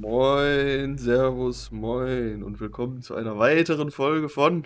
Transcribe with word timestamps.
Moin, 0.00 0.96
Servus, 0.96 1.72
moin 1.72 2.44
und 2.44 2.60
willkommen 2.60 3.02
zu 3.02 3.16
einer 3.16 3.36
weiteren 3.36 3.90
Folge 3.90 4.28
von 4.28 4.62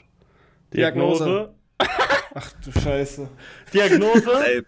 Diagnose. 0.75 1.55
Ach 2.35 2.53
du 2.63 2.71
Scheiße. 2.79 3.27
Diagnose. 3.73 4.67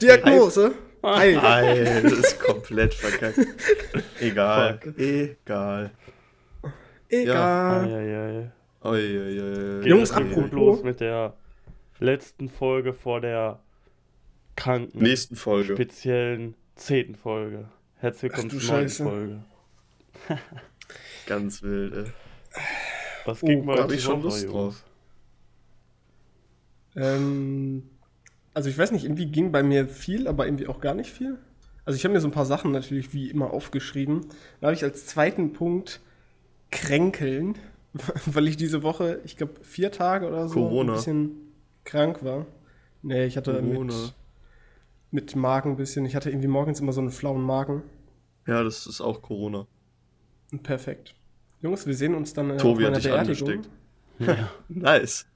Diagnose? 0.00 0.74
Ei. 1.02 1.32
Nein, 1.32 2.02
das 2.04 2.12
ist 2.12 2.40
komplett 2.40 2.94
verkackt. 2.94 3.40
Egal, 4.20 4.78
Fuck. 4.80 4.96
egal. 4.96 5.90
Egal. 7.08 8.52
Oi, 8.84 8.90
oi, 8.92 9.40
oi, 9.40 9.40
oi. 9.40 9.80
Geht 9.80 9.86
Jungs, 9.86 10.14
nicht 10.16 10.34
gut 10.36 10.52
los 10.52 10.84
mit 10.84 11.00
der 11.00 11.34
letzten 11.98 12.48
Folge 12.48 12.92
vor 12.92 13.20
der 13.20 13.58
kranken, 14.54 15.02
Nächsten 15.02 15.34
Folge. 15.34 15.74
speziellen 15.74 16.54
zehnten 16.76 17.16
Folge. 17.16 17.64
Herzlich 17.98 18.22
willkommen 18.30 18.50
zur 18.50 18.60
Scheiße. 18.60 19.04
Folge. 19.04 19.44
Ganz 21.26 21.62
wild, 21.62 21.94
ey. 21.94 22.04
Was 23.24 23.42
Oh 23.42 23.46
ging 23.46 23.64
mal 23.64 23.74
Gott, 23.74 23.82
hab 23.84 23.88
die 23.88 23.96
ich 23.96 24.02
schon 24.02 24.22
Lust 24.22 24.42
Jungs? 24.42 24.52
drauf. 24.52 24.84
Ähm, 26.96 27.90
also 28.54 28.68
ich 28.70 28.78
weiß 28.78 28.92
nicht, 28.92 29.04
irgendwie 29.04 29.26
ging 29.26 29.52
bei 29.52 29.62
mir 29.62 29.88
viel, 29.88 30.26
aber 30.28 30.46
irgendwie 30.46 30.66
auch 30.68 30.80
gar 30.80 30.94
nicht 30.94 31.10
viel. 31.10 31.38
Also 31.84 31.96
ich 31.96 32.04
habe 32.04 32.14
mir 32.14 32.20
so 32.20 32.28
ein 32.28 32.32
paar 32.32 32.46
Sachen 32.46 32.70
natürlich 32.72 33.12
wie 33.14 33.30
immer 33.30 33.50
aufgeschrieben. 33.52 34.26
Da 34.60 34.68
habe 34.68 34.74
ich 34.76 34.84
als 34.84 35.06
zweiten 35.06 35.52
Punkt 35.52 36.00
kränkeln, 36.70 37.58
weil 38.26 38.48
ich 38.48 38.56
diese 38.56 38.82
Woche, 38.82 39.20
ich 39.24 39.36
glaube, 39.36 39.54
vier 39.62 39.90
Tage 39.90 40.26
oder 40.28 40.48
so 40.48 40.54
Corona. 40.54 40.92
ein 40.92 40.96
bisschen 40.96 41.30
krank 41.84 42.22
war. 42.24 42.46
Nee, 43.02 43.26
ich 43.26 43.36
hatte 43.36 43.54
Corona. 43.54 43.94
mit, 43.94 44.14
mit 45.10 45.34
Magen 45.36 45.70
ein 45.72 45.76
bisschen. 45.76 46.04
Ich 46.06 46.14
hatte 46.16 46.30
irgendwie 46.30 46.48
morgens 46.48 46.80
immer 46.80 46.92
so 46.92 47.00
einen 47.00 47.10
flauen 47.10 47.42
Magen. 47.42 47.82
Ja, 48.46 48.62
das 48.62 48.86
ist 48.86 49.00
auch 49.00 49.22
Corona. 49.22 49.66
Perfekt. 50.62 51.14
Jungs, 51.60 51.86
wir 51.86 51.94
sehen 51.94 52.14
uns 52.14 52.32
dann 52.34 52.50
äh, 52.50 52.56
Tobi 52.56 52.86
auf 52.86 52.94
hat 52.94 53.02
meiner 53.04 53.22
dich 53.24 53.40
Beerdigung. 53.40 53.48
angesteckt. 53.48 53.70
Ja. 54.38 54.48
Nice. 54.68 55.26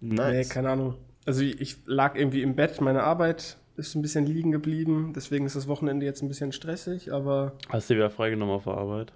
Nee, 0.00 0.14
Nice. 0.14 0.48
keine 0.48 0.70
Ahnung. 0.70 0.94
Also 1.24 1.42
ich 1.42 1.78
lag 1.86 2.14
irgendwie 2.16 2.42
im 2.42 2.54
Bett, 2.54 2.80
meine 2.80 3.02
Arbeit 3.02 3.58
ist 3.76 3.94
ein 3.94 4.02
bisschen 4.02 4.26
liegen 4.26 4.52
geblieben, 4.52 5.12
deswegen 5.14 5.44
ist 5.44 5.56
das 5.56 5.66
Wochenende 5.68 6.06
jetzt 6.06 6.22
ein 6.22 6.28
bisschen 6.28 6.52
stressig, 6.52 7.12
aber 7.12 7.52
Hast 7.68 7.90
du 7.90 7.94
wieder 7.94 8.10
freigenommen 8.10 8.54
auf 8.54 8.64
der 8.64 8.74
Arbeit? 8.74 9.12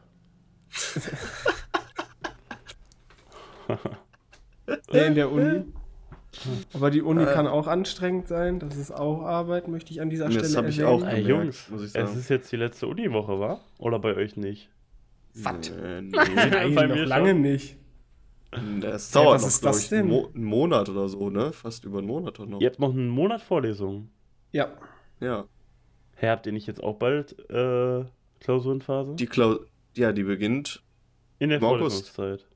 nee, 4.92 5.06
in 5.06 5.14
der 5.14 5.30
Uni. 5.30 5.64
Aber 6.72 6.90
die 6.90 7.02
Uni 7.02 7.22
Äh. 7.24 7.32
kann 7.32 7.46
auch 7.46 7.66
anstrengend 7.66 8.28
sein, 8.28 8.60
das 8.60 8.76
ist 8.76 8.92
auch 8.92 9.22
Arbeit, 9.22 9.66
möchte 9.68 9.92
ich 9.92 10.00
an 10.00 10.10
dieser 10.10 10.26
Das 10.28 10.34
Stelle 10.34 10.56
hab 10.56 10.68
ich 10.68 10.84
auch. 10.84 11.02
Ey, 11.04 11.22
gemerkt, 11.22 11.28
Jungs, 11.28 11.68
muss 11.70 11.80
ich 11.80 11.86
es 11.88 11.92
sagen. 11.94 12.18
ist 12.18 12.28
jetzt 12.30 12.52
die 12.52 12.56
letzte 12.56 12.86
Uniwoche, 12.86 13.40
wa? 13.40 13.60
Oder 13.78 13.98
bei 13.98 14.14
euch 14.14 14.36
nicht? 14.36 14.68
Was? 15.34 15.68
Äh, 15.70 16.00
nee. 16.02 16.10
Nein, 16.12 16.74
Bei 16.74 16.86
noch 16.86 16.94
mir 16.96 17.04
lange 17.06 17.30
schon. 17.30 17.40
nicht. 17.42 17.76
Das 18.80 19.12
Ja, 19.14 19.22
dauert 19.22 19.36
was 19.36 19.42
noch, 19.42 19.48
ist 19.48 19.64
das 19.64 19.82
ich, 19.84 19.88
denn? 19.90 20.08
Mo 20.08 20.28
einen 20.34 20.44
Monat 20.44 20.88
oder 20.88 21.08
so, 21.08 21.30
ne? 21.30 21.52
Fast 21.52 21.84
über 21.84 21.98
einen 21.98 22.06
Monat 22.08 22.38
auch 22.40 22.46
noch. 22.46 22.60
Ihr 22.60 22.68
habt 22.68 22.80
noch 22.80 22.90
einen 22.90 23.08
Monat 23.08 23.42
Vorlesungen. 23.42 24.10
Ja, 24.52 24.68
Ja. 25.20 25.46
Hä, 26.16 26.28
habt 26.28 26.46
ihr 26.46 26.52
nicht 26.52 26.66
jetzt 26.66 26.82
auch 26.82 26.96
bald 26.96 27.38
äh, 27.48 28.04
Klausurenphase? 28.40 29.14
Die 29.16 29.26
Klau 29.26 29.60
ja, 29.96 30.12
die 30.12 30.22
beginnt 30.24 30.82
In 31.38 31.48
der 31.48 31.58
im 31.58 31.64
August. 31.64 32.10
Vorlesungszeit. 32.10 32.46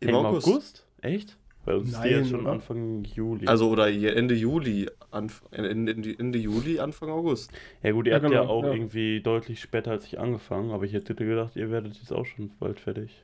im 0.00 0.08
Im 0.08 0.14
August. 0.14 0.46
August? 0.48 0.86
Echt? 1.02 1.36
Bei 1.66 1.74
uns 1.74 1.90
ist 1.92 2.00
die 2.02 2.08
jetzt 2.08 2.30
schon 2.30 2.42
oder? 2.42 2.52
Anfang 2.52 3.04
Juli. 3.04 3.46
Also 3.46 3.68
oder 3.68 3.88
Ende 3.88 4.34
Juli, 4.34 4.88
Anf 5.10 5.42
Ende, 5.50 5.90
Ende, 5.92 6.14
Ende 6.18 6.38
Juli, 6.38 6.78
Anfang 6.78 7.10
August. 7.10 7.50
ja 7.82 7.90
gut, 7.90 8.06
ihr 8.06 8.12
Ja, 8.12 8.16
habt 8.22 8.32
ja 8.32 8.40
genau, 8.42 8.52
auch 8.52 8.62
ja. 8.64 8.72
irgendwie 8.72 9.20
deutlich 9.20 9.60
später 9.60 9.90
als 9.90 10.06
ich 10.06 10.18
angefangen, 10.20 10.70
aber 10.70 10.84
ich 10.84 10.92
hätte 10.94 11.14
gedacht, 11.14 11.56
ihr 11.56 11.70
werdet 11.70 11.96
jetzt 11.96 12.12
auch 12.12 12.24
schon 12.24 12.50
bald 12.60 12.78
fertig. 12.80 13.22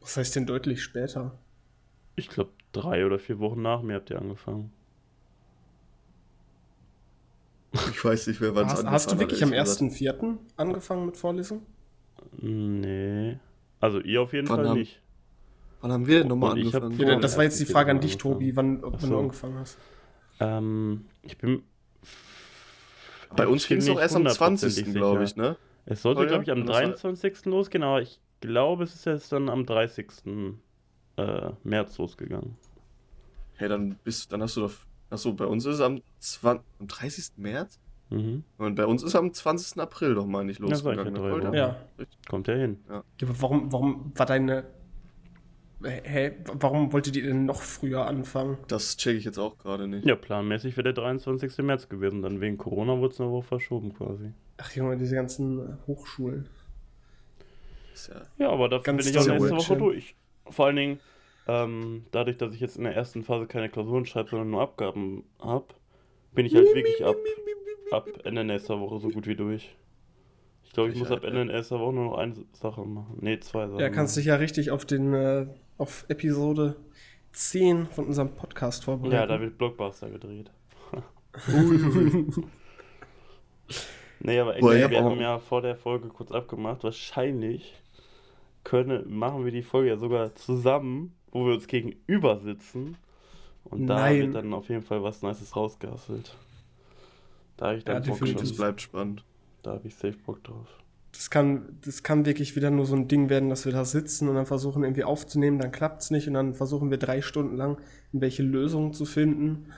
was 0.00 0.16
heißt 0.16 0.36
denn 0.36 0.46
deutlich 0.46 0.80
später? 0.82 1.36
Ich 2.14 2.28
glaube, 2.30 2.50
drei 2.72 3.04
oder 3.04 3.18
vier 3.18 3.40
Wochen 3.40 3.60
nach 3.62 3.82
mir 3.82 3.94
habt 3.96 4.08
ihr 4.10 4.18
angefangen. 4.20 4.70
Ich 7.90 8.02
weiß 8.04 8.28
nicht 8.28 8.40
mehr, 8.40 8.54
wann 8.54 8.66
es 8.66 8.72
Hast, 8.72 8.78
angefangen 8.78 8.94
hast 8.94 9.12
du 9.12 9.18
wirklich 9.18 9.42
am 9.42 9.52
ehrlich 9.52 9.78
gesagt. 9.78 9.92
1.4. 10.22 10.36
angefangen 10.56 11.04
mit 11.06 11.16
Vorlesung? 11.16 11.62
Nee. 12.40 13.38
Also 13.80 14.00
ihr 14.00 14.22
auf 14.22 14.32
jeden 14.32 14.48
Wann 14.48 14.56
Fall 14.56 14.68
haben- 14.70 14.78
nicht. 14.78 15.00
Wann 15.80 15.92
haben 15.92 16.06
wir 16.06 16.20
denn 16.20 16.28
nochmal 16.28 16.52
Und 16.52 16.58
ich 16.58 16.74
hab 16.74 16.82
angefangen? 16.82 17.08
Ja, 17.10 17.16
Oh, 17.16 17.20
das 17.20 17.36
war 17.36 17.44
jetzt 17.44 17.60
die 17.60 17.66
Frage 17.66 17.90
an 17.90 18.00
dich. 18.00 18.16
Tobi, 18.16 18.56
wann, 18.56 18.82
wann 18.82 18.98
so. 18.98 19.08
du 19.08 19.18
angefangen 19.18 19.58
hast. 19.58 19.78
Ähm, 20.40 21.06
ich 21.22 21.36
bin. 21.38 21.62
Bei 23.36 23.46
uns 23.46 23.66
ging 23.66 23.78
es 23.78 23.86
doch 23.86 23.98
erst 24.00 24.14
am 24.16 24.22
hundertprozentig 24.22 24.84
20. 24.84 24.94
glaube 24.94 25.24
ich, 25.24 25.36
ne? 25.36 25.56
Es 25.84 26.02
sollte, 26.02 26.20
Oder? 26.20 26.28
glaube 26.28 26.44
ich, 26.44 26.50
am 26.50 26.58
Kann 26.58 26.66
das 26.66 26.76
sein? 26.76 27.12
23. 27.12 27.44
losgehen, 27.46 27.84
aber 27.84 28.00
ich 28.02 28.20
glaube, 28.40 28.84
es 28.84 28.94
ist 28.94 29.04
jetzt 29.06 29.32
dann 29.32 29.48
am 29.48 29.66
30. 29.66 30.06
Äh, 31.16 31.50
März 31.64 31.98
losgegangen. 31.98 32.56
Hey, 33.54 33.68
dann 33.68 33.96
bist 34.04 34.32
dann 34.32 34.42
hast 34.42 34.56
du 34.56 34.62
doch. 34.62 34.72
Achso, 35.08 35.32
bei 35.32 35.46
uns 35.46 35.64
ist 35.64 35.76
es 35.76 35.80
am, 35.80 36.00
20, 36.18 36.64
am 36.80 36.86
30. 36.88 37.24
März? 37.36 37.78
Mhm. 38.10 38.44
Und 38.58 38.74
bei 38.74 38.86
uns 38.86 39.02
ist 39.02 39.10
es 39.10 39.16
am 39.16 39.32
20. 39.32 39.80
April 39.80 40.14
doch 40.14 40.26
mal 40.26 40.44
nicht 40.44 40.60
Ja, 40.60 40.66
ja, 40.66 40.72
losgegangen. 40.72 41.14
drei 41.14 41.50
ne? 41.50 41.56
Ja. 41.56 41.76
Kommt 42.28 42.48
ja 42.48 42.54
hin. 42.54 42.78
Ja, 42.88 43.02
aber 43.22 43.40
warum, 43.42 43.72
warum 43.72 44.12
war 44.14 44.26
deine. 44.26 44.64
Hä? 45.84 46.32
Warum 46.54 46.92
wolltet 46.92 47.16
ihr 47.16 47.24
denn 47.24 47.44
noch 47.44 47.60
früher 47.60 48.06
anfangen? 48.06 48.56
Das 48.68 48.96
checke 48.96 49.18
ich 49.18 49.24
jetzt 49.24 49.38
auch 49.38 49.58
gerade 49.58 49.86
nicht. 49.86 50.06
Ja, 50.06 50.16
planmäßig 50.16 50.76
wäre 50.76 50.84
der 50.84 50.92
23. 50.94 51.58
März 51.58 51.88
gewesen. 51.88 52.22
Dann 52.22 52.40
wegen 52.40 52.56
Corona 52.56 52.96
wurde 52.98 53.12
es 53.12 53.20
eine 53.20 53.30
Woche 53.30 53.46
verschoben 53.46 53.92
quasi. 53.92 54.32
Ach 54.56 54.72
Junge, 54.74 54.96
diese 54.96 55.14
ganzen 55.14 55.58
äh, 55.60 55.72
Hochschulen. 55.86 56.48
Ist 57.92 58.08
ja 58.08 58.22
Ja, 58.38 58.50
aber 58.50 58.68
dafür 58.68 58.94
bin 58.94 59.06
ich 59.06 59.18
auch 59.18 59.26
nächste 59.26 59.50
Woche 59.50 59.56
Wildchen. 59.56 59.78
durch. 59.78 60.14
Vor 60.48 60.66
allen 60.66 60.76
Dingen, 60.76 61.00
ähm, 61.46 62.06
dadurch, 62.10 62.38
dass 62.38 62.54
ich 62.54 62.60
jetzt 62.60 62.76
in 62.78 62.84
der 62.84 62.94
ersten 62.94 63.22
Phase 63.22 63.46
keine 63.46 63.68
Klausuren 63.68 64.06
schreibe, 64.06 64.30
sondern 64.30 64.50
nur 64.50 64.62
Abgaben 64.62 65.24
habe, 65.40 65.66
bin 66.32 66.46
ich 66.46 66.54
halt 66.54 66.74
wirklich 66.74 67.04
ab, 67.04 67.16
ab 67.90 68.08
Ende 68.24 68.44
nächster 68.44 68.80
Woche 68.80 68.98
so 69.00 69.08
gut 69.08 69.26
wie 69.26 69.36
durch. 69.36 69.76
Ich 70.64 70.72
glaube, 70.72 70.88
ich 70.88 70.94
Ich 70.94 71.00
muss 71.00 71.10
halt, 71.10 71.24
ab 71.24 71.28
Ende 71.30 71.44
nächster 71.46 71.78
Woche 71.80 71.94
nur 71.94 72.04
noch 72.06 72.18
eine 72.18 72.34
Sache 72.52 72.82
machen. 72.84 73.18
Nee, 73.20 73.40
zwei 73.40 73.66
Sachen. 73.66 73.80
Ja, 73.80 73.90
kannst 73.90 74.14
machen. 74.14 74.20
dich 74.22 74.26
ja 74.26 74.36
richtig 74.36 74.70
auf 74.70 74.84
den 74.84 75.14
äh, 75.14 75.46
auf 75.78 76.04
Episode 76.08 76.76
10 77.32 77.86
von 77.86 78.06
unserem 78.06 78.34
Podcast 78.34 78.84
vorbereiten. 78.84 79.14
Ja, 79.14 79.26
da 79.26 79.40
wird 79.40 79.58
Blockbuster 79.58 80.10
gedreht. 80.10 80.50
Nee, 84.20 84.40
aber 84.40 84.54
Boah, 84.58 84.74
wir 84.74 85.04
haben 85.04 85.20
ja 85.20 85.38
vor 85.38 85.62
der 85.62 85.76
Folge 85.76 86.08
kurz 86.08 86.32
abgemacht. 86.32 86.82
Wahrscheinlich 86.82 87.74
können, 88.64 89.16
machen 89.16 89.44
wir 89.44 89.52
die 89.52 89.62
Folge 89.62 89.90
ja 89.90 89.96
sogar 89.96 90.34
zusammen, 90.34 91.14
wo 91.30 91.46
wir 91.46 91.54
uns 91.54 91.66
gegenüber 91.66 92.38
sitzen. 92.38 92.96
Und 93.64 93.86
da 93.86 93.96
Nein. 93.96 94.20
wird 94.20 94.34
dann 94.34 94.54
auf 94.54 94.68
jeden 94.68 94.82
Fall 94.82 95.02
was 95.02 95.22
Nices 95.22 95.54
rausgehasselt. 95.54 96.34
Da 97.56 97.66
habe 97.66 97.78
ich 97.78 97.84
dann 97.84 98.02
Ja, 98.02 98.10
Bock. 98.14 98.36
Das 98.36 98.56
bleibt 98.56 98.80
spannend. 98.80 99.24
Da 99.62 99.72
habe 99.72 99.86
ich 99.86 99.94
safe 99.94 100.16
Bock 100.24 100.42
drauf. 100.44 100.66
Das 101.16 101.30
kann, 101.30 101.78
das 101.82 102.02
kann 102.02 102.26
wirklich 102.26 102.56
wieder 102.56 102.70
nur 102.70 102.84
so 102.84 102.94
ein 102.94 103.08
Ding 103.08 103.30
werden, 103.30 103.48
dass 103.48 103.64
wir 103.64 103.72
da 103.72 103.84
sitzen 103.86 104.28
und 104.28 104.34
dann 104.34 104.44
versuchen 104.46 104.84
irgendwie 104.84 105.04
aufzunehmen, 105.04 105.58
dann 105.58 105.72
klappt 105.72 106.02
es 106.02 106.10
nicht 106.10 106.28
und 106.28 106.34
dann 106.34 106.54
versuchen 106.54 106.90
wir 106.90 106.98
drei 106.98 107.22
Stunden 107.22 107.56
lang 107.56 107.78
irgendwelche 108.12 108.42
Lösungen 108.42 108.92
zu 108.92 109.06
finden. 109.06 109.72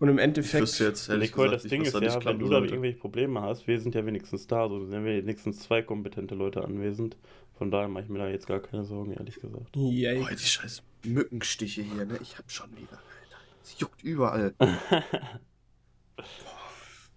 Und 0.00 0.08
im 0.08 0.18
Ich 0.18 0.24
Endeffekt. 0.24 0.62
wüsste 0.62 0.84
jetzt 0.84 1.08
ehrlich 1.08 1.30
Nicole, 1.30 1.48
gesagt 1.50 1.56
das 1.56 1.70
nicht, 1.70 1.72
Ding 1.72 1.82
ist 1.82 1.94
ja, 1.94 2.24
wenn 2.24 2.38
du 2.38 2.48
da 2.48 2.60
irgendwelche 2.60 2.98
Probleme 2.98 3.42
hast, 3.42 3.66
wir 3.66 3.80
sind 3.80 3.94
ja 3.94 4.06
wenigstens 4.06 4.46
da, 4.46 4.68
so 4.68 4.78
sind 4.86 5.04
wir 5.04 5.22
wenigstens 5.22 5.60
zwei 5.60 5.82
kompetente 5.82 6.34
Leute 6.34 6.64
anwesend. 6.64 7.16
Von 7.58 7.70
daher 7.70 7.88
mache 7.88 8.04
ich 8.04 8.08
mir 8.08 8.20
da 8.20 8.28
jetzt 8.28 8.46
gar 8.46 8.60
keine 8.60 8.84
Sorgen, 8.84 9.12
ehrlich 9.12 9.40
gesagt. 9.40 9.76
Yay. 9.76 10.20
Boah, 10.20 10.30
die 10.30 10.38
scheiß 10.38 10.82
Mückenstiche 11.04 11.82
hier, 11.82 12.06
ne? 12.06 12.18
Ich 12.22 12.38
hab 12.38 12.50
schon 12.50 12.70
wieder. 12.76 12.92
Alter. 12.92 13.36
Es 13.62 13.78
juckt 13.78 14.02
überall. 14.02 14.54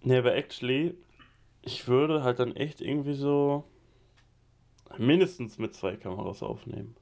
Nee, 0.04 0.16
aber 0.18 0.34
actually, 0.34 0.94
ich 1.62 1.88
würde 1.88 2.22
halt 2.22 2.38
dann 2.38 2.54
echt 2.56 2.80
irgendwie 2.80 3.14
so 3.14 3.64
mindestens 4.98 5.58
mit 5.58 5.74
zwei 5.74 5.96
Kameras 5.96 6.42
aufnehmen. 6.42 6.94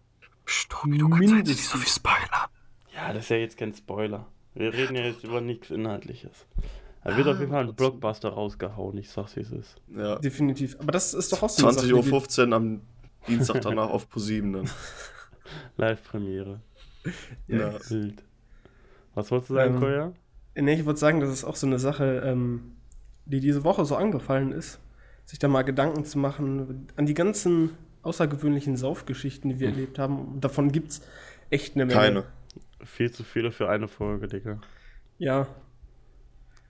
Stobi, 0.45 0.99
du 0.99 1.09
kannst 1.09 1.33
jetzt 1.35 1.49
nicht 1.49 1.67
so 1.69 1.79
viel 1.79 1.89
spoilern. 1.89 2.49
Ja, 2.95 3.13
das 3.13 3.25
ist 3.25 3.29
ja 3.31 3.37
jetzt 3.37 3.57
kein 3.57 3.73
Spoiler. 3.75 4.27
Wir 4.55 4.73
reden 4.73 4.97
ja 4.97 5.03
jetzt 5.03 5.23
über 5.25 5.41
nichts 5.41 5.71
Inhaltliches. 5.71 6.47
Da 7.05 7.17
wird 7.17 7.29
Ah, 7.29 7.33
auf 7.33 7.39
jeden 7.41 7.53
Fall 7.53 7.69
ein. 7.69 7.75
Blockbuster 7.75 8.31
rausgehauen, 8.31 8.99
ich 8.99 9.09
sag's 9.11 9.37
wie 9.37 9.41
es 9.41 9.51
ist. 9.53 9.77
Ja. 9.97 10.19
Definitiv. 10.19 10.77
Aber 10.81 10.93
das 10.93 11.15
ist 11.15 11.33
doch 11.33 11.43
auch 11.43 11.49
so 11.49 11.67
eine 11.67 11.77
20.15 11.79 12.31
Sache, 12.31 12.49
Uhr 12.49 12.55
am 12.57 12.81
Dienstag 13.29 13.61
danach 13.63 13.91
auf 13.91 14.09
ProSieben 14.11 14.53
dann. 14.53 14.71
Live-Premiere. 15.77 16.61
Ja. 17.47 17.75
Wild. 17.91 18.23
Was 19.15 19.31
wolltest 19.31 19.51
du 19.51 19.55
sagen, 19.55 19.75
Ähm, 19.75 19.81
Koya? 19.81 20.13
Nee, 20.57 20.75
ich 20.75 20.85
würde 20.85 20.99
sagen, 20.99 21.21
das 21.21 21.31
ist 21.31 21.45
auch 21.45 21.57
so 21.57 21.67
eine 21.67 21.79
Sache, 21.79 22.23
ähm, 22.25 22.73
die 23.31 23.41
diese 23.41 23.65
Woche 23.65 23.85
so 23.85 23.97
angefallen 23.97 24.53
ist, 24.53 24.81
sich 25.25 25.39
da 25.39 25.49
mal 25.49 25.63
Gedanken 25.63 26.05
zu 26.05 26.19
machen 26.19 26.89
an 26.97 27.07
die 27.07 27.15
ganzen 27.15 27.71
außergewöhnlichen 28.03 28.77
Saufgeschichten, 28.77 29.51
die 29.51 29.61
wir 29.61 29.69
Hm. 29.69 29.75
erlebt 29.75 29.99
haben. 29.99 30.19
Und 30.35 30.41
davon 30.45 30.73
gibt's 30.73 31.03
echt 31.51 31.75
eine 31.75 31.87
Menge. 31.87 31.99
Keine. 32.01 32.25
Viel 32.85 33.11
zu 33.13 33.25
viele 33.25 33.53
für 33.53 33.69
eine 33.69 33.89
Folge, 33.89 34.27
Digga. 34.27 34.61
Ja. 35.19 35.47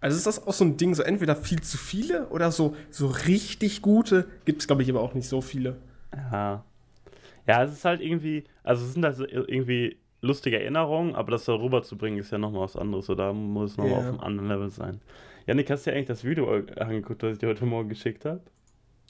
Also 0.01 0.17
ist 0.17 0.27
das 0.27 0.47
auch 0.47 0.53
so 0.53 0.65
ein 0.65 0.77
Ding, 0.77 0.95
so 0.95 1.03
entweder 1.03 1.37
viel 1.37 1.61
zu 1.61 1.77
viele 1.79 2.29
oder 2.29 2.51
so, 2.51 2.75
so 2.91 3.07
richtig 3.07 3.83
gute? 3.83 4.29
Gibt 4.45 4.61
es, 4.63 4.67
glaube 4.67 4.83
ich, 4.83 4.91
aber 4.91 5.01
auch 5.03 5.15
nicht 5.15 5.29
so 5.29 5.41
viele. 5.41 5.77
Ja. 6.15 6.65
Ja, 7.47 7.65
es 7.65 7.73
ist 7.73 7.85
halt 7.85 8.01
irgendwie, 8.01 8.45
also 8.63 8.85
es 8.85 8.95
sind 8.95 9.05
halt 9.05 9.17
so 9.17 9.27
irgendwie 9.27 9.99
lustige 10.23 10.61
Erinnerungen, 10.61 11.15
aber 11.15 11.31
das 11.33 11.45
darüber 11.45 11.83
zu 11.83 11.97
bringen 11.97 12.19
ist 12.19 12.31
ja 12.33 12.39
nochmal 12.39 12.63
was 12.63 12.77
anderes. 12.77 13.07
So, 13.07 13.15
da 13.15 13.33
muss 13.33 13.73
es 13.73 13.77
nochmal 13.77 13.93
Ja. 13.93 13.99
auf 14.01 14.07
einem 14.09 14.21
anderen 14.21 14.49
Level 14.49 14.71
sein. 14.71 15.01
Janik, 15.51 15.69
hast 15.69 15.85
du 15.85 15.91
dir 15.91 15.97
eigentlich 15.97 16.07
das 16.07 16.23
Video 16.23 16.49
angeguckt, 16.77 17.25
das 17.25 17.33
ich 17.33 17.39
dir 17.39 17.49
heute 17.49 17.67
Morgen 17.67 17.89
geschickt 17.89 18.25
habe? 18.25 18.41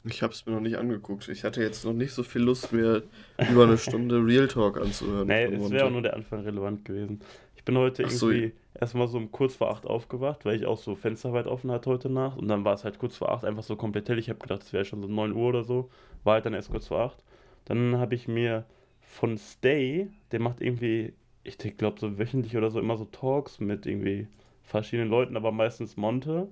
Ich 0.05 0.23
habe 0.23 0.33
es 0.33 0.47
mir 0.47 0.55
noch 0.55 0.63
nicht 0.63 0.79
angeguckt. 0.79 1.29
Ich 1.29 1.45
hatte 1.45 1.61
jetzt 1.61 1.85
noch 1.85 1.93
nicht 1.93 2.15
so 2.15 2.23
viel 2.23 2.41
Lust, 2.41 2.73
mir 2.73 3.03
über 3.51 3.65
eine 3.65 3.77
Stunde 3.77 4.25
Real 4.25 4.49
Talk 4.49 4.81
anzuhören. 4.81 5.29
Nee, 5.29 5.45
es 5.45 5.71
wäre 5.71 5.85
auch 5.85 5.91
nur 5.91 6.01
der 6.01 6.15
Anfang 6.15 6.41
relevant 6.41 6.87
gewesen. 6.87 7.21
Ich 7.57 7.65
bin 7.65 7.77
heute 7.77 8.05
Ach 8.07 8.11
so, 8.11 8.31
irgendwie 8.31 8.55
erstmal 8.73 9.07
so 9.09 9.19
um 9.19 9.31
kurz 9.31 9.57
vor 9.57 9.71
acht 9.71 9.85
aufgewacht, 9.85 10.47
weil 10.47 10.57
ich 10.57 10.65
auch 10.65 10.79
so 10.79 10.95
Fenster 10.95 11.35
weit 11.35 11.47
offen 11.47 11.71
hatte 11.71 11.91
heute 11.91 12.09
Nacht. 12.09 12.39
Und 12.39 12.49
dann 12.49 12.65
war 12.65 12.73
es 12.73 12.85
halt 12.85 12.99
kurz 12.99 13.19
vor 13.19 13.31
acht, 13.31 13.45
einfach 13.45 13.63
so 13.63 13.77
komplett 13.77 14.09
hell. 14.09 14.19
Ich 14.19 14.31
habe 14.31 14.39
gedacht, 14.39 14.63
es 14.63 14.73
wäre 14.73 14.87
schon 14.87 15.03
so 15.03 15.09
9 15.09 15.33
Uhr 15.33 15.47
oder 15.51 15.65
so. 15.65 15.91
War 16.25 16.37
halt 16.37 16.47
dann 16.47 16.55
erst 16.55 16.71
kurz 16.71 16.87
vor 16.87 17.01
acht. 17.01 17.23
Dann 17.67 17.99
habe 17.99 18.15
ich 18.15 18.29
mir 18.29 18.65
von 19.03 19.37
Stay, 19.37 20.09
der 20.33 20.41
macht 20.41 20.63
irgendwie, 20.63 21.13
ich 21.45 21.59
glaube 21.59 22.01
so 22.01 22.19
wöchentlich 22.19 22.57
oder 22.57 22.71
so 22.71 22.81
immer 22.81 22.97
so 22.97 23.05
Talks 23.05 23.61
mit 23.61 23.85
irgendwie 23.85 24.27
verschiedenen 24.71 25.11
Leuten, 25.11 25.37
aber 25.37 25.53
meistens 25.53 25.97
Monte. 25.97 26.49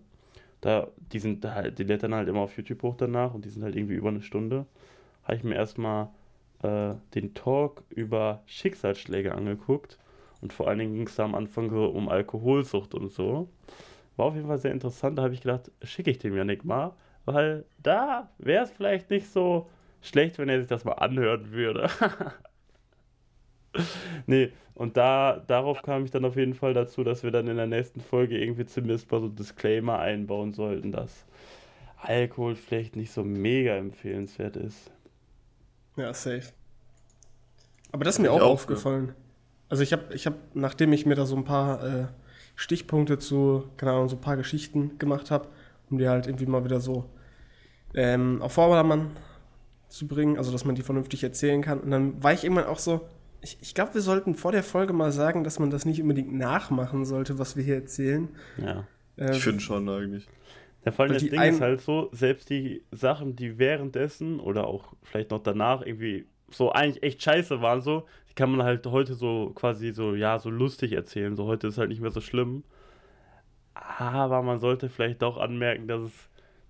Da, 0.61 0.88
die 1.12 1.20
sind 1.20 1.44
halt, 1.44 1.79
die 1.79 1.85
lädt 1.85 2.03
dann 2.03 2.15
halt 2.15 2.29
immer 2.29 2.41
auf 2.41 2.56
YouTube 2.56 2.82
hoch 2.82 2.97
danach 2.97 3.32
und 3.32 3.44
die 3.44 3.49
sind 3.49 3.62
halt 3.62 3.76
irgendwie 3.76 3.94
über 3.94 4.09
eine 4.09 4.23
Stunde. 4.23 4.67
Habe 5.23 5.37
ich 5.37 5.44
mir 5.44 5.55
erstmal 5.55 6.09
äh, 6.62 6.94
den 7.15 7.35
Talk 7.35 7.85
über 7.91 8.43
Schicksalsschläge 8.47 9.35
angeguckt. 9.35 9.99
Und 10.41 10.53
vor 10.53 10.69
allen 10.69 10.79
Dingen 10.79 10.94
ging 10.94 11.06
es 11.06 11.17
da 11.17 11.25
am 11.25 11.35
Anfang 11.35 11.70
so 11.70 11.87
um 11.87 12.09
Alkoholsucht 12.09 12.94
und 12.94 13.11
so. 13.11 13.49
War 14.17 14.26
auf 14.26 14.35
jeden 14.35 14.49
Fall 14.49 14.59
sehr 14.59 14.73
interessant. 14.73 15.19
Da 15.19 15.23
habe 15.23 15.35
ich 15.35 15.41
gedacht, 15.41 15.70
schicke 15.82 16.11
ich 16.11 16.19
dem 16.19 16.37
Janik 16.37 16.65
mal, 16.65 16.93
weil 17.25 17.65
da 17.82 18.31
wäre 18.38 18.65
es 18.65 18.70
vielleicht 18.70 19.11
nicht 19.11 19.29
so 19.29 19.69
schlecht, 20.00 20.38
wenn 20.38 20.49
er 20.49 20.59
sich 20.59 20.69
das 20.69 20.85
mal 20.85 20.93
anhören 20.93 21.53
würde. 21.53 21.88
nee, 24.26 24.52
und 24.75 24.96
da, 24.96 25.42
darauf 25.46 25.82
kam 25.82 26.04
ich 26.04 26.12
dann 26.12 26.25
auf 26.25 26.36
jeden 26.36 26.54
Fall 26.54 26.72
dazu, 26.72 27.02
dass 27.02 27.25
wir 27.25 27.30
dann 27.30 27.48
in 27.48 27.56
der 27.56 27.66
nächsten 27.66 28.00
Folge 28.00 28.38
irgendwie 28.38 28.64
zumindest 28.64 29.10
mal 29.10 29.20
so 29.20 29.28
Disclaimer 29.28 29.98
einbauen 29.98 30.52
sollten, 30.52 30.92
dass 30.92 31.26
Alkohol 31.96 32.54
vielleicht 32.54 32.94
nicht 32.94 33.10
so 33.10 33.25
mega 33.25 33.75
empfehlenswert 33.75 34.56
ist. 34.56 34.92
Ja, 35.96 36.14
safe. 36.14 36.52
Aber 37.90 38.04
das 38.04 38.16
ist 38.16 38.20
mir 38.20 38.30
auch 38.30 38.40
auch, 38.40 38.50
aufgefallen. 38.50 39.14
Also 39.69 39.82
ich 39.82 39.92
habe, 39.92 40.14
ich 40.14 40.26
hab, 40.26 40.34
nachdem 40.54 40.92
ich 40.92 41.06
mir 41.06 41.16
da 41.16 41.26
so 41.26 41.34
ein 41.34 41.44
paar 41.44 41.84
äh, 41.84 42.06
Stichpunkte 42.54 43.19
zu, 43.19 43.64
keine 43.76 43.92
Ahnung, 43.92 44.08
so 44.08 44.16
ein 44.16 44.20
paar 44.20 44.36
Geschichten 44.36 44.98
gemacht 44.98 45.31
habe, 45.31 45.48
um 45.90 45.98
die 45.98 46.08
halt 46.08 46.26
irgendwie 46.26 46.46
mal 46.46 46.64
wieder 46.64 46.81
so 46.81 47.04
ähm, 47.94 48.40
auf 48.42 48.52
Vordermann 48.52 49.10
zu 49.88 50.06
bringen, 50.06 50.38
also 50.38 50.52
dass 50.52 50.64
man 50.64 50.74
die 50.74 50.82
vernünftig 50.82 51.24
erzählen 51.24 51.62
kann. 51.62 51.81
Und 51.81 51.90
dann 51.90 52.22
war 52.22 52.32
ich 52.32 52.44
irgendwann 52.44 52.66
auch 52.66 52.78
so, 52.78 53.08
ich, 53.40 53.58
ich 53.61 53.75
glaube, 53.75 53.94
wir 53.94 54.00
sollten 54.00 54.35
vor 54.35 54.52
der 54.52 54.62
Folge 54.62 54.93
mal 54.93 55.12
sagen, 55.12 55.44
dass 55.44 55.58
man 55.58 55.70
das 55.70 55.85
nicht 55.85 56.02
unbedingt 56.02 56.32
nachmachen 56.32 57.05
sollte, 57.05 57.38
was 57.38 57.56
wir 57.56 57.64
hier 57.64 57.76
erzählen. 57.76 58.29
Ja. 58.56 58.87
Äh, 59.17 59.37
Ich 59.37 59.43
finde 59.43 59.61
schon 59.61 59.88
eigentlich. 59.88 60.29
Der 60.85 60.93
Fall 60.93 61.08
das 61.08 61.23
die 61.23 61.31
Ding 61.31 61.43
ist 61.43 61.61
halt 61.61 61.81
so, 61.81 62.08
selbst 62.12 62.50
die 62.50 62.82
Sachen, 62.93 63.37
die 63.37 63.58
währenddessen 63.58 64.40
oder 64.40 64.67
auch 64.67 64.94
vielleicht 65.02 65.31
noch 65.31 65.43
danach 65.43 65.82
irgendwie 65.82 66.26
so 66.50 66.73
eigentlich 66.73 67.02
echt 67.02 67.23
scheiße 67.23 67.61
waren, 67.61 67.82
so, 67.82 68.06
die 68.31 68.35
kann 68.35 68.50
man 68.50 68.62
halt 68.64 68.87
heute 68.87 69.14
so 69.14 69.52
quasi 69.55 69.93
so, 69.93 70.14
ja, 70.14 70.38
so 70.38 70.50
lustig 70.50 70.93
erzählen. 70.93 71.37
So, 71.37 71.46
heute 71.46 71.67
ist 71.69 71.79
halt 71.79 71.91
nicht 71.91 72.00
mehr 72.00 72.11
so 72.11 72.20
schlimm. 72.20 72.64
Aber 73.75 74.43
man 74.43 74.58
sollte 74.61 74.88
vielleicht 74.88 75.23
auch 75.23 75.37
anmerken, 75.37 75.87
dass 75.88 76.02
es 76.02 76.12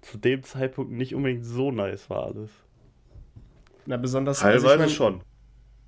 zu 0.02 0.18
dem 0.18 0.42
Zeitpunkt 0.42 0.92
nicht 0.92 1.14
unbedingt 1.14 1.44
so 1.44 1.70
nice 1.70 2.10
war 2.10 2.26
alles. 2.26 2.50
na, 3.86 3.96
besonders 3.96 4.40
Teilweise 4.40 4.66
also 4.68 4.74
ich 4.74 4.78
mein, 4.80 4.90
schon. 4.90 5.20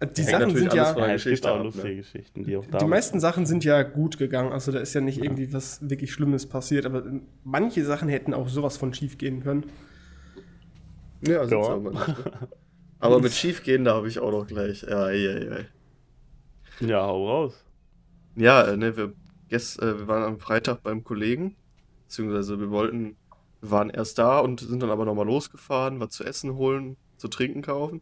Die 0.02 0.22
Hängt 0.22 0.30
Sachen 0.30 0.56
sind 0.56 0.72
ja. 0.72 0.84
Ja, 0.84 0.90
es 0.90 0.94
gibt 0.96 1.12
Geschichte 1.12 1.52
auch 1.52 1.56
ab, 1.58 1.64
lustige 1.64 1.88
ne? 1.88 1.96
Geschichten, 1.96 2.44
die 2.44 2.56
auch 2.56 2.64
Die 2.64 2.70
damals- 2.70 2.88
meisten 2.90 3.20
Sachen 3.20 3.44
sind 3.44 3.64
ja 3.64 3.82
gut 3.82 4.16
gegangen, 4.16 4.50
also 4.52 4.72
da 4.72 4.78
ist 4.78 4.94
ja 4.94 5.02
nicht 5.02 5.22
irgendwie 5.22 5.52
was 5.52 5.88
wirklich 5.90 6.10
Schlimmes 6.12 6.46
passiert, 6.48 6.86
aber 6.86 7.04
manche 7.44 7.84
Sachen 7.84 8.08
hätten 8.08 8.32
auch 8.32 8.48
sowas 8.48 8.78
von 8.78 8.94
schief 8.94 9.18
gehen 9.18 9.42
können. 9.42 9.64
Ja, 11.26 11.44
Ja. 11.44 11.58
aber 11.58 11.90
nicht. 11.90 12.08
Ne? 12.08 12.16
Aber 12.98 13.20
mit 13.20 13.32
Schiefgehen, 13.32 13.84
da 13.84 13.94
habe 13.94 14.08
ich 14.08 14.18
auch 14.20 14.30
noch 14.30 14.46
gleich. 14.46 14.82
Ja, 14.82 15.08
ey, 15.08 15.26
ey. 15.26 15.66
Ja, 16.86 17.02
hau 17.02 17.26
raus. 17.28 17.64
Ja, 18.36 18.62
äh, 18.62 18.76
ne, 18.76 18.96
wir, 18.96 19.12
gest, 19.48 19.80
äh, 19.82 19.98
wir 19.98 20.08
waren 20.08 20.22
am 20.22 20.38
Freitag 20.38 20.82
beim 20.82 21.04
Kollegen, 21.04 21.56
beziehungsweise 22.04 22.58
wir 22.58 22.70
wollten, 22.70 23.16
wir 23.60 23.70
waren 23.70 23.90
erst 23.90 24.18
da 24.18 24.38
und 24.38 24.60
sind 24.60 24.82
dann 24.82 24.90
aber 24.90 25.04
nochmal 25.04 25.26
losgefahren, 25.26 26.00
was 26.00 26.10
zu 26.10 26.24
essen 26.24 26.54
holen, 26.56 26.96
zu 27.18 27.28
trinken 27.28 27.60
kaufen. 27.62 28.00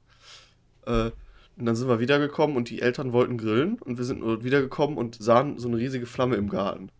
Äh, 0.86 1.10
und 1.58 1.66
dann 1.66 1.74
sind 1.74 1.88
wir 1.88 1.98
wiedergekommen 1.98 2.56
und 2.56 2.70
die 2.70 2.80
Eltern 2.80 3.12
wollten 3.12 3.36
grillen 3.36 3.78
und 3.80 3.98
wir 3.98 4.04
sind 4.04 4.20
nur 4.20 4.44
wiedergekommen 4.44 4.96
und 4.96 5.16
sahen 5.20 5.58
so 5.58 5.66
eine 5.68 5.76
riesige 5.76 6.06
Flamme 6.06 6.36
im 6.36 6.48
Garten. 6.48 6.90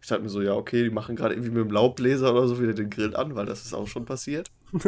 Ich 0.00 0.08
dachte 0.08 0.22
mir 0.22 0.30
so, 0.30 0.40
ja, 0.40 0.54
okay, 0.54 0.82
die 0.82 0.90
machen 0.90 1.14
gerade 1.14 1.34
irgendwie 1.34 1.50
mit 1.50 1.64
dem 1.66 1.70
Laubbläser 1.70 2.32
oder 2.32 2.48
so 2.48 2.60
wieder 2.60 2.72
den 2.72 2.88
Grill 2.88 3.14
an, 3.14 3.34
weil 3.34 3.44
das 3.44 3.66
ist 3.66 3.74
auch 3.74 3.86
schon 3.86 4.06
passiert. 4.06 4.50
und 4.72 4.84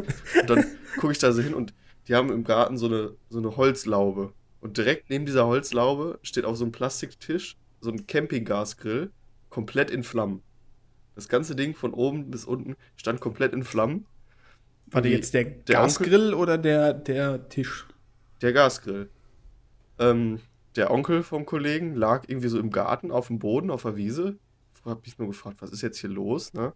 dann 0.47 0.65
gucke 0.97 1.13
ich 1.13 1.19
da 1.19 1.33
so 1.33 1.43
hin 1.43 1.53
und 1.53 1.75
die 2.09 2.15
haben 2.15 2.33
im 2.33 2.45
Garten 2.45 2.79
so 2.79 2.87
eine, 2.87 3.13
so 3.29 3.39
eine 3.39 3.57
Holzlaube. 3.59 4.33
Und 4.61 4.79
direkt 4.79 5.11
neben 5.11 5.27
dieser 5.27 5.47
Holzlaube 5.47 6.19
steht 6.23 6.47
auf 6.47 6.57
so 6.57 6.65
einem 6.65 6.73
Plastiktisch 6.73 7.57
so 7.81 7.91
ein 7.91 8.07
Campinggasgrill, 8.07 9.11
komplett 9.51 9.91
in 9.91 10.03
Flammen. 10.03 10.41
Das 11.15 11.29
ganze 11.29 11.55
Ding 11.55 11.75
von 11.75 11.93
oben 11.93 12.31
bis 12.31 12.47
unten 12.47 12.77
stand 12.97 13.21
komplett 13.21 13.53
in 13.53 13.65
Flammen. 13.65 14.07
War 14.87 15.03
der 15.03 15.11
jetzt 15.11 15.35
der, 15.35 15.45
der 15.45 15.77
Gasgrill 15.77 16.33
oder 16.33 16.57
der, 16.57 16.95
der 16.95 17.49
Tisch? 17.49 17.87
Der 18.43 18.53
Gasgrill. 18.53 19.09
Ähm, 19.99 20.41
der 20.75 20.91
Onkel 20.91 21.23
vom 21.23 21.47
Kollegen 21.47 21.95
lag 21.95 22.25
irgendwie 22.29 22.49
so 22.49 22.59
im 22.59 22.71
Garten 22.71 23.13
auf 23.13 23.29
dem 23.29 23.39
Boden, 23.39 23.71
auf 23.71 23.83
der 23.83 23.97
Wiese. 23.97 24.37
Hab 24.85 25.07
mich 25.07 25.17
nur 25.19 25.29
gefragt, 25.29 25.63
was 25.63 25.71
ist 25.71 25.83
jetzt 25.83 25.99
hier 25.99 26.11
los, 26.11 26.53
ne? 26.53 26.73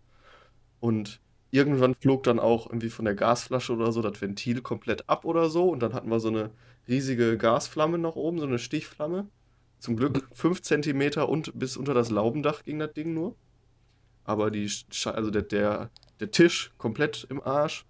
Und 0.79 1.21
irgendwann 1.51 1.95
flog 1.97 2.23
dann 2.23 2.39
auch 2.39 2.67
irgendwie 2.67 2.91
von 2.91 3.05
der 3.05 3.15
Gasflasche 3.15 3.73
oder 3.73 3.91
so 3.91 4.01
das 4.01 4.21
Ventil 4.21 4.63
komplett 4.63 5.09
ab 5.09 5.25
oder 5.25 5.51
so. 5.51 5.69
Und 5.69 5.81
dann 5.81 5.93
hatten 5.93 6.11
wir 6.11 6.21
so 6.21 6.29
eine 6.29 6.51
riesige 6.87 7.37
Gasflamme 7.37 7.99
noch 7.99 8.15
oben, 8.15 8.39
so 8.39 8.47
eine 8.47 8.61
Stichflamme. 8.61 9.29
Zum 9.81 9.97
Glück 9.97 10.29
5 10.33 10.62
cm 10.62 11.23
und 11.25 11.59
bis 11.59 11.77
unter 11.77 11.95
das 11.95 12.11
Laubendach 12.11 12.62
ging 12.62 12.79
das 12.79 12.93
Ding 12.93 13.12
nur. 13.12 13.35
Aber 14.25 14.51
die, 14.51 14.71
also 15.05 15.31
der, 15.31 15.43
der, 15.43 15.91
der 16.21 16.31
Tisch 16.31 16.73
komplett 16.79 17.27
im 17.29 17.43
Arsch. 17.43 17.87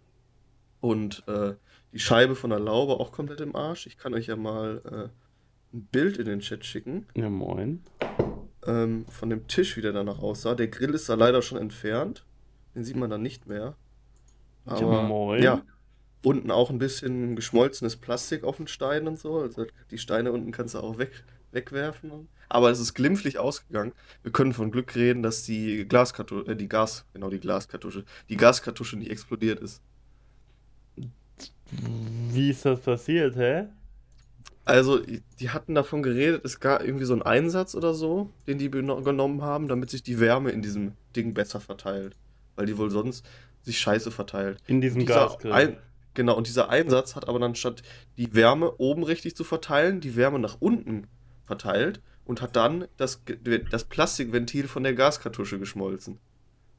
Und 0.81 1.25
äh, 1.27 1.55
die 1.97 2.01
Scheibe 2.01 2.35
von 2.37 2.51
der 2.51 2.59
Laube 2.59 3.01
auch 3.01 3.11
komplett 3.11 3.41
im 3.41 3.57
Arsch. 3.57 3.87
Ich 3.87 3.97
kann 3.97 4.13
euch 4.13 4.27
ja 4.27 4.37
mal 4.37 4.83
äh, 4.85 5.75
ein 5.75 5.87
Bild 5.87 6.19
in 6.19 6.27
den 6.27 6.41
Chat 6.41 6.63
schicken. 6.63 7.07
Ja, 7.15 7.31
moin. 7.31 7.83
Ähm, 8.67 9.07
von 9.09 9.31
dem 9.31 9.47
Tisch, 9.47 9.79
wie 9.79 9.81
der 9.81 9.95
danach 9.95 10.19
aussah. 10.19 10.55
Der 10.55 10.69
Grill 10.69 10.91
ist 10.91 11.09
da 11.09 11.15
leider 11.15 11.41
schon 11.41 11.57
entfernt. 11.57 12.27
Den 12.75 12.85
sieht 12.85 12.97
man 12.97 13.09
dann 13.09 13.23
nicht 13.23 13.47
mehr. 13.47 13.77
Ja, 14.67 14.79
moin. 14.83 15.43
ja, 15.43 15.63
unten 16.23 16.51
auch 16.51 16.69
ein 16.69 16.77
bisschen 16.77 17.35
geschmolzenes 17.35 17.97
Plastik 17.97 18.45
auf 18.45 18.59
den 18.59 18.69
Steinen 18.69 19.09
und 19.09 19.19
so. 19.19 19.39
Also 19.39 19.65
die 19.91 19.97
Steine 19.97 20.33
unten 20.33 20.53
kannst 20.53 20.75
du 20.75 20.81
auch 20.81 20.99
weg, 20.99 21.25
wegwerfen. 21.53 22.29
Aber 22.51 22.71
es 22.71 22.79
ist 22.79 22.93
glimpflich 22.93 23.39
ausgegangen. 23.39 23.93
Wir 24.23 24.33
können 24.33 24.53
von 24.53 24.71
Glück 24.71 24.95
reden, 24.97 25.23
dass 25.23 25.45
die 25.45 25.89
Glaskartusche, 25.89 26.51
äh, 26.51 26.57
die 26.57 26.69
Gas, 26.69 27.07
genau 27.15 27.31
die 27.31 27.41
Glaskartusche, 27.41 28.05
die 28.29 28.37
Gaskartusche 28.37 28.99
nicht 28.99 29.11
explodiert 29.11 29.61
ist. 29.61 29.81
Wie 31.71 32.51
ist 32.51 32.65
das 32.65 32.81
passiert, 32.81 33.37
hä? 33.37 33.67
Also, 34.65 35.01
die 35.39 35.51
hatten 35.51 35.75
davon 35.75 36.03
geredet, 36.03 36.45
es 36.45 36.59
gab 36.59 36.83
irgendwie 36.83 37.05
so 37.05 37.13
einen 37.13 37.23
Einsatz 37.23 37.75
oder 37.75 37.95
so, 37.95 38.31
den 38.49 38.59
die 38.59 38.71
genommen 38.71 39.43
haben, 39.43 39.69
damit 39.69 39.91
sich 39.91 40.03
die 40.03 40.19
Wärme 40.19 40.51
in 40.51 40.61
diesem 40.61 40.93
Ding 41.15 41.35
besser 41.35 41.61
verteilt. 41.61 42.17
Weil 42.57 42.67
die 42.67 42.77
wohl 42.77 42.91
sonst 42.91 43.25
sich 43.63 43.79
scheiße 43.79 44.11
verteilt. 44.11 44.59
In 44.67 44.81
diesem. 44.81 45.07
Ein, 45.53 45.77
genau, 46.15 46.37
und 46.37 46.49
dieser 46.49 46.69
Einsatz 46.69 47.15
hat 47.15 47.29
aber 47.29 47.39
dann 47.39 47.55
statt 47.55 47.83
die 48.17 48.35
Wärme 48.35 48.73
oben 48.79 49.05
richtig 49.05 49.37
zu 49.37 49.45
verteilen, 49.45 50.01
die 50.01 50.17
Wärme 50.17 50.39
nach 50.41 50.57
unten 50.59 51.07
verteilt 51.45 52.01
und 52.25 52.43
hat 52.43 52.57
dann 52.57 52.87
das, 52.97 53.23
das 53.71 53.85
Plastikventil 53.85 54.67
von 54.67 54.83
der 54.83 54.95
Gaskartusche 54.95 55.61
geschmolzen. 55.61 56.19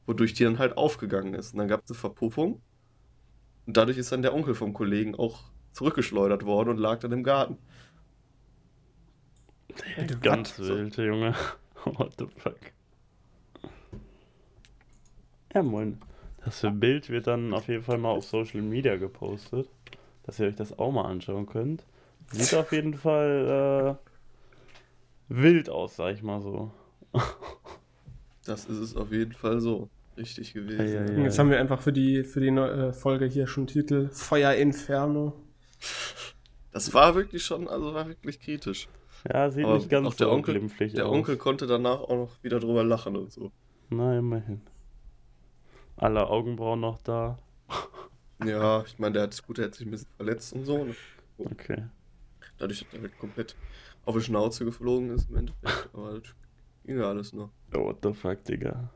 Wodurch 0.06 0.34
die 0.34 0.44
dann 0.44 0.58
halt 0.58 0.76
aufgegangen 0.76 1.34
ist. 1.34 1.52
Und 1.52 1.58
dann 1.58 1.68
gab 1.68 1.84
es 1.84 1.90
eine 1.90 1.98
Verpuffung. 1.98 2.60
Und 3.68 3.76
dadurch 3.76 3.98
ist 3.98 4.10
dann 4.12 4.22
der 4.22 4.34
Onkel 4.34 4.54
vom 4.54 4.72
Kollegen 4.72 5.14
auch 5.14 5.42
zurückgeschleudert 5.72 6.46
worden 6.46 6.70
und 6.70 6.78
lag 6.78 7.00
dann 7.00 7.12
im 7.12 7.22
Garten. 7.22 7.58
Bitte, 9.94 10.16
Ganz 10.20 10.58
wild, 10.58 10.96
Junge. 10.96 11.34
What 11.84 12.14
the 12.18 12.26
fuck? 12.38 12.56
Ja, 15.52 15.62
moin. 15.62 16.00
Das 16.46 16.64
Bild 16.72 17.10
wird 17.10 17.26
dann 17.26 17.52
auf 17.52 17.68
jeden 17.68 17.82
Fall 17.82 17.98
mal 17.98 18.08
auf 18.08 18.24
Social 18.24 18.62
Media 18.62 18.96
gepostet, 18.96 19.68
dass 20.22 20.40
ihr 20.40 20.46
euch 20.46 20.56
das 20.56 20.78
auch 20.78 20.90
mal 20.90 21.04
anschauen 21.04 21.44
könnt. 21.44 21.84
Sieht 22.32 22.54
auf 22.54 22.72
jeden 22.72 22.94
Fall 22.94 23.98
äh, 25.28 25.34
wild 25.34 25.68
aus, 25.68 25.96
sag 25.96 26.14
ich 26.14 26.22
mal 26.22 26.40
so. 26.40 26.70
Das 28.46 28.64
ist 28.64 28.78
es 28.78 28.96
auf 28.96 29.12
jeden 29.12 29.34
Fall 29.34 29.60
so. 29.60 29.90
Richtig 30.18 30.52
gewesen. 30.52 30.78
Ja, 30.80 30.84
ja, 31.06 31.10
ja. 31.12 31.22
jetzt 31.24 31.38
haben 31.38 31.50
wir 31.50 31.58
einfach 31.60 31.80
für 31.80 31.92
die, 31.92 32.24
für 32.24 32.40
die 32.40 32.50
neue 32.50 32.92
Folge 32.92 33.26
hier 33.26 33.46
schon 33.46 33.66
Titel 33.66 34.08
Feuer 34.10 34.52
Inferno. 34.54 35.32
Das 36.72 36.92
war 36.92 37.14
wirklich 37.14 37.44
schon, 37.44 37.68
also 37.68 37.94
war 37.94 38.08
wirklich 38.08 38.40
kritisch. 38.40 38.88
Ja, 39.32 39.50
sieht 39.50 39.64
Aber 39.64 39.76
nicht 39.76 39.88
ganz 39.90 40.06
auch 40.06 40.14
der 40.14 40.26
so 40.28 40.32
Onkel- 40.32 40.54
glimpflich 40.54 40.92
Der 40.94 41.06
aus. 41.06 41.14
Onkel 41.14 41.36
konnte 41.36 41.66
danach 41.66 42.00
auch 42.00 42.16
noch 42.16 42.42
wieder 42.42 42.60
drüber 42.60 42.84
lachen 42.84 43.16
und 43.16 43.32
so. 43.32 43.50
Na, 43.90 44.18
immerhin. 44.18 44.60
Alle 45.96 46.26
Augenbrauen 46.28 46.80
noch 46.80 47.00
da. 47.02 47.38
Ja, 48.44 48.84
ich 48.86 48.96
meine, 49.00 49.14
der 49.14 49.22
hat 49.24 49.42
gut, 49.48 49.58
der 49.58 49.64
hat 49.64 49.74
sich 49.74 49.84
ein 49.84 49.90
bisschen 49.90 50.06
verletzt 50.16 50.52
und 50.52 50.64
so. 50.64 50.84
Ne? 50.84 50.94
Okay. 51.38 51.82
Dadurch, 52.56 52.84
dass 52.84 52.94
er 52.94 53.00
halt 53.00 53.18
komplett 53.18 53.56
auf 54.04 54.14
die 54.14 54.22
Schnauze 54.22 54.64
geflogen 54.64 55.10
ist 55.10 55.28
im 55.28 55.38
Endeffekt. 55.38 55.88
Aber 55.92 56.12
das 56.20 56.34
ging 56.84 56.98
ja 56.98 57.08
alles 57.08 57.32
noch. 57.32 57.50
Oh, 57.74 57.86
what 57.86 57.96
the 58.04 58.12
fuck, 58.12 58.44
Digga. 58.44 58.90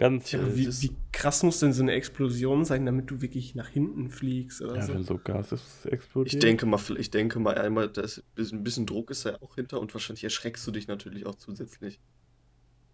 Ganz 0.00 0.32
Ja, 0.32 0.38
ja, 0.38 0.46
aber 0.46 0.56
wie, 0.56 0.66
wie 0.66 0.96
krass 1.12 1.42
muss 1.42 1.60
denn 1.60 1.74
so 1.74 1.82
eine 1.82 1.92
Explosion 1.92 2.64
sein, 2.64 2.86
damit 2.86 3.10
du 3.10 3.20
wirklich 3.20 3.54
nach 3.54 3.68
hinten 3.68 4.08
fliegst 4.08 4.62
oder 4.62 4.76
ja, 4.76 4.82
so? 4.82 4.94
wenn 4.94 5.02
so 5.02 5.18
Gas 5.18 5.52
ist, 5.52 5.84
explodiert. 5.84 6.32
Ich 6.32 6.40
denke 6.40 6.64
mal, 6.64 6.80
ich 6.96 7.10
denke 7.10 7.38
mal 7.38 7.58
einmal, 7.58 7.86
dass 7.86 8.16
ein 8.16 8.24
bisschen, 8.34 8.58
ein 8.60 8.64
bisschen 8.64 8.86
Druck 8.86 9.10
ist 9.10 9.26
da 9.26 9.36
auch 9.42 9.56
hinter 9.56 9.78
und 9.78 9.92
wahrscheinlich 9.92 10.24
erschreckst 10.24 10.66
du 10.66 10.70
dich 10.70 10.88
natürlich 10.88 11.26
auch 11.26 11.34
zusätzlich. 11.34 12.00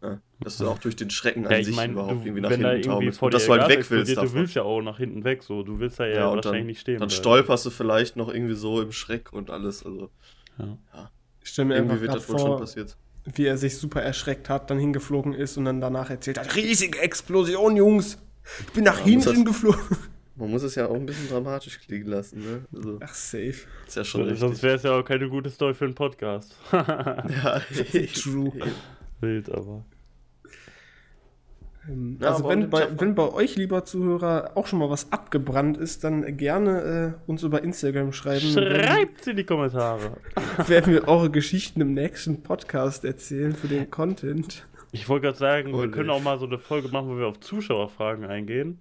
Ja, 0.03 0.21
dass 0.41 0.59
du 0.59 0.67
auch 0.67 0.79
durch 0.81 0.97
den 0.97 1.11
Schrecken 1.11 1.47
an 1.47 1.53
ja, 1.53 1.59
ich 1.59 1.67
sich 1.67 1.77
meine, 1.77 1.93
überhaupt 1.93 2.25
du, 2.25 2.27
irgendwie 2.27 2.41
nach 2.41 2.51
hinten 2.51 2.83
taumelst. 2.83 3.23
Und 3.23 3.35
dass 3.35 3.47
du 3.47 3.53
halt 3.53 3.63
Gas 3.63 3.69
weg 3.71 3.77
willst 3.79 3.93
explodiert, 3.93 4.17
du 4.17 4.23
davon. 4.23 4.41
willst 4.41 4.55
ja 4.57 4.63
auch 4.65 4.83
nach 4.83 4.99
hinten 4.99 5.23
weg, 5.23 5.45
so. 5.45 5.63
Du 5.63 5.79
willst 5.79 6.01
ja, 6.01 6.07
ja, 6.07 6.15
Ja, 6.15 6.35
wahrscheinlich 6.35 6.61
dann, 6.61 6.67
nicht 6.67 6.81
stehen 6.81 6.99
dann 6.99 7.07
bleiben. 7.09 7.21
stolperst 7.21 7.67
du 7.67 7.71
vielleicht 7.71 8.17
noch 8.17 8.35
irgendwie 8.35 8.57
so 8.57 8.83
im 8.83 8.91
Schreck 8.91 9.33
und 9.33 9.51
alles. 9.51 9.87
Also 9.87 10.11
Ja. 10.59 11.13
Ich 11.41 11.51
stelle 11.51 11.69
mir 11.69 11.77
irgendwie 11.77 12.01
wird 12.01 12.15
das 12.15 12.29
wohl 12.29 12.41
schon 12.41 12.59
passiert. 12.59 12.97
Wie 13.35 13.45
er 13.47 13.59
sich 13.59 13.77
super 13.77 14.03
erschreckt 14.03 14.49
hat, 14.49 14.71
dann 14.71 14.79
hingeflogen 14.79 15.35
ist 15.35 15.57
und 15.57 15.65
dann 15.67 15.81
danach 15.81 16.11
erzählt 16.11 16.39
hat, 16.39 16.55
riesige 16.55 16.99
Explosion, 17.01 17.77
Jungs! 17.77 18.19
Ich 18.67 18.73
bin 18.73 18.85
nach 18.85 18.99
Ja, 19.01 19.05
hinten 19.07 19.45
geflogen. 19.45 19.81
Man 20.37 20.51
muss 20.51 20.63
es 20.63 20.75
ja 20.75 20.87
auch 20.87 20.95
ein 20.95 21.07
bisschen 21.07 21.29
dramatisch 21.29 21.81
klingen 21.81 22.07
lassen, 22.09 22.41
ne? 22.41 22.65
Also, 22.75 22.99
Ach, 23.03 23.15
safe. 23.15 23.55
ist 23.87 23.97
ja 23.97 24.05
schon 24.05 24.29
So, 24.29 24.35
Sonst 24.37 24.43
richtig. 24.53 24.63
wäre 24.65 24.77
es 24.77 24.83
ja 24.83 24.93
auch 24.93 25.03
keine 25.03 25.29
gute 25.29 25.51
Story 25.51 25.75
für 25.75 25.87
einen 25.87 25.95
Podcast. 25.95 26.55
Ja, 26.73 27.61
True. 28.15 28.53
Wild, 29.21 29.51
aber. 29.51 29.85
Ähm, 31.89 32.19
Ja, 32.21 32.33
also 32.33 32.49
wenn 32.49 32.71
bei, 32.71 32.89
wenn 32.99 33.15
bei 33.15 33.31
euch, 33.33 33.57
lieber 33.57 33.85
Zuhörer, 33.85 34.53
auch 34.55 34.67
schon 34.67 34.79
mal 34.79 34.91
was 34.91 35.13
abgebrannt 35.13 35.77
ist, 35.79 36.05
dann 36.05 36.37
gerne 36.37 37.17
äh, 37.27 37.31
uns 37.31 37.43
über 37.43 37.63
Instagram 37.63 38.13
schreiben. 38.13 38.55
Dann 38.55 38.65
Schreibt's 38.85 39.27
in 39.27 39.37
die 39.37 39.45
Kommentare. 39.45 40.19
werden 40.67 40.93
wir 40.93 41.09
eure 41.09 41.31
Geschichten 41.31 41.81
im 41.81 41.95
nächsten 41.95 42.43
Podcast 42.43 43.05
erzählen 43.05 43.53
für 43.55 43.69
den 43.69 43.91
Content. 43.91 44.67
Ich 44.93 45.09
wollte 45.09 45.27
gerade 45.27 45.39
sagen, 45.39 45.69
wir 45.73 45.79
Ole. 45.81 45.91
können 45.91 46.11
auch 46.11 46.23
mal 46.23 46.39
so 46.39 46.47
eine 46.47 46.59
Folge 46.59 46.89
machen, 46.89 47.09
wo 47.11 47.19
wir 47.19 47.27
auf 47.27 47.41
Zuschauerfragen 47.41 48.25
eingehen. 48.25 48.79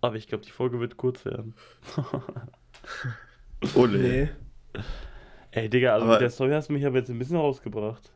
Aber 0.00 0.16
ich 0.16 0.28
glaube, 0.28 0.44
die 0.44 0.50
Folge 0.50 0.80
wird 0.80 0.96
kurz 0.96 1.24
werden. 1.24 1.54
Ole. 3.74 3.98
Nee. 3.98 4.28
Ey, 5.50 5.68
Digga, 5.70 5.94
also 5.94 6.04
Aber- 6.04 6.14
mit 6.14 6.22
der 6.22 6.30
Story 6.30 6.50
hast 6.52 6.68
du 6.68 6.72
mich 6.74 6.84
aber 6.84 6.98
jetzt 6.98 7.10
ein 7.10 7.18
bisschen 7.18 7.36
rausgebracht. 7.36 8.10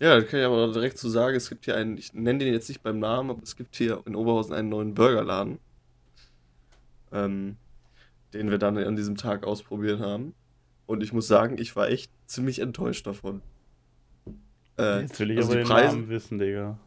Ja, 0.00 0.18
das 0.18 0.28
kann 0.30 0.40
ich 0.40 0.46
aber 0.46 0.72
direkt 0.72 0.98
so 0.98 1.08
sagen. 1.08 1.36
Es 1.36 1.48
gibt 1.50 1.66
hier 1.66 1.76
einen, 1.76 1.98
ich 1.98 2.14
nenne 2.14 2.38
den 2.38 2.52
jetzt 2.54 2.68
nicht 2.68 2.82
beim 2.82 2.98
Namen, 2.98 3.30
aber 3.30 3.42
es 3.42 3.54
gibt 3.56 3.76
hier 3.76 4.02
in 4.06 4.16
Oberhausen 4.16 4.54
einen 4.54 4.70
neuen 4.70 4.94
Burgerladen, 4.94 5.58
ähm, 7.12 7.56
den 8.32 8.50
wir 8.50 8.58
dann 8.58 8.78
an 8.78 8.96
diesem 8.96 9.16
Tag 9.16 9.44
ausprobiert 9.44 10.00
haben. 10.00 10.34
Und 10.86 11.02
ich 11.02 11.12
muss 11.12 11.26
sagen, 11.28 11.58
ich 11.58 11.76
war 11.76 11.88
echt 11.88 12.10
ziemlich 12.26 12.60
enttäuscht 12.60 13.06
davon. 13.06 13.42
Äh, 14.78 15.02
Jetzt 15.02 15.20
will 15.20 15.30
ich 15.32 15.36
also 15.38 15.50
aber 15.50 15.58
die 15.58 15.64
den 15.64 15.68
Preise- 15.72 15.96
Namen 15.96 16.08
wissen, 16.08 16.38
Digga. 16.38 16.78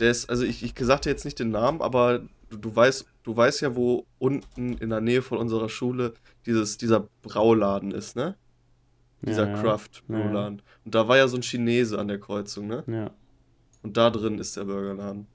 Der 0.00 0.10
ist, 0.10 0.30
also 0.30 0.44
ich, 0.44 0.62
ich 0.62 0.74
sagte 0.78 1.10
jetzt 1.10 1.24
nicht 1.24 1.38
den 1.40 1.50
Namen, 1.50 1.82
aber 1.82 2.20
du, 2.50 2.56
du 2.56 2.74
weißt, 2.74 3.04
du 3.24 3.36
weißt 3.36 3.60
ja, 3.62 3.74
wo 3.76 4.06
unten 4.18 4.74
in 4.78 4.90
der 4.90 5.00
Nähe 5.00 5.22
von 5.22 5.38
unserer 5.38 5.68
Schule 5.68 6.14
dieses, 6.46 6.78
dieser 6.78 7.08
Brauladen 7.22 7.90
ist, 7.90 8.16
ne? 8.16 8.36
Dieser 9.22 9.48
ja. 9.48 9.60
Craft 9.60 10.04
Ja, 10.08 10.18
ja. 10.18 10.46
Und 10.46 10.62
da 10.84 11.08
war 11.08 11.16
ja 11.16 11.28
so 11.28 11.36
ein 11.36 11.42
Chinese 11.42 11.98
an 11.98 12.08
der 12.08 12.20
Kreuzung, 12.20 12.68
ne? 12.68 12.84
Ja. 12.86 13.10
Und 13.82 13.96
da 13.96 14.10
drin 14.10 14.38
ist 14.38 14.56
der 14.56 14.64
Burgerladen. 14.64 15.26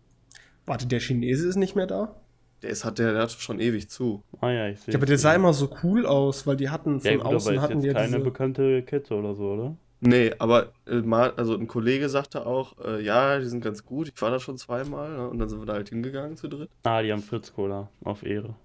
Warte, 0.66 0.88
der 0.88 1.00
Chinese 1.00 1.48
ist 1.48 1.56
nicht 1.56 1.76
mehr 1.76 1.88
da? 1.88 2.16
Der 2.62 2.70
ist, 2.70 2.86
hat, 2.86 2.98
der, 2.98 3.12
der 3.12 3.24
hat 3.24 3.32
schon 3.32 3.60
ewig 3.60 3.90
zu. 3.90 4.24
Ah 4.40 4.50
ja, 4.50 4.70
ich 4.70 4.80
sehe. 4.80 4.94
Ja, 4.94 5.00
aber 5.00 5.06
der 5.06 5.18
sah 5.18 5.36
immer 5.36 5.52
so 5.52 5.70
cool 5.84 6.06
aus, 6.06 6.48
weil 6.48 6.56
die 6.56 6.70
hatten 6.70 7.02
von 7.02 7.12
ja, 7.12 7.18
gut, 7.18 7.26
außen 7.26 7.62
hatten 7.62 7.82
die 7.82 7.90
keine 7.90 8.08
diese... 8.08 8.20
bekannte 8.20 8.84
Kette 8.84 9.16
oder 9.16 9.36
so, 9.36 9.52
oder? 9.52 9.76
Nee, 10.00 10.32
aber 10.38 10.72
äh, 10.86 10.96
mal, 10.96 11.32
also 11.36 11.56
ein 11.56 11.68
Kollege 11.68 12.08
sagte 12.10 12.46
auch, 12.46 12.78
äh, 12.84 13.02
ja, 13.04 13.40
die 13.40 13.46
sind 13.46 13.64
ganz 13.64 13.86
gut. 13.86 14.12
Ich 14.14 14.22
war 14.22 14.32
da 14.32 14.40
schon 14.40 14.58
zweimal, 14.58 15.12
ne? 15.12 15.30
Und 15.30 15.40
dann 15.40 15.50
sind 15.50 15.60
wir 15.60 15.66
da 15.66 15.74
halt 15.74 15.90
hingegangen 15.90 16.38
zu 16.38 16.48
dritt. 16.48 16.70
Ah, 16.84 17.02
die 17.02 17.12
haben 17.12 17.22
Fritz 17.22 17.54
Cola. 17.54 17.90
Auf 18.04 18.24
Ehre. 18.24 18.56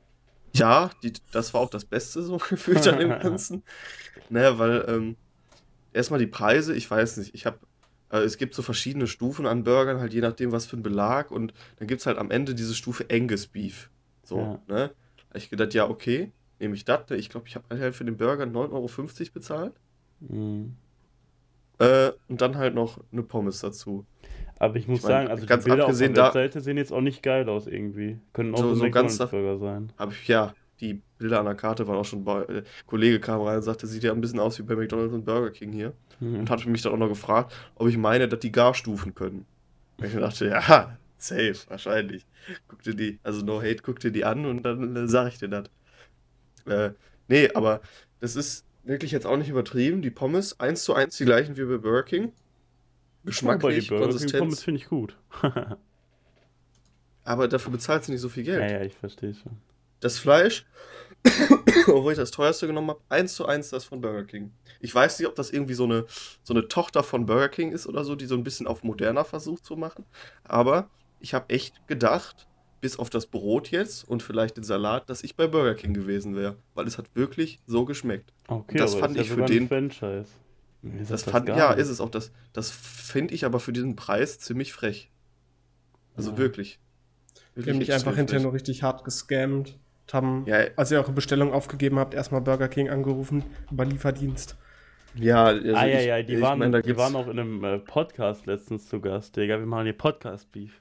Ja, 0.54 0.90
die, 1.02 1.12
das 1.32 1.54
war 1.54 1.60
auch 1.60 1.70
das 1.70 1.84
Beste 1.84 2.22
so 2.22 2.36
gefühlt 2.48 2.86
an 2.88 2.98
dem 2.98 3.10
Ganzen. 3.20 3.62
Naja, 4.28 4.58
weil 4.58 4.84
ähm, 4.88 5.16
erstmal 5.92 6.20
die 6.20 6.26
Preise, 6.26 6.74
ich 6.74 6.90
weiß 6.90 7.18
nicht, 7.18 7.34
ich 7.34 7.46
habe, 7.46 7.58
äh, 8.10 8.18
es 8.18 8.38
gibt 8.38 8.54
so 8.54 8.62
verschiedene 8.62 9.06
Stufen 9.06 9.46
an 9.46 9.64
Burgern, 9.64 10.00
halt 10.00 10.12
je 10.14 10.20
nachdem, 10.20 10.52
was 10.52 10.66
für 10.66 10.76
ein 10.76 10.82
Belag 10.82 11.30
und 11.30 11.52
dann 11.76 11.88
gibt 11.88 12.00
es 12.00 12.06
halt 12.06 12.18
am 12.18 12.30
Ende 12.30 12.54
diese 12.54 12.74
Stufe 12.74 13.06
Angus 13.10 13.46
Beef. 13.46 13.90
So, 14.22 14.38
Ja. 14.38 14.62
ne? 14.66 14.90
Ich 15.34 15.50
gedacht, 15.50 15.74
ja, 15.74 15.88
okay, 15.88 16.32
nehme 16.58 16.74
ich 16.74 16.84
das. 16.84 17.10
Ich 17.10 17.28
glaube, 17.28 17.46
ich 17.48 17.54
habe 17.54 17.78
halt 17.78 17.94
für 17.94 18.04
den 18.04 18.16
Burger 18.16 18.44
9,50 18.44 18.72
Euro 18.72 19.30
bezahlt. 19.34 19.74
Mhm. 20.20 20.74
Äh, 21.78 22.10
und 22.28 22.40
dann 22.40 22.56
halt 22.56 22.74
noch 22.74 22.98
eine 23.12 23.22
Pommes 23.22 23.60
dazu. 23.60 24.04
Aber 24.60 24.76
ich 24.76 24.88
muss 24.88 24.98
Ich 24.98 25.04
mein, 25.04 25.10
sagen, 25.12 25.28
also 25.28 25.46
ganz 25.46 25.64
die 25.64 25.70
Bilder 25.70 25.84
abgesehen 25.84 26.10
auf 26.10 26.14
der 26.14 26.22
da- 26.24 26.34
Webseite 26.34 26.60
sehen 26.60 26.76
jetzt 26.76 26.92
auch 26.92 27.00
nicht 27.00 27.22
geil 27.22 27.48
aus 27.48 27.66
irgendwie. 27.66 28.18
Können 28.32 28.54
auch 28.54 28.58
So- 28.58 28.74
so, 28.74 28.90
ganz 28.90 29.18
McDonalds-Burger 29.18 29.58
sein. 29.58 29.92
Habe 29.98 30.12
ich, 30.12 30.26
ja, 30.28 30.52
die 30.80 31.00
Bilder 31.18 31.38
an 31.40 31.46
der 31.46 31.54
Karte 31.54 31.86
waren 31.86 31.96
auch 31.96 32.04
schon 32.04 32.24
bei, 32.24 32.42
äh, 32.44 32.62
Kollege 32.86 33.20
kam 33.20 33.40
rein 33.42 33.56
und 33.56 33.62
sagte, 33.62 33.86
sieht 33.86 34.02
ja 34.02 34.12
ein 34.12 34.20
bisschen 34.20 34.40
aus 34.40 34.58
wie 34.58 34.62
bei 34.64 34.74
McDonalds 34.76 35.14
und 35.14 35.24
Burger 35.24 35.50
King 35.50 35.72
hier. 35.72 35.92
Mhm. 36.20 36.40
und 36.40 36.50
hatte 36.50 36.68
mich 36.68 36.82
dann 36.82 36.92
auch 36.92 36.96
noch 36.98 37.08
gefragt, 37.08 37.54
ob 37.76 37.86
ich 37.86 37.96
meine, 37.96 38.26
dass 38.26 38.40
die 38.40 38.50
Garstufen 38.50 39.14
können. 39.14 39.46
Und 39.98 40.06
ich 40.06 40.14
dachte, 40.14 40.46
ja, 40.48 40.98
safe, 41.18 41.54
wahrscheinlich. 41.68 42.26
Guck 42.66 42.82
dir 42.82 42.94
die, 42.94 43.20
also 43.22 43.44
no 43.44 43.60
hate, 43.62 43.82
guck 43.84 44.00
dir 44.00 44.10
die 44.10 44.24
an 44.24 44.44
und 44.44 44.64
dann 44.64 44.96
äh, 44.96 45.06
sag 45.06 45.28
ich 45.28 45.38
dir 45.38 45.48
das. 45.48 45.64
Äh, 46.66 46.90
nee, 47.28 47.48
aber 47.54 47.80
das 48.20 48.34
ist 48.34 48.64
wirklich 48.82 49.12
jetzt 49.12 49.26
auch 49.26 49.36
nicht 49.36 49.48
übertrieben. 49.48 50.02
Die 50.02 50.10
Pommes, 50.10 50.58
eins 50.58 50.82
zu 50.82 50.94
eins 50.94 51.16
die 51.16 51.24
gleichen 51.24 51.56
wie 51.56 51.64
bei 51.64 51.76
Burger 51.78 52.02
King. 52.02 52.32
Geschmacklich, 53.24 53.88
Pommes 53.88 54.02
Konsistenz. 54.04 54.62
finde 54.62 54.80
ich 54.80 54.88
gut. 54.88 55.16
Aber 57.24 57.48
dafür 57.48 57.72
bezahlst 57.72 58.08
du 58.08 58.12
nicht 58.12 58.20
so 58.20 58.28
viel 58.28 58.44
Geld. 58.44 58.60
ja, 58.60 58.78
ja, 58.78 58.84
ich 58.84 58.94
verstehe 58.94 59.34
schon. 59.34 59.52
Das 60.00 60.18
Fleisch, 60.18 60.64
obwohl 61.88 62.12
ich 62.12 62.18
das 62.18 62.30
teuerste 62.30 62.66
genommen 62.66 62.90
habe, 62.90 63.00
eins 63.08 63.34
zu 63.34 63.46
eins 63.46 63.70
das 63.70 63.84
von 63.84 64.00
Burger 64.00 64.24
King. 64.24 64.52
Ich 64.80 64.94
weiß 64.94 65.18
nicht, 65.18 65.28
ob 65.28 65.34
das 65.34 65.50
irgendwie 65.50 65.74
so 65.74 65.84
eine, 65.84 66.06
so 66.42 66.54
eine 66.54 66.68
Tochter 66.68 67.02
von 67.02 67.26
Burger 67.26 67.48
King 67.48 67.72
ist 67.72 67.86
oder 67.86 68.04
so, 68.04 68.14
die 68.14 68.26
so 68.26 68.36
ein 68.36 68.44
bisschen 68.44 68.66
auf 68.66 68.82
moderner 68.84 69.24
versucht 69.24 69.64
zu 69.66 69.76
machen. 69.76 70.04
Aber 70.44 70.88
ich 71.20 71.34
habe 71.34 71.50
echt 71.52 71.86
gedacht, 71.88 72.46
bis 72.80 72.96
auf 72.98 73.10
das 73.10 73.26
Brot 73.26 73.72
jetzt 73.72 74.08
und 74.08 74.22
vielleicht 74.22 74.56
den 74.56 74.62
Salat, 74.62 75.10
dass 75.10 75.24
ich 75.24 75.34
bei 75.34 75.48
Burger 75.48 75.74
King 75.74 75.92
gewesen 75.94 76.36
wäre. 76.36 76.56
Weil 76.74 76.86
es 76.86 76.96
hat 76.96 77.06
wirklich 77.14 77.58
so 77.66 77.84
geschmeckt. 77.84 78.32
Okay, 78.46 78.78
Das 78.78 78.92
aber 78.92 79.00
fand 79.00 79.16
ist 79.16 79.22
ich 79.22 79.28
ja 79.30 79.34
für 79.34 79.40
sogar 79.42 79.50
ein 79.50 79.68
den- 79.68 79.68
Franchise. 79.68 80.30
Das 80.82 81.08
sagt 81.22 81.22
fand, 81.32 81.48
ja, 81.48 81.68
nichts. 81.70 81.82
ist 81.82 81.88
es 81.88 82.00
auch. 82.00 82.10
Das, 82.10 82.30
das 82.52 82.70
finde 82.70 83.34
ich 83.34 83.44
aber 83.44 83.58
für 83.60 83.72
diesen 83.72 83.96
Preis 83.96 84.38
ziemlich 84.38 84.72
frech. 84.72 85.10
Also 86.16 86.32
Ja. 86.32 86.38
wirklich. 86.38 86.78
Die 87.56 87.68
haben 87.68 87.78
mich 87.78 87.92
einfach 87.92 88.14
hinterher 88.14 88.42
nur 88.42 88.52
richtig 88.52 88.82
hart 88.84 89.04
gescammt. 89.04 89.76
Haben, 90.12 90.44
Ja, 90.46 90.58
als 90.76 90.90
ihr 90.90 90.98
eure 90.98 91.12
Bestellung 91.12 91.52
aufgegeben 91.52 91.98
habt, 91.98 92.14
erstmal 92.14 92.40
Burger 92.40 92.68
King 92.68 92.88
angerufen 92.88 93.44
über 93.70 93.84
Lieferdienst. 93.84 94.56
ja, 95.14 95.44
also 95.44 95.74
ah, 95.74 95.84
ja, 95.84 95.98
ich- 96.00 96.06
ja, 96.06 96.22
die, 96.22 96.34
ich 96.34 96.40
waren, 96.40 96.58
mein, 96.60 96.72
die 96.82 96.96
waren 96.96 97.14
auch 97.16 97.26
in 97.26 97.38
einem 97.38 97.62
äh, 97.64 97.78
Podcast 97.78 98.46
letztens 98.46 98.88
zu 98.88 99.00
Gast, 99.00 99.36
Digga. 99.36 99.58
Wir 99.58 99.66
machen 99.66 99.84
hier 99.84 99.92
Podcast-Beef. 99.98 100.80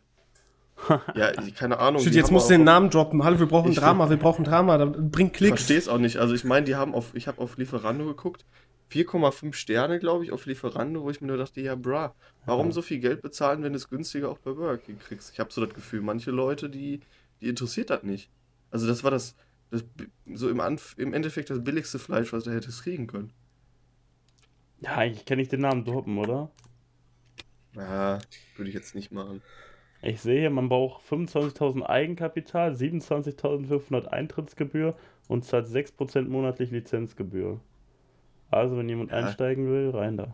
Ja, 1.16 1.32
ich- 1.42 1.56
keine 1.56 1.80
Ahnung. 1.80 2.02
Shit, 2.02 2.14
jetzt 2.14 2.32
musst 2.32 2.50
du 2.50 2.54
den 2.54 2.64
Namen 2.64 2.90
droppen. 2.92 3.24
Hallo, 3.24 3.40
wir 3.40 3.48
brauchen 3.48 3.72
Ich- 3.72 3.78
Drama, 3.78 4.10
wir 4.10 4.18
brauchen 4.18 4.46
Drama. 4.46 4.78
Dann 4.78 5.10
bringt 5.12 5.32
Ich 5.32 5.38
Klicks. 5.38 5.54
verstehe 5.62 5.78
es 5.80 5.88
auch 5.90 5.98
nicht. 5.98 6.18
Also 6.18 6.34
ich 6.36 6.44
meine, 6.46 6.66
die 6.66 6.76
haben 6.76 6.94
auf, 6.94 7.14
ich 7.16 7.28
habe 7.28 7.42
auf 7.42 7.58
Lieferando 7.58 8.06
geguckt, 8.06 8.46
4,5 8.92 9.54
Sterne, 9.54 10.00
glaube 10.00 10.24
ich, 10.26 10.32
auf 10.32 10.46
Lieferando, 10.46 11.04
wo 11.04 11.10
ich 11.10 11.22
mir 11.22 11.28
nur 11.28 11.38
dachte, 11.38 11.62
ja, 11.62 11.76
bra, 11.76 12.16
warum 12.46 12.68
Ja. 12.68 12.72
so 12.72 12.82
viel 12.82 13.00
Geld 13.00 13.22
bezahlen, 13.22 13.64
wenn 13.64 13.74
du 13.74 13.78
es 13.78 13.90
günstiger 13.90 14.30
auch 14.30 14.40
bei 14.40 14.52
Burger 14.54 14.78
King 14.78 15.00
kriegst? 15.00 15.32
Ich 15.34 15.40
habe 15.40 15.52
so 15.52 15.66
das 15.66 15.74
Gefühl, 15.74 16.02
manche 16.02 16.32
Leute, 16.32 16.70
die, 16.70 17.02
die 17.42 17.50
interessiert 17.50 17.90
das 17.90 18.04
nicht. 18.04 18.30
Also 18.72 18.88
das 18.88 19.04
war 19.04 19.12
das, 19.12 19.36
das 19.72 19.84
so 20.34 20.50
im, 20.50 20.60
Anf 20.60 20.96
im 20.98 21.14
Endeffekt 21.14 21.50
das 21.50 21.64
billigste 21.64 22.00
Fleisch, 22.00 22.32
was 22.34 22.44
du 22.46 22.52
hättest 22.52 22.84
kriegen 22.84 23.08
können. 23.08 23.34
Ja, 24.80 24.96
eigentlich 24.96 25.26
kann 25.26 25.40
ich 25.40 25.50
den 25.50 25.62
Namen 25.62 25.86
droppen, 25.86 26.18
oder? 26.18 26.52
Ja, 27.76 28.20
würde 28.56 28.70
ich 28.70 28.76
jetzt 28.76 28.96
nicht 28.96 29.12
machen. 29.12 29.42
Ich 30.02 30.22
sehe 30.22 30.40
hier, 30.42 30.50
man 30.50 30.70
braucht 30.70 31.04
25.000 31.10 31.84
Eigenkapital, 31.84 32.74
27.500 32.74 34.06
Eintrittsgebühr 34.06 34.96
und 35.28 35.44
zahlt 35.46 35.68
6% 35.68 36.28
monatlich 36.30 36.72
Lizenzgebühr. 36.72 37.60
Also, 38.50 38.78
wenn 38.78 38.88
jemand 38.90 39.12
Ja. 39.12 39.18
einsteigen 39.18 39.68
will, 39.68 39.90
rein 39.92 40.18
da. 40.18 40.34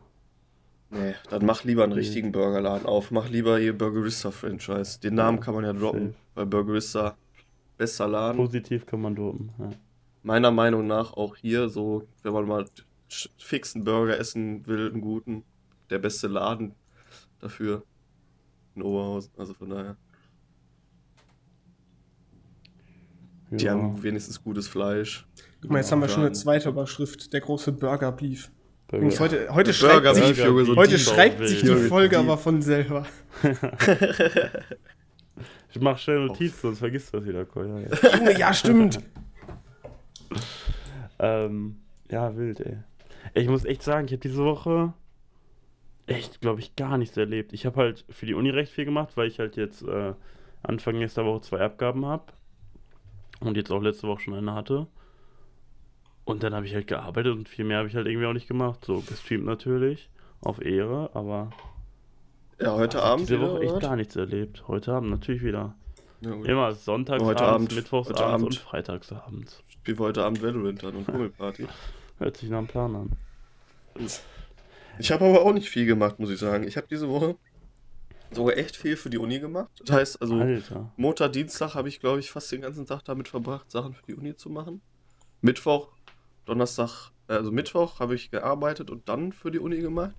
Nee, 0.90 1.16
dann 1.32 1.46
mach 1.46 1.64
lieber 1.64 1.84
einen 1.84 1.94
richtigen 1.94 2.32
Burgerladen 2.32 2.86
auf. 2.86 3.10
Mach 3.10 3.28
lieber 3.28 3.58
hier 3.58 3.76
Burgerista-Franchise. 3.76 5.00
Den 5.00 5.16
Namen 5.16 5.40
kann 5.40 5.56
man 5.56 5.64
ja 5.64 5.74
droppen, 5.74 6.14
weil 6.36 6.46
Burgerista 6.46 7.18
bester 7.78 8.08
Laden. 8.08 8.38
Positiv 8.38 8.86
kann 8.86 9.02
man 9.02 9.16
droppen. 9.16 9.50
Ja. 9.58 9.70
Meiner 10.22 10.52
Meinung 10.52 10.86
nach 10.86 11.14
auch 11.14 11.36
hier 11.36 11.68
so, 11.70 12.08
wenn 12.22 12.34
man 12.34 12.48
mal 12.48 12.66
fixen 13.40 13.84
Burger 13.84 14.20
essen 14.20 14.66
will, 14.68 14.92
einen 14.92 15.02
guten, 15.02 15.44
der 15.90 15.98
beste 15.98 16.28
Laden 16.28 16.76
dafür 17.40 17.84
in 18.76 18.84
Oberhausen. 18.84 19.32
Also 19.38 19.56
von 19.56 19.70
daher. 19.72 19.98
Die 23.52 23.66
Ja. 23.66 23.72
haben 23.72 24.02
wenigstens 24.02 24.44
gutes 24.44 24.68
Fleisch. 24.68 25.28
Guck 25.64 25.72
mal, 25.72 25.78
jetzt 25.78 25.94
haben 25.94 26.02
wir 26.02 26.10
schon 26.10 26.24
eine 26.24 26.34
zweite 26.34 26.68
Überschrift, 26.68 27.32
der 27.32 27.40
große 27.40 27.72
Burger 27.72 28.12
Beef. 28.12 28.52
Übrigens, 28.92 29.18
heute, 29.22 29.48
heute 29.50 29.74
schreibt 29.74 30.14
sich, 30.14 30.26
Beef, 30.36 30.44
Junge, 30.46 30.76
heute 30.76 30.96
die- 30.96 31.00
schreibt 31.00 31.48
sich 31.48 31.62
die 31.62 31.68
Junge, 31.68 31.88
Folge 31.88 32.20
aber 32.20 32.38
von 32.38 32.62
selber. 32.62 33.06
Ich 35.76 35.82
mach 35.82 35.98
schnell 35.98 36.28
Notizen, 36.28 36.60
sonst 36.62 36.80
vergisst 36.80 37.12
das 37.16 37.26
wieder, 37.26 37.46
Koya. 37.46 37.80
Ja. 37.80 38.16
Junge, 38.18 38.38
ja, 38.38 38.54
stimmt. 38.54 39.00
ähm, 41.20 41.78
ja, 42.12 42.36
wild, 42.38 42.60
ey. 42.60 42.78
Ich 43.34 43.48
muss 43.48 43.66
echt 43.66 43.82
sagen, 43.82 44.06
ich 44.06 44.12
habe 44.12 44.20
diese 44.20 44.44
Woche 44.44 44.94
echt, 46.06 46.42
glaube 46.42 46.60
ich, 46.60 46.76
gar 46.76 47.00
nichts 47.00 47.18
erlebt. 47.18 47.54
Ich 47.54 47.66
habe 47.66 47.78
halt 47.78 48.06
für 48.10 48.28
die 48.28 48.36
Uni 48.36 48.52
recht 48.52 48.72
viel 48.72 48.86
gemacht, 48.86 49.18
weil 49.18 49.28
ich 49.28 49.40
halt 49.40 49.56
jetzt 49.56 49.82
äh, 49.82 50.14
Anfang 50.62 51.00
nächster 51.00 51.26
Woche 51.26 51.42
zwei 51.42 51.62
Abgaben 51.62 52.06
habe. 52.06 52.26
Und 53.40 53.58
jetzt 53.58 53.72
auch 53.72 53.82
letzte 53.82 54.08
Woche 54.08 54.22
schon 54.22 54.36
eine 54.36 54.54
hatte. 54.54 54.86
Und 56.26 56.44
dann 56.44 56.54
habe 56.54 56.66
ich 56.66 56.74
halt 56.74 56.88
gearbeitet 56.88 57.34
und 57.34 57.50
viel 57.50 57.66
mehr 57.66 57.80
habe 57.80 57.88
ich 57.90 57.96
halt 57.96 58.08
irgendwie 58.08 58.28
auch 58.28 58.34
nicht 58.34 58.48
gemacht. 58.48 58.86
So 58.86 59.02
gestreamt 59.02 59.46
natürlich, 59.46 60.10
auf 60.42 60.62
Ehre, 60.64 61.10
aber 61.14 61.50
Ja, 62.60 62.74
heute 62.76 62.98
ich 62.98 63.04
hab 63.04 63.12
Abend. 63.12 63.30
diese 63.30 63.40
wieder, 63.40 63.52
Woche 63.52 63.64
echt 63.64 63.80
gar 63.82 63.96
nichts 63.96 64.16
erlebt. 64.16 64.64
Heute 64.68 64.94
Abend 64.94 65.10
natürlich 65.10 65.44
wieder. 65.44 65.76
Ja. 66.22 66.32
Immer 66.46 66.72
sonntags 66.74 67.22
Heute 67.22 67.44
abends, 67.44 67.74
Abend, 67.74 67.76
mittwochs 67.76 68.10
heute 68.10 68.24
abends 68.24 68.34
Abend. 68.34 68.46
und 68.46 68.56
freitags 68.58 69.12
abends. 69.12 69.64
Spiel 69.68 69.98
heute 70.00 70.24
Abend 70.24 70.42
Valorant 70.42 70.82
dann 70.82 70.96
und 70.96 71.06
Kummelparty. 71.12 71.68
Hört 72.20 72.38
sich 72.38 72.50
nach 72.50 72.60
einem 72.60 72.68
Plan 72.68 72.96
an. 72.96 73.12
Ich 75.00 75.12
habe 75.12 75.26
aber 75.26 75.42
auch 75.42 75.54
nicht 75.54 75.70
viel 75.70 75.86
gemacht, 75.86 76.20
muss 76.20 76.30
ich 76.30 76.40
sagen. 76.40 76.66
Ich 76.68 76.78
habe 76.78 76.88
diese 76.90 77.10
Woche 77.10 77.36
sogar 78.32 78.56
echt 78.58 78.78
viel 78.78 78.96
für 78.96 79.10
die 79.10 79.18
Uni 79.18 79.40
gemacht. 79.40 79.70
Das 79.86 79.96
heißt, 79.96 80.22
also 80.22 80.36
Alter. 80.38 80.92
Montag, 80.96 81.34
Dienstag 81.34 81.76
habe 81.76 81.90
ich, 81.90 82.00
glaube 82.00 82.20
ich, 82.20 82.32
fast 82.32 82.52
den 82.52 82.62
ganzen 82.62 82.86
Tag 82.86 83.04
damit 83.04 83.28
verbracht, 83.28 83.70
Sachen 83.70 83.94
für 83.94 84.06
die 84.08 84.16
Uni 84.16 84.36
zu 84.36 84.50
machen. 84.50 84.82
Mittwoch, 85.42 85.90
Donnerstag, 86.46 87.12
also 87.28 87.52
Mittwoch 87.52 88.00
habe 88.00 88.16
ich 88.16 88.32
gearbeitet 88.32 88.90
und 88.90 89.08
dann 89.10 89.32
für 89.32 89.52
die 89.52 89.60
Uni 89.60 89.80
gemacht. 89.80 90.14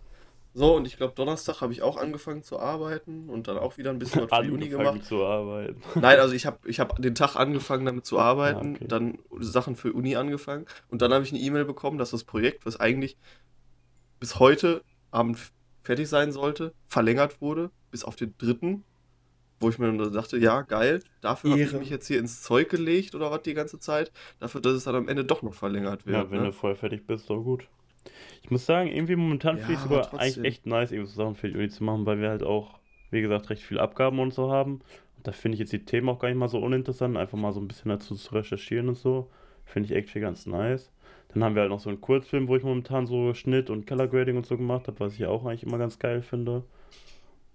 So, 0.57 0.77
und 0.77 0.87
ich 0.87 0.97
glaube, 0.97 1.15
Donnerstag 1.17 1.61
habe 1.63 1.73
ich 1.73 1.83
auch 1.83 1.97
angefangen 1.97 2.45
zu 2.45 2.61
arbeiten 2.61 3.29
und 3.29 3.49
dann 3.49 3.59
auch 3.59 3.77
wieder 3.77 3.91
ein 3.91 3.99
bisschen 3.99 4.23
was 4.29 4.39
für 4.39 4.45
die 4.45 4.53
Uni 4.53 4.69
gemacht. 4.69 5.05
zu 5.05 5.25
arbeiten. 5.25 5.83
Nein, 5.97 6.21
also 6.21 6.33
ich 6.33 6.47
habe 6.47 6.59
ich 6.69 6.79
hab 6.79 6.97
den 7.03 7.17
Tag 7.17 7.35
angefangen 7.35 7.85
damit 7.85 8.07
zu 8.07 8.21
arbeiten, 8.21 8.75
Ah, 8.75 8.77
okay. 8.77 8.87
dann 8.87 9.19
Sachen 9.41 9.75
für 9.75 9.93
Uni 9.93 10.15
angefangen 10.15 10.67
und 10.91 11.03
dann 11.03 11.13
habe 11.13 11.25
ich 11.25 11.33
eine 11.33 11.41
E-Mail 11.41 11.65
bekommen, 11.65 11.99
dass 11.99 12.11
das 12.13 12.23
Projekt, 12.23 12.67
was 12.67 12.79
eigentlich 12.79 13.17
bis 14.21 14.39
heute 14.39 14.83
Abend 15.11 15.39
fertig 15.83 16.09
sein 16.09 16.31
sollte, 16.31 16.73
verlängert 16.87 17.41
wurde 17.41 17.71
bis 17.91 18.05
auf 18.05 18.15
den 18.15 18.35
dritten, 18.39 18.85
wo 19.61 19.69
ich 19.69 19.79
mir 19.79 19.87
dann 19.87 20.13
dachte, 20.13 20.37
ja, 20.39 20.63
geil, 20.63 21.01
dafür 21.21 21.53
habe 21.53 21.63
ich 21.63 21.73
mich 21.73 21.91
jetzt 21.91 22.07
hier 22.07 22.19
ins 22.19 22.43
Zeug 22.43 22.69
gelegt 22.69 23.15
oder 23.15 23.31
was 23.31 23.43
die 23.43 23.55
ganze 23.55 23.79
Zeit, 23.79 24.13
dafür, 24.41 24.61
dass 24.61 24.73
es 24.73 24.85
dann 24.85 24.95
am 24.95 25.09
Ende 25.09 25.25
doch 25.25 25.43
noch 25.43 25.55
verlängert 25.55 26.07
wird. 26.07 26.17
Ja, 26.17 26.31
wenn 26.31 26.41
ne? 26.41 26.47
du 26.47 26.53
voll 26.53 26.75
fertig 26.75 27.07
bist, 27.07 27.31
doch 27.31 27.43
gut. 27.43 27.69
Ich 28.43 28.51
muss 28.51 28.67
sagen, 28.67 28.91
irgendwie 28.91 29.17
momentan 29.17 29.57
Ja, 29.57 29.65
finde 29.65 29.81
ich 29.81 29.87
aber 29.87 30.05
sogar 30.05 30.21
eigentlich 30.21 30.45
echt 30.45 30.67
nice, 30.67 30.93
irgendwie 30.93 31.11
so 31.11 31.17
Sachen 31.17 31.35
für 31.35 31.49
die 31.49 31.55
Uni 31.55 31.69
zu 31.69 31.83
machen, 31.83 32.05
weil 32.05 32.21
wir 32.21 32.29
halt 32.29 32.43
auch, 32.43 32.79
wie 33.11 33.23
gesagt, 33.23 33.49
recht 33.49 33.63
viele 33.63 33.81
Abgaben 33.81 34.19
und 34.19 34.35
so 34.35 34.51
haben. 34.51 34.83
Und 35.17 35.27
da 35.27 35.33
finde 35.33 35.55
ich 35.55 35.61
jetzt 35.61 35.73
die 35.73 35.85
Themen 35.85 36.09
auch 36.09 36.19
gar 36.19 36.29
nicht 36.29 36.37
mal 36.37 36.49
so 36.49 36.59
uninteressant, 36.59 37.17
einfach 37.17 37.39
mal 37.39 37.53
so 37.53 37.61
ein 37.61 37.69
bisschen 37.69 37.89
dazu 37.89 38.15
zu 38.15 38.35
recherchieren 38.35 38.89
und 38.89 38.97
so. 38.97 39.31
Finde 39.65 39.89
ich 39.89 39.97
actually 39.97 40.21
ganz 40.21 40.45
nice. 40.45 40.93
Dann 41.33 41.43
haben 41.43 41.55
wir 41.55 41.63
halt 41.63 41.71
noch 41.71 41.81
so 41.81 41.89
einen 41.89 42.01
Kurzfilm, 42.01 42.49
wo 42.49 42.57
ich 42.57 42.63
momentan 42.63 43.07
so 43.07 43.35
Schnitt 43.35 43.71
und 43.71 43.87
Color 43.87 44.09
Grading 44.09 44.37
und 44.37 44.47
so 44.47 44.57
gemacht 44.57 44.87
habe, 44.87 45.01
was 45.01 45.15
ich 45.15 45.25
auch 45.27 45.45
eigentlich 45.45 45.65
immer 45.65 45.79
ganz 45.79 45.99
geil 45.99 46.23
finde. 46.23 46.65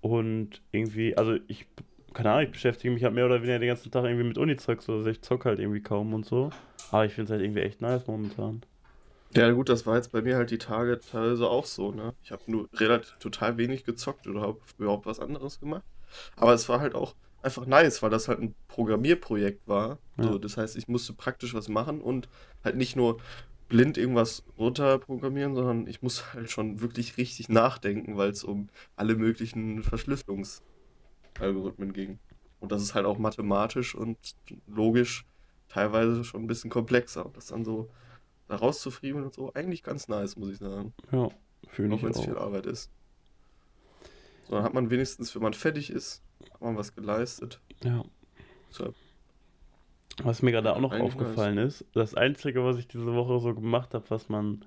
Und 0.02 0.62
irgendwie, 0.72 1.16
also 1.16 1.38
ich, 1.48 1.68
keine 2.14 2.32
Ahnung, 2.32 2.46
ich 2.46 2.52
beschäftige 2.52 2.94
mich 2.94 3.04
halt 3.04 3.14
mehr 3.14 3.26
oder 3.26 3.42
weniger 3.42 3.60
den 3.60 3.68
ganzen 3.68 3.92
Tag 3.92 4.04
irgendwie 4.06 4.24
mit 4.26 4.38
Uni-Zeugs, 4.38 4.90
also 4.90 5.10
ich 5.10 5.22
zock 5.22 5.46
halt 5.46 5.60
irgendwie 5.60 5.82
kaum 5.82 6.14
und 6.14 6.26
so. 6.26 6.50
Aber 6.92 7.06
ich 7.06 7.14
finde 7.14 7.26
es 7.26 7.32
halt 7.32 7.42
irgendwie 7.42 7.62
echt 7.62 7.82
nice 7.82 8.08
momentan. 8.08 8.62
Ja, 9.36 9.52
gut, 9.52 9.70
das 9.70 9.86
war 9.86 9.96
jetzt 9.96 10.12
bei 10.12 10.22
mir 10.22 10.38
halt 10.38 10.50
die 10.50 10.58
Tage 10.58 11.00
teilweise 11.00 11.48
auch 11.48 11.66
so, 11.66 11.92
ne? 11.92 12.16
Ich 12.24 12.32
habe 12.32 12.42
nur 12.48 12.68
relativ 12.74 13.18
total 13.20 13.58
wenig 13.58 13.84
gezockt 13.84 14.26
oder 14.28 14.42
hab 14.42 14.58
überhaupt 14.78 15.06
was 15.06 15.20
anderes 15.20 15.60
gemacht. 15.60 15.84
Aber 16.36 16.54
es 16.54 16.68
war 16.68 16.80
halt 16.80 16.96
auch 16.96 17.14
einfach 17.44 17.66
nice, 17.68 18.02
weil 18.02 18.10
das 18.10 18.28
halt 18.28 18.40
ein 18.40 18.56
Programmierprojekt 18.68 19.68
war. 19.68 20.00
So, 20.18 20.34
Ja. 20.34 20.38
das 20.40 20.58
heißt, 20.58 20.76
ich 20.78 20.88
musste 20.88 21.14
praktisch 21.14 21.54
was 21.54 21.70
machen 21.70 22.02
und 22.02 22.28
halt 22.64 22.76
nicht 22.76 22.96
nur 22.96 23.20
blind 23.68 24.00
irgendwas 24.00 24.44
runterprogrammieren, 24.58 25.54
sondern 25.54 25.86
ich 25.86 26.02
muss 26.02 26.34
halt 26.34 26.50
schon 26.50 26.82
wirklich 26.82 27.18
richtig 27.18 27.50
nachdenken, 27.50 28.18
weil 28.18 28.32
es 28.32 28.44
um 28.44 28.70
alle 28.96 29.16
möglichen 29.16 29.84
Verschlüsselungsalgorithmen 31.40 31.94
ging. 31.94 32.20
Und 32.60 32.72
das 32.72 32.82
ist 32.82 32.94
halt 32.94 33.06
auch 33.06 33.18
mathematisch 33.18 33.96
und 33.96 34.18
logisch 34.68 35.26
teilweise 35.70 36.24
schon 36.24 36.44
ein 36.44 36.48
bisschen 36.48 36.70
komplexer. 36.70 37.26
Und 37.26 37.38
das 37.38 37.48
dann 37.48 37.64
so 37.64 37.90
da 38.48 38.56
rauszufriemeln 38.56 39.26
und 39.26 39.34
so, 39.34 39.54
eigentlich 39.54 39.84
ganz 39.84 40.08
nice, 40.08 40.36
muss 40.36 40.50
ich 40.50 40.58
sagen. 40.58 40.94
Ja, 41.12 41.30
fühle 41.68 41.94
Auch 41.94 41.98
ich 41.98 42.04
wenn 42.04 42.12
es 42.12 42.22
viel 42.22 42.36
auch. 42.36 42.48
Arbeit 42.48 42.66
ist. 42.66 42.92
So, 44.48 44.56
dann 44.56 44.64
hat 44.64 44.74
man 44.74 44.90
wenigstens, 44.90 45.34
wenn 45.36 45.44
man 45.44 45.54
fertig 45.54 45.92
ist, 45.92 46.24
hat 46.52 46.62
man 46.62 46.76
was 46.76 46.96
geleistet. 46.96 47.62
Ja. 47.84 48.04
So, 48.72 48.94
Was 50.24 50.42
mir 50.42 50.52
gerade 50.52 50.76
auch 50.76 50.80
noch 50.80 50.92
Eigentlich 50.92 51.14
aufgefallen 51.14 51.58
ist, 51.60 51.86
das 51.94 52.16
Einzige, 52.16 52.64
was 52.66 52.78
ich 52.78 52.88
diese 52.88 53.14
Woche 53.14 53.40
so 53.40 53.54
gemacht 53.54 53.94
habe, 53.94 54.10
was 54.10 54.30
man 54.30 54.66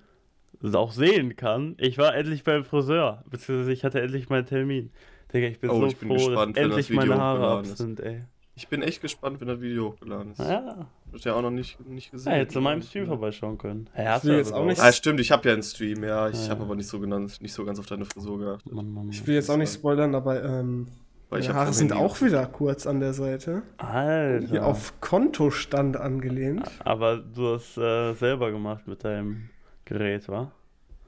auch 0.73 0.93
sehen 0.93 1.35
kann, 1.37 1.75
ich 1.79 1.99
war 1.99 2.15
endlich 2.15 2.45
beim 2.45 2.65
Friseur, 2.65 3.25
beziehungsweise 3.29 3.73
ich 3.73 3.85
hatte 3.85 4.01
endlich 4.01 4.29
meinen 4.29 4.47
Termin. 4.47 4.93
Digga, 5.33 5.47
ich 5.49 5.59
bin 5.61 5.71
Oh, 5.71 5.81
so 5.81 5.87
ich 5.87 5.97
bin 5.97 6.09
froh, 6.09 6.15
gespannt, 6.17 6.57
dass 6.57 6.63
wenn 6.65 6.71
das 6.71 6.79
endlich 6.79 6.91
Video 6.91 7.07
meine 7.13 7.21
Haare 7.23 7.39
ab 7.39 7.43
hochgeladen 7.59 7.71
ist. 7.73 7.79
sind, 7.79 8.01
ey. 8.01 8.23
ich 8.55 8.69
bin 8.69 8.83
echt 8.83 9.01
gespannt, 9.01 9.41
wenn 9.41 9.49
das 9.49 9.61
Video 9.61 9.89
hochgeladen 9.91 10.33
ist. 10.33 10.39
Ja, 10.41 10.87
Wird 11.11 11.25
ja 11.25 11.35
auch 11.35 11.43
noch 11.43 11.51
nicht, 11.51 11.81
nicht 11.89 12.11
gesehen. 12.11 12.33
ja 12.33 12.39
hättest 12.39 12.55
du 12.57 12.61
in 12.61 12.65
meinem 12.65 12.83
Stream 12.83 13.07
vorbeischauen 13.07 13.57
können. 13.59 13.89
Ja, 13.97 14.05
hast 14.13 14.25
will 14.25 14.33
du 14.33 14.39
jetzt 14.39 14.53
aber 14.53 14.63
auch 14.63 14.67
nicht- 14.67 14.81
Ah, 14.81 14.93
stimmt, 14.93 15.21
ich 15.21 15.31
habe 15.33 15.49
ja 15.49 15.55
einen 15.55 15.63
Stream, 15.63 16.05
ja. 16.05 16.29
Ich 16.29 16.45
Ja. 16.45 16.51
habe 16.51 16.63
aber 16.63 16.75
nicht 16.75 16.87
so, 16.89 17.01
genannt, 17.01 17.41
nicht 17.41 17.53
so 17.55 17.65
ganz 17.65 17.79
auf 17.79 17.87
deine 17.87 18.05
Frisur 18.05 18.39
geachtet. 18.39 18.73
Mann, 18.73 18.93
Mann, 18.93 19.09
Ich 19.11 19.27
will 19.27 19.35
jetzt 19.35 19.51
auch 19.51 19.57
nicht 19.57 19.73
spoilern, 19.73 20.15
aber 20.15 20.43
ähm, 20.45 20.89
Weil 21.31 21.41
ich 21.41 21.49
meine 21.49 21.59
Haare 21.61 21.73
sind 21.73 21.93
auch 21.95 22.21
wieder 22.21 22.45
kurz 22.47 22.87
an 22.87 23.01
der 23.01 23.15
Seite. 23.15 23.63
Alter. 23.79 24.47
Hier 24.49 24.67
auf 24.67 25.01
Kontostand 25.01 25.97
angelehnt. 25.97 26.71
Aber 26.85 27.17
du 27.17 27.55
hast 27.55 27.79
äh, 27.79 28.13
selber 28.13 28.51
gemacht 28.51 28.87
mit 28.87 29.03
deinem 29.03 29.49
Gerät, 29.87 30.29
wa? 30.29 30.53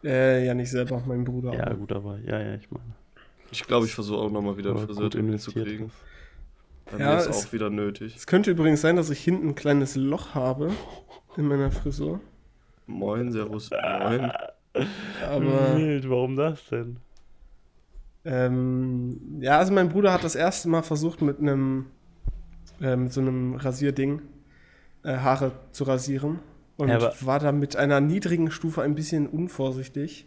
Äh, 0.03 0.47
ja, 0.47 0.55
nicht 0.55 0.71
selber, 0.71 1.03
mein 1.07 1.25
Bruder. 1.25 1.53
Ja, 1.55 1.67
aber. 1.67 1.75
gut, 1.77 1.93
aber 1.93 2.19
ja, 2.21 2.39
ja, 2.41 2.55
ich 2.55 2.71
meine. 2.71 2.85
Ich 3.55 3.67
glaube, 3.69 3.87
ich 3.87 3.95
versuche 3.95 4.19
auch 4.19 4.31
nochmal 4.31 4.57
wieder 4.57 4.71
einen 4.71 4.79
aber 4.79 4.87
Friseur 4.87 5.05
gut 5.05 5.15
investiert 5.15 5.55
hinzukriegen. 5.67 5.91
hast. 6.87 6.93
Bei 6.93 6.99
Ja, 7.05 7.17
ist 7.19 7.27
es- 7.29 7.47
auch 7.47 7.53
wieder 7.53 7.71
nötig. 7.71 8.15
Es 8.17 8.27
könnte 8.27 8.51
übrigens 8.51 8.81
sein, 8.81 8.97
dass 8.97 9.11
ich 9.11 9.21
hinten 9.21 9.49
ein 9.51 9.55
kleines 9.55 9.95
Loch 9.97 10.35
habe 10.35 10.73
in 11.37 11.47
meiner 11.47 11.71
Frisur. 11.71 12.21
Moin, 12.87 13.31
Servus, 13.33 13.71
moin. 13.71 14.31
Aber 15.25 15.77
Wild, 15.77 16.09
warum 16.11 16.37
das 16.37 16.67
denn? 16.67 16.97
ähm, 18.25 19.39
ja, 19.41 19.59
also 19.59 19.73
mein 19.73 19.89
Bruder 19.89 20.13
hat 20.13 20.25
das 20.25 20.35
erste 20.35 20.69
Mal 20.69 20.83
versucht 20.83 21.23
mit 21.23 21.39
einem 21.39 21.87
äh, 22.81 22.97
mit 22.97 23.13
so 23.13 23.21
einem 23.21 23.55
Rasierding 23.55 24.23
äh, 25.05 25.19
Haare 25.19 25.53
zu 25.71 25.85
rasieren 25.85 26.41
und 26.77 26.89
Ja, 26.89 27.13
war 27.21 27.39
da 27.39 27.53
mit 27.53 27.77
einer 27.77 28.01
niedrigen 28.01 28.51
Stufe 28.51 28.83
ein 28.83 28.95
bisschen 28.95 29.27
unvorsichtig. 29.29 30.27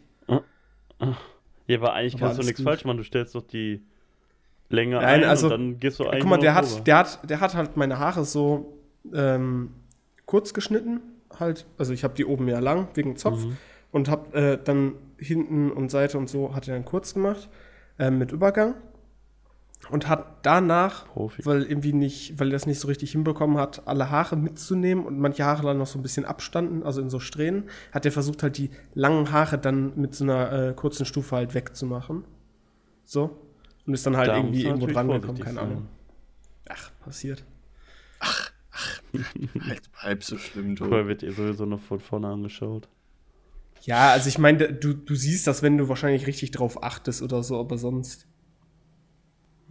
Ja, 1.68 1.78
aber 1.78 1.94
eigentlich 1.94 2.16
Aber 2.16 2.26
kannst 2.28 2.40
du 2.40 2.44
nichts 2.44 2.58
gut. 2.60 2.66
falsch 2.68 2.86
machen. 2.86 2.98
Du 2.98 3.04
stellst 3.04 3.36
doch 3.36 3.44
die 3.44 3.82
Länge 4.70 4.96
Nein, 4.96 5.24
ein 5.24 5.30
also, 5.30 5.48
und 5.48 5.52
dann 5.52 5.80
gehst 5.80 6.00
du 6.00 6.06
eigentlich 6.06 6.22
Guck 6.22 6.30
mal, 6.30 6.38
der 6.38 6.56
hat, 6.56 6.88
der 6.88 6.98
hat, 6.98 7.30
der 7.30 7.40
hat 7.40 7.56
halt 7.56 7.78
meine 7.78 8.00
Haare 8.00 8.26
so 8.26 8.78
ähm, 9.14 9.72
kurz 10.26 10.54
geschnitten, 10.54 11.00
halt. 11.40 11.66
Also 11.78 11.94
ich 11.94 12.04
habe 12.04 12.14
die 12.16 12.26
oben 12.26 12.48
ja 12.48 12.60
lang 12.60 12.88
wegen 12.96 13.16
Zopf 13.16 13.46
Mhm. 13.46 13.58
und 13.92 14.10
habe 14.10 14.38
äh, 14.38 14.58
dann 14.64 14.94
hinten 15.18 15.72
und 15.72 15.90
Seite 15.90 16.18
und 16.18 16.30
so 16.30 16.54
hat 16.54 16.68
er 16.68 16.74
dann 16.76 16.86
kurz 16.86 17.14
gemacht 17.14 17.48
ähm, 18.00 18.18
mit 18.18 18.32
Übergang 18.32 18.76
und 19.90 20.08
hat 20.08 20.46
danach, 20.46 21.08
Profi. 21.08 21.46
weil 21.46 21.63
irgendwie 21.63 21.94
nicht, 21.94 22.40
weil 22.40 22.50
er 22.50 22.54
das 22.54 22.66
nicht 22.66 22.80
so 22.80 22.88
richtig 22.88 23.12
hinbekommen 23.12 23.58
hat, 23.58 23.88
alle 23.88 24.10
Haare 24.10 24.36
mitzunehmen 24.36 25.06
und 25.06 25.20
manche 25.20 25.46
Haare 25.46 25.63
dann 25.63 25.78
noch 25.78 25.88
so 25.88 25.98
ein 25.98 26.02
bisschen 26.02 26.26
abstanden, 26.26 26.84
also 26.84 27.02
in 27.02 27.10
so 27.10 27.20
Strähnen, 27.20 27.70
hat 27.92 28.06
er 28.06 28.12
versucht 28.12 28.44
halt 28.44 28.58
die 28.58 28.70
langen 28.94 29.32
Haare 29.32 29.58
dann 29.58 29.94
mit 29.96 30.16
so 30.16 30.24
einer 30.24 30.52
äh, 30.52 30.74
kurzen 30.74 31.06
Stufe 31.06 31.36
halt 31.36 31.54
wegzumachen. 31.54 32.26
So. 33.06 33.40
Und 33.86 33.94
ist 33.94 34.06
dann 34.06 34.18
halt 34.18 34.28
Da 34.28 34.36
irgendwie 34.36 34.66
irgendwo 34.66 34.88
dran 34.88 35.08
gekommen, 35.08 35.40
keine 35.40 35.56
sein. 35.56 35.63
Ahnung. 35.63 35.88
Ach, 36.68 36.92
passiert. 37.00 37.46
Halb, 39.13 39.82
halb 39.96 40.24
so 40.24 40.38
schlimm, 40.38 40.76
du. 40.76 40.86
Vorher 40.86 41.08
wird 41.08 41.24
ihr 41.24 41.34
sowieso 41.34 41.66
noch 41.66 41.80
von 41.80 42.00
vorne 42.00 42.28
angeschaut. 42.28 42.88
Ja, 43.82 44.12
also 44.12 44.28
ich 44.28 44.38
meine, 44.38 44.74
du, 44.74 44.94
du 44.94 45.16
siehst 45.16 45.48
das, 45.48 45.63
wenn 45.63 45.78
du 45.78 45.90
wahrscheinlich 45.90 46.28
richtig 46.28 46.52
drauf 46.52 46.84
achtest 46.84 47.22
oder 47.22 47.42
so, 47.42 47.60
aber 47.60 47.78
sonst. 47.78 48.28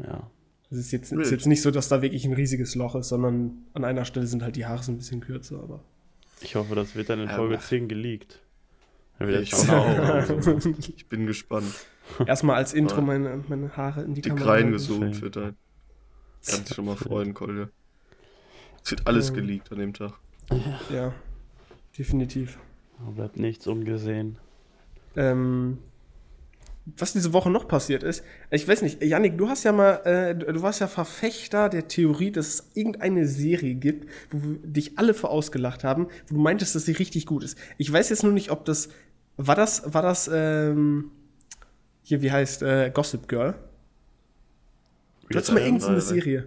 Ja. 0.03 0.31
Es 0.71 0.79
ist 0.79 0.91
jetzt, 0.91 1.13
ist 1.13 1.31
jetzt 1.31 1.47
nicht 1.47 1.63
so, 1.63 1.71
dass 1.71 1.89
da 1.89 2.03
wirklich 2.03 2.25
ein 2.25 2.33
riesiges 2.33 2.75
Loch 2.75 2.97
ist, 2.97 3.09
sondern 3.09 3.53
an 3.73 3.85
einer 3.85 4.05
Stelle 4.05 4.27
sind 4.27 4.43
halt 4.43 4.57
die 4.57 4.67
Haare 4.67 4.83
so 4.83 4.91
ein 4.93 4.97
bisschen 4.99 5.21
kürzer, 5.21 5.61
aber. 5.63 5.81
Ich 6.41 6.57
hoffe, 6.57 6.75
das 6.75 6.95
wird 6.97 7.09
dann 7.09 7.21
in 7.21 7.29
Ja, 7.29 7.37
Folge 7.37 7.55
mach. 7.55 7.63
10 7.65 7.89
geleakt. 7.89 8.41
Dann 9.19 9.31
Ich 9.43 9.55
auch. 9.55 10.29
Ich 10.97 11.07
bin 11.09 11.27
gespannt. 11.27 11.73
Erstmal 12.27 12.57
als 12.57 12.75
Intro 12.75 13.01
meine, 13.01 13.43
meine 13.49 13.77
Haare 13.77 14.03
in 14.03 14.15
die 14.15 14.21
Dick 14.23 14.33
Kamera. 14.33 14.51
halten. 14.53 14.65
reingezoomt 14.67 15.23
wird 15.23 15.37
dein. 15.37 15.57
Kannst 16.47 16.69
dich 16.69 16.75
schon 16.77 16.85
mal 16.85 16.97
freuen, 16.97 17.33
Kolja. 17.33 17.69
Es 18.85 18.91
wird 18.91 19.07
alles 19.07 19.31
Ähm. 19.31 19.37
geleakt 19.37 19.73
an 19.73 19.79
dem 19.79 19.95
Tag. 19.95 20.13
Ja, 20.93 21.13
definitiv. 21.97 22.59
Da 22.99 23.11
bleibt 23.11 23.37
nichts 23.39 23.67
ungesehen. 23.67 24.39
Ähm, 25.17 25.79
was 26.87 27.13
diese 27.13 27.33
Woche 27.33 27.51
noch 27.51 27.67
passiert 27.67 28.05
ist, 28.05 28.23
ich 28.51 28.67
weiß 28.67 28.83
nicht, 28.83 29.03
Yannick, 29.03 29.37
du 29.37 29.49
hast 29.49 29.65
ja 29.65 29.73
mal, 29.73 29.97
äh, 30.05 30.35
du 30.37 30.63
warst 30.63 30.81
ja 30.81 30.87
Verfechter 30.87 31.69
der 31.69 31.89
Theorie, 31.89 32.31
dass 32.31 32.47
es 32.47 32.71
irgendeine 32.75 33.27
Serie 33.27 33.75
gibt, 33.75 34.09
wo 34.31 34.41
wir 34.43 34.59
dich 34.63 34.97
alle 34.97 35.13
für 35.13 35.29
ausgelacht 35.29 35.83
haben, 35.83 36.07
wo 36.29 36.37
du 36.37 36.41
meintest, 36.41 36.77
dass 36.77 36.85
sie 36.85 36.93
richtig 36.93 37.27
gut 37.27 37.43
ist. 37.43 37.59
Ich 37.77 37.93
weiß 37.93 38.09
jetzt 38.11 38.23
nur 38.23 38.33
nicht, 38.33 38.51
ob 38.51 38.65
das, 38.65 38.89
war 39.37 39.57
das, 39.57 39.93
war 39.93 40.03
das, 40.03 40.31
ähm, 40.33 41.11
hier, 42.03 42.23
wie 42.23 42.31
heißt, 42.31 42.63
äh, 42.63 42.91
Gossip 42.95 43.27
Girl? 43.27 43.55
Du 45.29 45.39
hast 45.39 45.51
mal 45.51 45.61
irgendeine 45.61 46.01
Serie. 46.01 46.47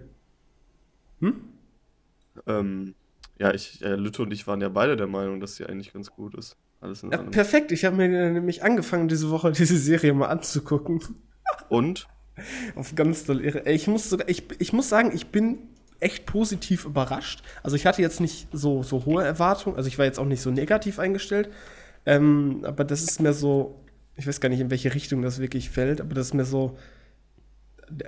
Ähm, 2.46 2.94
ja, 3.38 3.52
ich, 3.52 3.82
äh, 3.82 3.94
Lütte 3.94 4.22
und 4.22 4.32
ich 4.32 4.46
waren 4.46 4.62
ja 4.62 4.70
beide 4.70 4.96
der 4.96 5.06
Meinung, 5.06 5.38
dass 5.38 5.56
sie 5.56 5.66
eigentlich 5.66 5.92
ganz 5.92 6.10
gut 6.10 6.34
ist. 6.34 6.56
Alles 6.80 7.02
in 7.02 7.10
Ja, 7.10 7.18
allem. 7.18 7.30
perfekt, 7.30 7.72
ich 7.72 7.84
habe 7.84 7.96
mir 7.96 8.08
nämlich 8.08 8.62
angefangen, 8.62 9.08
diese 9.08 9.30
Woche 9.30 9.52
diese 9.56 9.76
Serie 9.78 10.12
mal 10.14 10.28
anzugucken. 10.28 11.00
Und? 11.68 12.08
Auf 12.74 12.94
ganz 12.94 13.24
doll 13.24 13.44
irre. 13.44 13.68
Ich 13.70 13.86
muss 13.86 14.08
sogar, 14.08 14.28
ich, 14.28 14.44
ich 14.60 14.72
muss 14.72 14.88
sagen, 14.88 15.12
ich 15.14 15.26
bin 15.28 15.58
echt 16.00 16.24
positiv 16.26 16.86
überrascht. 16.86 17.42
Also 17.62 17.76
ich 17.76 17.84
hatte 17.86 18.00
jetzt 18.00 18.20
nicht 18.20 18.48
so, 18.52 18.82
so 18.82 19.04
hohe 19.04 19.22
Erwartungen, 19.22 19.76
also 19.76 19.88
ich 19.88 19.98
war 19.98 20.06
jetzt 20.06 20.18
auch 20.18 20.24
nicht 20.24 20.40
so 20.40 20.50
negativ 20.50 20.98
eingestellt. 20.98 21.50
Ähm, 22.06 22.60
aber 22.64 22.84
das 22.84 23.02
ist 23.02 23.20
mir 23.20 23.34
so, 23.34 23.78
ich 24.16 24.26
weiß 24.26 24.40
gar 24.40 24.48
nicht, 24.48 24.60
in 24.60 24.70
welche 24.70 24.94
Richtung 24.94 25.20
das 25.22 25.38
wirklich 25.40 25.68
fällt, 25.70 26.00
aber 26.00 26.14
das 26.14 26.28
ist 26.28 26.34
mir 26.34 26.46
so. 26.46 26.78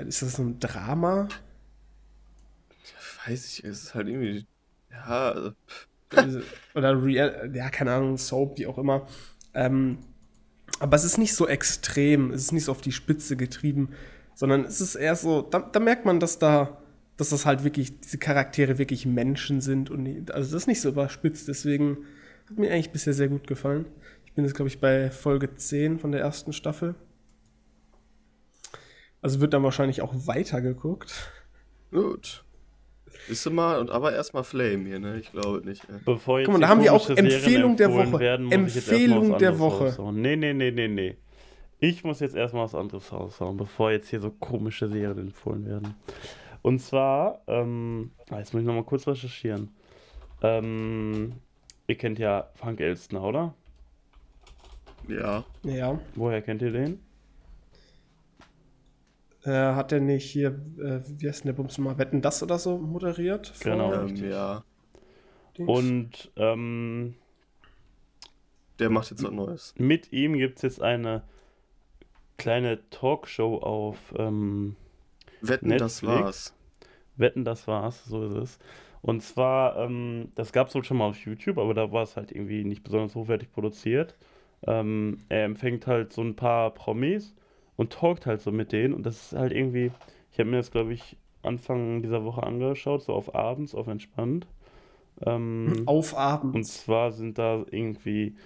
Ist 0.07 0.23
das 0.23 0.35
so 0.35 0.43
ein 0.45 0.61
Drama? 0.61 1.29
Weiß 3.27 3.47
ich, 3.47 3.65
es 3.65 3.85
ist 3.85 3.95
halt 3.95 4.09
irgendwie. 4.09 4.47
Ja, 4.91 5.31
also, 5.33 5.53
Oder 6.75 7.03
Real, 7.03 7.51
ja, 7.55 7.71
keine 7.71 7.93
Ahnung, 7.93 8.17
Soap, 8.17 8.59
wie 8.59 8.67
auch 8.67 8.79
immer. 8.79 9.07
Ähm, 9.55 9.99
aber 10.81 10.97
es 10.97 11.05
ist 11.05 11.19
nicht 11.19 11.35
so 11.35 11.47
extrem, 11.47 12.31
es 12.31 12.43
ist 12.43 12.53
nicht 12.53 12.65
so 12.65 12.73
auf 12.73 12.81
die 12.81 12.93
Spitze 12.93 13.37
getrieben, 13.37 13.91
sondern 14.35 14.65
es 14.65 14.81
ist 14.81 14.95
eher 14.95 15.17
so, 15.17 15.43
da, 15.43 15.61
da 15.61 15.81
merkt 15.81 16.05
man, 16.05 16.21
dass 16.21 16.39
da, 16.39 16.79
dass 17.17 17.31
das 17.31 17.47
halt 17.47 17.65
wirklich, 17.65 18.01
diese 18.01 18.19
Charaktere 18.19 18.79
wirklich 18.79 19.07
Menschen 19.07 19.61
sind 19.61 19.91
und 19.91 20.31
also 20.31 20.53
das 20.53 20.63
ist 20.63 20.67
nicht 20.67 20.81
so 20.81 20.89
überspitzt, 20.89 21.49
deswegen 21.49 21.99
hat 22.49 22.59
mir 22.59 22.73
eigentlich 22.73 22.91
bisher 22.91 23.13
sehr 23.13 23.29
gut 23.29 23.47
gefallen. 23.47 23.87
Ich 24.25 24.33
bin 24.33 24.45
jetzt, 24.45 24.55
glaube 24.55 24.69
ich, 24.69 24.81
bei 24.81 25.11
Folge 25.11 25.55
10 25.55 25.99
von 25.99 26.11
der 26.11 26.23
ersten 26.23 26.53
Staffel. 26.53 26.95
Also 29.21 29.41
wird 29.41 29.53
dann 29.53 29.63
wahrscheinlich 29.63 30.03
auch 30.03 30.15
weitergeguckt. 30.27 31.31
gut. 31.91 32.45
Ist 33.29 33.49
mal, 33.51 33.79
und 33.79 33.91
aber 33.91 34.13
erstmal 34.13 34.45
Flame 34.45 34.89
hier, 34.89 34.99
ne? 34.99 35.19
Ich 35.19 35.31
glaube 35.31 35.63
nicht. 35.65 35.85
Ey. 35.89 35.97
Bevor 36.05 36.41
jetzt 36.41 36.47
Guck 36.47 36.55
mal, 36.55 36.61
da 36.61 36.69
haben 36.69 36.83
wir 36.83 36.93
auch 36.93 37.09
Empfehlung 37.09 37.77
der 37.77 37.93
Woche. 37.93 38.19
Werden, 38.19 38.51
Empfehlung 38.51 39.39
der 39.39 39.59
Woche. 39.59 39.85
raushauen. 39.85 40.21
Nee, 40.21 40.37
nee, 40.37 40.53
nee, 40.53 40.71
nee, 40.71 40.89
nee. 40.89 41.17
Ich 41.79 42.05
muss 42.05 42.21
jetzt 42.21 42.37
erstmal 42.37 42.65
was 42.65 42.75
anderes 42.75 43.13
raushauen, 43.13 43.57
bevor 43.57 43.91
jetzt 43.91 44.09
hier 44.09 44.21
so 44.21 44.31
komische 44.31 44.89
Serien 44.89 45.19
empfohlen 45.19 45.67
werden. 45.67 45.95
Und 46.63 46.81
zwar, 46.81 47.43
ähm, 47.49 48.13
ah, 48.31 48.39
jetzt 48.39 48.53
muss 48.55 48.61
ich 48.61 48.67
nochmal 48.67 48.85
kurz 48.85 49.07
recherchieren. 49.07 49.71
Ähm, 50.43 51.33
ihr 51.89 51.97
kennt 51.97 52.19
ja 52.19 52.51
Frank 52.55 52.81
Elstner, 52.81 53.23
oder? 53.25 53.55
Ja. 55.09 55.45
Ja. 55.65 55.99
Woher 56.15 56.43
kennt 56.43 56.63
ihr 56.63 56.71
den? 56.71 57.01
Äh, 59.45 59.51
hat 59.51 59.91
er 59.93 60.01
nicht 60.01 60.25
hier, 60.31 60.49
äh, 60.79 61.01
wie 61.19 61.29
heißt 61.29 61.45
denn 61.45 61.49
der 61.49 61.55
Bums 61.55 61.77
mal, 61.79 61.99
Wetten 61.99 62.23
das 62.23 62.43
oder 62.43 62.59
so 62.59 62.79
moderiert? 62.79 63.53
Genau. 63.61 63.93
Ähm, 63.93 64.01
richtig. 64.07 64.31
ja. 64.31 64.65
Und 65.59 66.31
ähm, 66.37 67.15
Der 68.79 68.89
macht 68.91 69.11
jetzt 69.11 69.23
was 69.23 69.31
Neues. 69.31 69.75
mit 69.79 70.13
ihm 70.13 70.35
gibt 70.39 70.57
es 70.57 70.63
jetzt 70.63 70.83
eine 70.83 71.23
kleine 72.39 72.79
Talkshow 72.91 73.59
auf 73.59 74.15
ähm, 74.17 74.77
Wetten, 75.41 75.77
das 75.77 76.03
Netflix. 76.03 76.25
war's. 76.25 76.55
Wetten, 77.17 77.45
das 77.45 77.67
war's, 77.69 78.05
so 78.05 78.25
ist 78.25 78.33
es. 78.37 78.59
Und 79.03 79.23
zwar, 79.23 79.77
ähm, 79.77 80.31
das 80.37 80.53
gab 80.53 80.69
es 80.69 80.75
wohl 80.75 80.85
schon 80.85 80.97
mal 80.97 81.09
auf 81.09 81.19
YouTube, 81.19 81.59
aber 81.59 81.75
da 81.75 81.91
war 81.93 82.05
es 82.05 82.17
halt 82.17 82.33
irgendwie 82.33 82.65
nicht 82.65 82.85
besonders 82.85 83.15
hochwertig 83.15 83.53
produziert. 83.53 84.15
Ähm, 84.67 85.19
er 85.29 85.45
empfängt 85.45 85.87
halt 85.89 86.13
so 86.13 86.23
ein 86.23 86.37
paar 86.37 86.73
Promis 86.73 87.35
und 87.77 87.93
talkt 87.93 88.27
halt 88.27 88.41
so 88.43 88.53
mit 88.53 88.73
denen 88.73 88.95
und 88.95 89.05
das 89.05 89.33
ist 89.33 89.39
halt 89.39 89.53
irgendwie, 89.53 89.93
ich 90.33 90.39
habe 90.39 90.51
mir 90.51 90.59
das 90.59 90.71
glaube 90.71 90.93
ich 90.95 91.17
Anfang 91.43 92.03
dieser 92.03 92.25
Woche 92.25 92.43
angeschaut, 92.45 93.03
so 93.03 93.15
auf 93.15 93.35
abends, 93.35 93.75
auf 93.75 93.89
entspannt. 93.89 94.47
Ähm, 95.25 95.87
Auf 95.87 96.15
und 96.53 96.67
Abends. 96.67 96.73
zwar 96.73 97.13
sind 97.13 97.39
da 97.39 97.65
irgendwie 97.71 98.37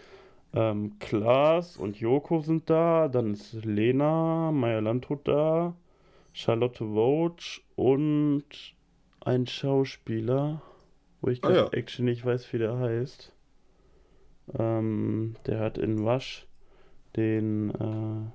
ähm, 0.55 0.99
Klaas 1.01 1.77
und 1.79 1.99
Joko 2.01 2.41
sind 2.41 2.71
da, 2.71 3.09
dann 3.09 3.33
ist 3.35 3.55
Lena 3.65 4.53
Meyer-Landrut 4.53 5.29
da, 5.29 5.77
Charlotte 6.35 6.85
Roach 6.85 7.63
und 7.77 8.45
ein 9.21 9.47
Schauspieler, 9.47 10.63
wo 11.23 11.29
ich 11.31 11.43
Ah, 11.43 11.51
gerade 11.51 11.61
ja. 11.61 11.71
actually 11.73 12.11
nicht 12.13 12.25
weiß, 12.27 12.53
wie 12.53 12.59
der 12.59 12.79
heißt. 12.79 13.33
Ähm, 14.59 15.37
der 15.47 15.61
hat 15.61 15.79
in 15.79 16.05
Wasch 16.05 16.47
den 17.17 17.71
äh, 17.71 18.31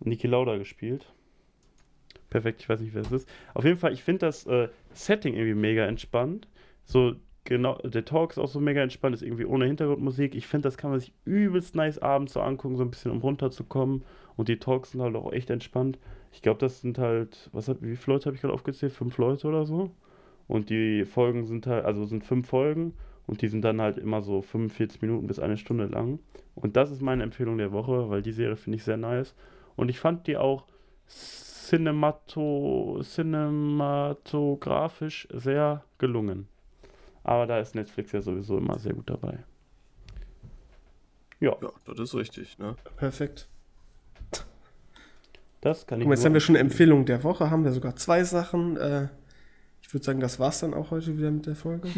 Niki 0.00 0.26
Lauda 0.26 0.56
gespielt. 0.56 1.06
Perfekt, 2.30 2.60
ich 2.60 2.68
weiß 2.68 2.80
nicht, 2.80 2.94
wer 2.94 3.02
es 3.02 3.12
ist. 3.12 3.28
Auf 3.54 3.64
jeden 3.64 3.78
Fall, 3.78 3.92
ich 3.92 4.02
finde 4.02 4.26
das 4.26 4.46
äh, 4.46 4.68
Setting 4.92 5.34
irgendwie 5.34 5.54
mega 5.54 5.86
entspannt. 5.86 6.46
So, 6.84 7.14
genau, 7.44 7.78
der 7.78 8.04
Talk 8.04 8.32
ist 8.32 8.38
auch 8.38 8.48
so 8.48 8.60
mega 8.60 8.82
entspannt, 8.82 9.14
ist 9.14 9.22
irgendwie 9.22 9.46
ohne 9.46 9.66
Hintergrundmusik. 9.66 10.34
Ich 10.34 10.46
finde, 10.46 10.68
das 10.68 10.76
kann 10.76 10.90
man 10.90 11.00
sich 11.00 11.12
übelst 11.24 11.74
nice 11.74 11.98
abends 11.98 12.34
so 12.34 12.40
angucken, 12.40 12.76
so 12.76 12.82
ein 12.82 12.90
bisschen 12.90 13.10
um 13.10 13.18
runterzukommen. 13.18 14.04
Und 14.36 14.48
die 14.48 14.58
Talks 14.58 14.92
sind 14.92 15.00
halt 15.00 15.16
auch 15.16 15.32
echt 15.32 15.50
entspannt. 15.50 15.98
Ich 16.32 16.42
glaube, 16.42 16.60
das 16.60 16.80
sind 16.82 16.98
halt, 16.98 17.48
was 17.52 17.68
hat, 17.68 17.78
wie 17.80 17.96
viele 17.96 18.14
Leute 18.14 18.26
habe 18.26 18.36
ich 18.36 18.42
gerade 18.42 18.54
aufgezählt? 18.54 18.92
Fünf 18.92 19.16
Leute 19.18 19.48
oder 19.48 19.64
so. 19.64 19.90
Und 20.46 20.70
die 20.70 21.04
Folgen 21.04 21.44
sind 21.44 21.66
halt, 21.66 21.84
also 21.84 22.04
sind 22.04 22.24
fünf 22.24 22.48
Folgen 22.48 22.94
und 23.26 23.42
die 23.42 23.48
sind 23.48 23.62
dann 23.62 23.80
halt 23.80 23.98
immer 23.98 24.22
so 24.22 24.40
45 24.40 25.02
Minuten 25.02 25.26
bis 25.26 25.38
eine 25.38 25.56
Stunde 25.56 25.86
lang. 25.86 26.18
Und 26.54 26.76
das 26.76 26.90
ist 26.90 27.02
meine 27.02 27.22
Empfehlung 27.22 27.58
der 27.58 27.72
Woche, 27.72 28.08
weil 28.08 28.22
die 28.22 28.32
Serie 28.32 28.56
finde 28.56 28.76
ich 28.76 28.84
sehr 28.84 28.96
nice. 28.96 29.34
Und 29.78 29.88
ich 29.90 30.00
fand 30.00 30.26
die 30.26 30.36
auch 30.36 30.64
cinemato, 31.08 33.00
cinematografisch 33.04 35.28
sehr 35.32 35.84
gelungen. 35.98 36.48
Aber 37.22 37.46
da 37.46 37.60
ist 37.60 37.76
Netflix 37.76 38.10
ja 38.10 38.20
sowieso 38.20 38.58
immer 38.58 38.76
sehr 38.80 38.94
gut 38.94 39.08
dabei. 39.08 39.38
Ja, 41.38 41.54
Ja, 41.62 41.70
das 41.86 42.00
ist 42.00 42.12
richtig, 42.16 42.58
ne? 42.58 42.74
Perfekt. 42.96 43.48
das 45.60 45.86
kann 45.86 46.00
ich 46.00 46.04
Guck 46.04 46.08
mal, 46.08 46.14
jetzt 46.16 46.24
haben 46.24 46.34
wir 46.34 46.40
schon. 46.40 46.56
Empfehlung 46.56 47.06
der 47.06 47.22
Woche, 47.22 47.48
haben 47.48 47.62
wir 47.62 47.70
sogar 47.70 47.94
zwei 47.94 48.24
Sachen. 48.24 48.76
Äh, 48.76 49.06
ich 49.80 49.94
würde 49.94 50.04
sagen, 50.04 50.18
das 50.18 50.40
war's 50.40 50.58
dann 50.58 50.74
auch 50.74 50.90
heute 50.90 51.16
wieder 51.16 51.30
mit 51.30 51.46
der 51.46 51.54
Folge. 51.54 51.88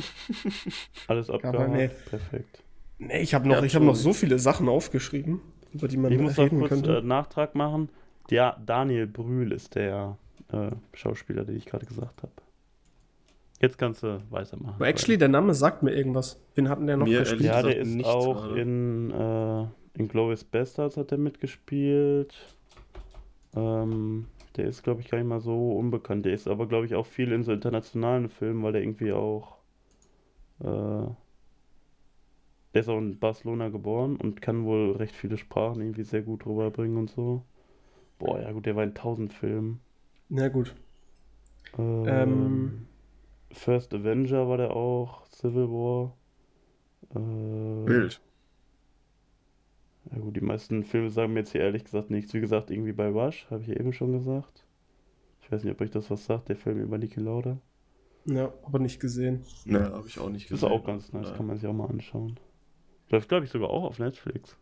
Alles 1.08 1.30
abgehakt. 1.30 1.72
nee. 1.72 1.88
Perfekt. 1.88 2.62
nee, 2.98 3.20
ich 3.22 3.32
habe 3.32 3.48
noch, 3.48 3.56
Ja, 3.56 3.62
ich 3.64 3.74
hab 3.74 3.82
noch 3.82 3.96
so 3.96 4.12
viele 4.12 4.38
Sachen 4.38 4.68
aufgeschrieben, 4.68 5.40
über 5.72 5.88
die 5.88 5.96
man 5.96 6.12
Ich 6.12 6.18
muss 6.18 6.36
noch 6.36 6.44
reden 6.44 6.58
kurz 6.60 6.68
könnte. 6.70 6.98
äh, 6.98 7.02
Nachtrag 7.02 7.54
machen. 7.54 7.88
Der 8.30 8.56
Daniel 8.64 9.06
Brühl 9.06 9.52
ist 9.52 9.74
der 9.74 10.16
äh, 10.52 10.70
Schauspieler, 10.94 11.44
den 11.44 11.56
ich 11.56 11.66
gerade 11.66 11.86
gesagt 11.86 12.22
habe. 12.22 12.32
Jetzt 13.60 13.76
kannst 13.76 14.02
du 14.02 14.22
weitermachen. 14.30 14.74
Aber 14.76 14.86
actually, 14.88 15.18
der 15.18 15.28
Name 15.28 15.52
sagt 15.54 15.82
mir 15.82 15.92
irgendwas. 15.94 16.40
Wen 16.54 16.68
hatten 16.68 16.86
der 16.86 16.96
noch 16.96 17.06
Mir 17.06 17.20
gespielt? 17.20 17.42
ja, 17.42 17.60
der 17.62 17.76
ist 17.78 18.04
auch 18.04 18.42
gerade. 18.46 18.60
in, 18.60 19.10
äh, 19.10 19.66
in 19.98 20.08
Glorious 20.08 20.44
Bastards 20.44 20.96
hat 20.96 21.12
er 21.12 21.18
mitgespielt. 21.18 22.34
Ähm, 23.54 24.26
der 24.56 24.66
ist, 24.66 24.82
glaube 24.82 25.00
ich, 25.02 25.10
gar 25.10 25.18
nicht 25.18 25.26
mal 25.28 25.40
so 25.40 25.72
unbekannt. 25.72 26.24
Der 26.24 26.32
ist 26.32 26.48
aber, 26.48 26.66
glaube 26.68 26.86
ich, 26.86 26.94
auch 26.94 27.06
viel 27.06 27.32
in 27.32 27.42
so 27.42 27.52
internationalen 27.52 28.28
Filmen, 28.28 28.62
weil 28.62 28.72
der 28.72 28.82
irgendwie 28.82 29.12
auch. 29.12 29.56
Äh, 30.60 31.06
der 32.74 32.82
ist 32.82 32.88
auch 32.88 32.98
in 32.98 33.18
Barcelona 33.18 33.68
geboren 33.68 34.16
und 34.16 34.42
kann 34.42 34.64
wohl 34.64 34.92
recht 34.96 35.14
viele 35.14 35.38
Sprachen 35.38 35.80
irgendwie 35.82 36.04
sehr 36.04 36.22
gut 36.22 36.46
rüberbringen 36.46 36.98
und 36.98 37.10
so. 37.10 37.44
Boah, 38.18 38.40
ja 38.40 38.52
gut, 38.52 38.66
der 38.66 38.76
war 38.76 38.84
in 38.84 38.94
tausend 38.94 39.32
Filmen. 39.32 39.80
Na 40.30 40.48
gut. 40.48 40.74
Ähm, 41.78 42.06
Ähm. 42.06 42.86
First 43.52 43.94
Avenger 43.94 44.48
war 44.48 44.56
der 44.58 44.76
auch, 44.76 45.26
Civil 45.28 45.68
War. 45.70 46.16
Äh, 47.14 47.18
Wild. 47.86 48.20
Ja 50.12 50.18
gut, 50.18 50.36
die 50.36 50.42
meisten 50.42 50.84
Filme 50.84 51.08
sagen 51.08 51.32
mir 51.32 51.40
jetzt 51.40 51.52
hier 51.52 51.62
ehrlich 51.62 51.84
gesagt 51.84 52.10
nichts. 52.10 52.34
Wie 52.34 52.40
gesagt, 52.40 52.70
irgendwie 52.70 52.92
bei 52.92 53.08
Rush, 53.08 53.46
habe 53.50 53.62
ich 53.62 53.68
ja 53.68 53.76
eben 53.76 53.92
schon 53.94 54.12
gesagt. 54.12 54.64
Ich 55.42 55.52
weiß 55.52 55.64
nicht, 55.64 55.72
ob 55.74 55.80
euch 55.82 55.90
das 55.90 56.10
was 56.10 56.26
sagt, 56.26 56.48
der 56.50 56.56
Film 56.56 56.80
über 56.80 56.98
Niki 56.98 57.20
Lauda. 57.20 57.58
Ja, 58.24 58.52
aber 58.62 58.78
nicht 58.78 58.98
gesehen. 59.00 59.44
Ne, 59.64 59.90
habe 59.92 60.06
ich 60.08 60.18
auch 60.18 60.30
nicht 60.30 60.50
Ist 60.50 60.62
gesehen. 60.62 60.68
auch 60.68 60.84
ganz 60.84 61.12
nice, 61.12 61.30
Ja. 61.30 61.32
kann 61.32 61.46
man 61.46 61.56
sich 61.56 61.66
auch 61.66 61.72
mal 61.72 61.88
anschauen. 61.88 62.38
Läuft, 63.10 63.28
glaube 63.28 63.44
ich, 63.44 63.50
sogar 63.50 63.70
auch 63.70 63.84
auf 63.84 63.98
Netflix. 63.98 64.56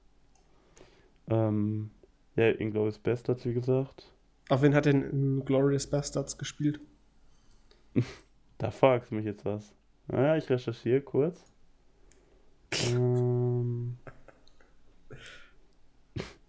Ähm, 1.28 1.90
ja, 2.37 2.48
Inglourious 2.50 2.98
Bastards, 2.98 3.44
wie 3.44 3.54
gesagt. 3.54 4.11
Auf 4.48 4.62
wen 4.62 4.74
hat 4.74 4.87
denn 4.87 5.02
in 5.02 5.44
Glorious 5.44 5.87
Bastards 5.87 6.37
gespielt? 6.38 6.80
Da 8.61 8.72
fragst 8.72 9.12
du 9.12 9.14
mich 9.14 9.24
jetzt 9.24 9.44
was. 9.44 9.72
Naja, 10.08 10.37
ich 10.37 10.50
recherchiere 10.50 11.00
kurz. 11.00 11.44
ähm, 12.92 13.96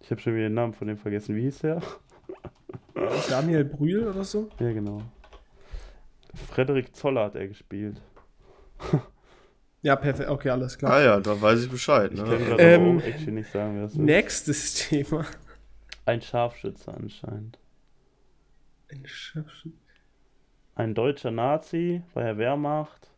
ich 0.00 0.10
habe 0.10 0.20
schon 0.20 0.34
wieder 0.34 0.48
den 0.48 0.54
Namen 0.54 0.72
von 0.72 0.88
dem 0.88 0.96
vergessen. 0.96 1.36
Wie 1.36 1.42
hieß 1.42 1.60
der? 1.60 1.80
Daniel 3.28 3.64
Brühl 3.64 4.08
oder 4.08 4.24
so? 4.24 4.48
Ja, 4.58 4.72
genau. 4.72 5.02
Frederik 6.48 6.96
Zoller 6.96 7.26
hat 7.26 7.36
er 7.36 7.46
gespielt. 7.46 8.02
Ja, 9.82 9.96
perfekt. 9.96 10.28
Okay, 10.28 10.50
alles 10.50 10.76
klar. 10.76 10.92
Ah 10.92 11.00
ja, 11.02 11.20
da 11.20 11.40
weiß 11.40 11.62
ich 11.64 11.70
Bescheid. 11.70 12.12
Ich 12.12 12.18
kann 12.18 12.28
Ne? 12.28 12.38
gerade 12.38 12.62
Ähm, 12.62 13.00
actually 13.00 13.32
nicht 13.32 13.50
sagen, 13.50 13.76
wer 13.76 13.82
das 13.84 13.92
ist. 13.92 13.98
Nächstes 13.98 14.74
Thema. 14.88 15.24
Ein 16.04 16.20
Scharfschütze 16.20 16.92
anscheinend. 16.92 17.58
Ein 18.90 19.06
Schöpfen. 19.06 19.78
Ein 20.74 20.94
deutscher 20.94 21.30
Nazi 21.30 22.02
bei 22.14 22.22
der 22.24 22.36
Wehrmacht. 22.38 23.08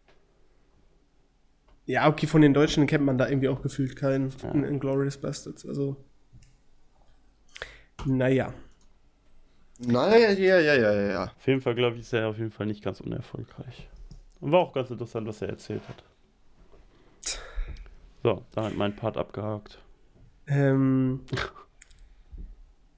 Ja, 1.87 2.09
okay, 2.09 2.27
von 2.29 2.42
den 2.42 2.55
Deutschen 2.55 2.87
kennt 2.87 3.05
man 3.05 3.18
da 3.18 3.29
irgendwie 3.29 3.48
auch 3.48 3.61
gefühlt 3.62 3.96
keinen 3.96 4.33
Ja. 4.42 4.51
in, 4.53 4.62
in 4.64 4.79
Glorious 4.81 5.18
Bastards. 5.18 5.66
Also. 5.66 5.96
Naja. 8.07 8.53
Naja, 9.79 10.31
ja, 10.31 10.59
ja, 10.61 10.75
ja, 10.75 10.92
ja, 10.92 11.03
ja. 11.11 11.25
Auf 11.25 11.46
jeden 11.46 11.61
Fall, 11.61 11.75
glaube 11.75 11.96
ich, 11.96 12.03
ist 12.03 12.12
er 12.12 12.29
auf 12.29 12.38
jeden 12.38 12.53
Fall 12.53 12.66
nicht 12.66 12.85
ganz 12.85 13.01
unerfolgreich. 13.01 13.88
Und 14.40 14.53
war 14.53 14.61
auch 14.61 14.72
ganz 14.72 14.90
interessant, 14.90 15.27
was 15.27 15.42
er 15.42 15.48
erzählt 15.48 15.83
hat. 15.88 16.05
So, 18.22 18.42
damit 18.54 18.76
mein 18.76 18.94
Part 18.94 19.16
abgehakt. 19.16 19.78
Ähm, 20.46 21.20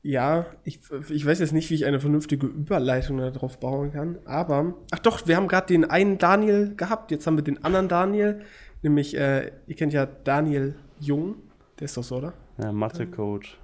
ja, 0.03 0.47
ich, 0.65 0.81
ich 1.09 1.25
weiß 1.25 1.39
jetzt 1.39 1.53
nicht, 1.53 1.71
wie 1.71 1.75
ich 1.75 1.87
eine 1.87 1.99
vernünftige 1.99 2.47
Überleitung 2.47 3.19
darauf 3.19 3.59
bauen 3.59 3.93
kann, 3.93 4.19
aber. 4.27 4.75
Ach 4.91 4.99
doch, 4.99 5.27
wir 5.27 5.37
haben 5.37 5.49
gerade 5.49 5.67
den 5.67 5.85
einen 5.87 6.19
Daniel 6.19 6.75
gehabt, 6.77 7.11
jetzt 7.11 7.27
haben 7.27 7.37
wir 7.37 7.45
den 7.45 7.65
anderen 7.65 7.89
Daniel, 7.89 8.43
nämlich, 8.83 9.17
äh, 9.17 9.51
ihr 9.67 9.77
kennt 9.77 9.95
ja 9.95 10.07
Daniel 10.07 10.75
Jung, 11.01 11.37
der 11.79 11.87
ist 11.87 11.97
doch 11.97 12.05
so, 12.05 12.17
oder? 12.17 12.35
Ja, 12.59 12.71
Mathe-Coach. 12.71 13.59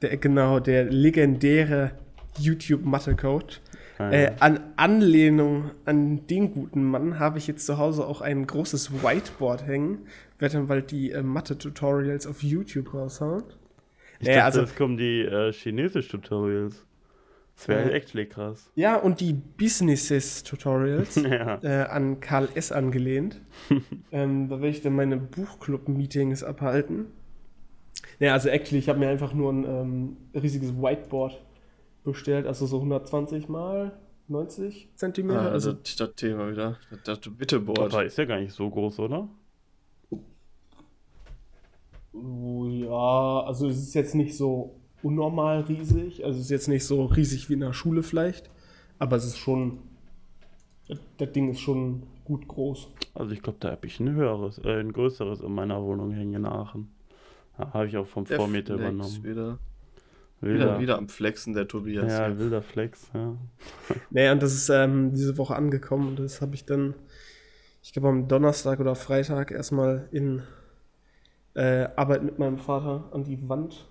Der, 0.00 0.16
genau, 0.16 0.58
der 0.58 0.84
legendäre 0.84 1.92
YouTube-Mathe-Coach. 2.38 3.60
Ah, 3.98 4.10
Äh, 4.10 4.32
an 4.40 4.60
Anlehnung 4.76 5.70
an 5.84 6.26
den 6.26 6.52
guten 6.52 6.84
Mann 6.84 7.18
habe 7.18 7.38
ich 7.38 7.46
jetzt 7.46 7.64
zu 7.66 7.78
Hause 7.78 8.06
auch 8.06 8.20
ein 8.20 8.46
großes 8.46 9.02
Whiteboard 9.04 9.66
hängen. 9.66 10.06
Werde 10.38 10.54
dann 10.56 10.66
bald 10.66 10.90
die 10.90 11.12
äh, 11.12 11.22
Mathe-Tutorials 11.22 12.26
auf 12.26 12.42
YouTube 12.42 12.92
raushauen. 12.92 13.44
ich 14.20 14.26
naja, 14.26 14.38
dachte, 14.40 14.46
also- 14.46 14.60
jetzt 14.62 14.76
kommen 14.76 14.96
die 14.96 15.20
äh, 15.22 15.52
chinesisch-Tutorials. 15.52 16.84
Das 17.56 17.68
wäre 17.68 17.84
halt 17.84 17.92
echt 17.92 18.30
krass. 18.30 18.68
Ja, 18.74 18.96
und 18.96 19.20
die 19.20 19.32
Businesses-Tutorials 19.32 21.14
ja. 21.30 21.58
äh, 21.62 21.84
an 21.88 22.18
Karl 22.20 22.48
S. 22.54 22.72
angelehnt. 22.72 23.40
ähm, 24.12 24.48
da 24.48 24.56
werde 24.56 24.68
ich 24.70 24.82
dann 24.82 24.94
meine 24.96 25.16
Buchclub-Meetings 25.16 26.42
abhalten. 26.42 27.06
Ja, 28.18 28.32
also 28.32 28.48
actually, 28.48 28.78
ich 28.80 28.88
habe 28.88 28.98
mir 28.98 29.08
einfach 29.08 29.32
nur 29.34 29.52
ein 29.52 29.64
ähm, 29.64 30.16
riesiges 30.34 30.76
Whiteboard 30.76 31.40
bestellt, 32.04 32.46
also 32.46 32.66
so 32.66 32.76
120 32.76 33.48
mal 33.48 33.98
90 34.28 34.90
Zentimeter. 34.94 35.40
Ah, 35.40 35.48
also 35.48 35.72
das, 35.72 35.96
das 35.96 36.14
Thema 36.14 36.50
wieder. 36.50 36.78
Das, 37.04 37.20
das 37.20 37.34
Bitteboard. 37.34 37.92
Aber 37.92 38.04
ist 38.04 38.16
ja 38.18 38.24
gar 38.24 38.40
nicht 38.40 38.52
so 38.52 38.68
groß, 38.70 39.00
oder? 39.00 39.28
Oh, 42.12 42.66
Ja, 42.66 43.44
also 43.46 43.68
es 43.68 43.78
ist 43.78 43.94
jetzt 43.94 44.14
nicht 44.14 44.36
so 44.36 44.76
unnormal 45.02 45.60
riesig. 45.62 46.24
Also 46.24 46.38
es 46.38 46.46
ist 46.46 46.50
jetzt 46.50 46.68
nicht 46.68 46.84
so 46.84 47.04
riesig 47.06 47.48
wie 47.48 47.54
in 47.54 47.60
der 47.60 47.72
Schule 47.72 48.02
vielleicht. 48.02 48.50
Aber 48.98 49.16
es 49.16 49.24
ist 49.24 49.38
schon. 49.38 49.78
Das, 51.16 51.32
Ding 51.32 51.50
ist 51.50 51.60
schon 51.60 52.02
gut 52.24 52.46
groß. 52.46 52.88
Also 53.14 53.32
ich 53.32 53.42
glaube, 53.42 53.58
da 53.60 53.70
habe 53.70 53.86
ich 53.86 53.98
ein 54.00 54.10
höheres, 54.10 54.58
äh, 54.58 54.80
ein 54.80 54.92
größeres 54.92 55.40
in 55.40 55.54
meiner 55.54 55.82
Wohnung 55.82 56.10
hängen 56.10 56.34
in 56.34 56.46
Aachen. 56.46 56.90
Habe 57.56 57.86
ich 57.86 57.96
auch 57.96 58.06
vom 58.06 58.26
Vormieter 58.26 58.74
übernommen. 58.74 59.24
Wieder, 59.24 59.58
Wilder, 60.40 60.64
wieder, 60.64 60.80
wieder 60.80 60.98
am 60.98 61.08
Flexen, 61.08 61.54
der 61.54 61.66
Tobias. 61.68 62.12
ja, 62.12 62.38
wilder 62.38 62.62
Flex, 62.62 63.10
ja. 63.14 63.36
Naja, 64.10 64.32
und 64.32 64.42
das 64.42 64.52
ist 64.54 64.68
ähm, 64.68 65.12
diese 65.14 65.38
Woche 65.38 65.56
angekommen. 65.56 66.08
Und 66.08 66.18
das 66.18 66.40
habe 66.42 66.54
ich 66.54 66.64
dann, 66.66 66.94
ich 67.82 67.92
glaube, 67.92 68.08
am 68.08 68.28
Donnerstag 68.28 68.80
oder 68.80 68.94
Freitag 68.94 69.50
erstmal 69.50 70.08
in 70.12 70.42
äh, 71.54 71.88
Arbeit 71.96 72.22
mit 72.24 72.38
meinem 72.38 72.58
Vater 72.58 73.08
an 73.12 73.24
die 73.24 73.48
Wand 73.48 73.86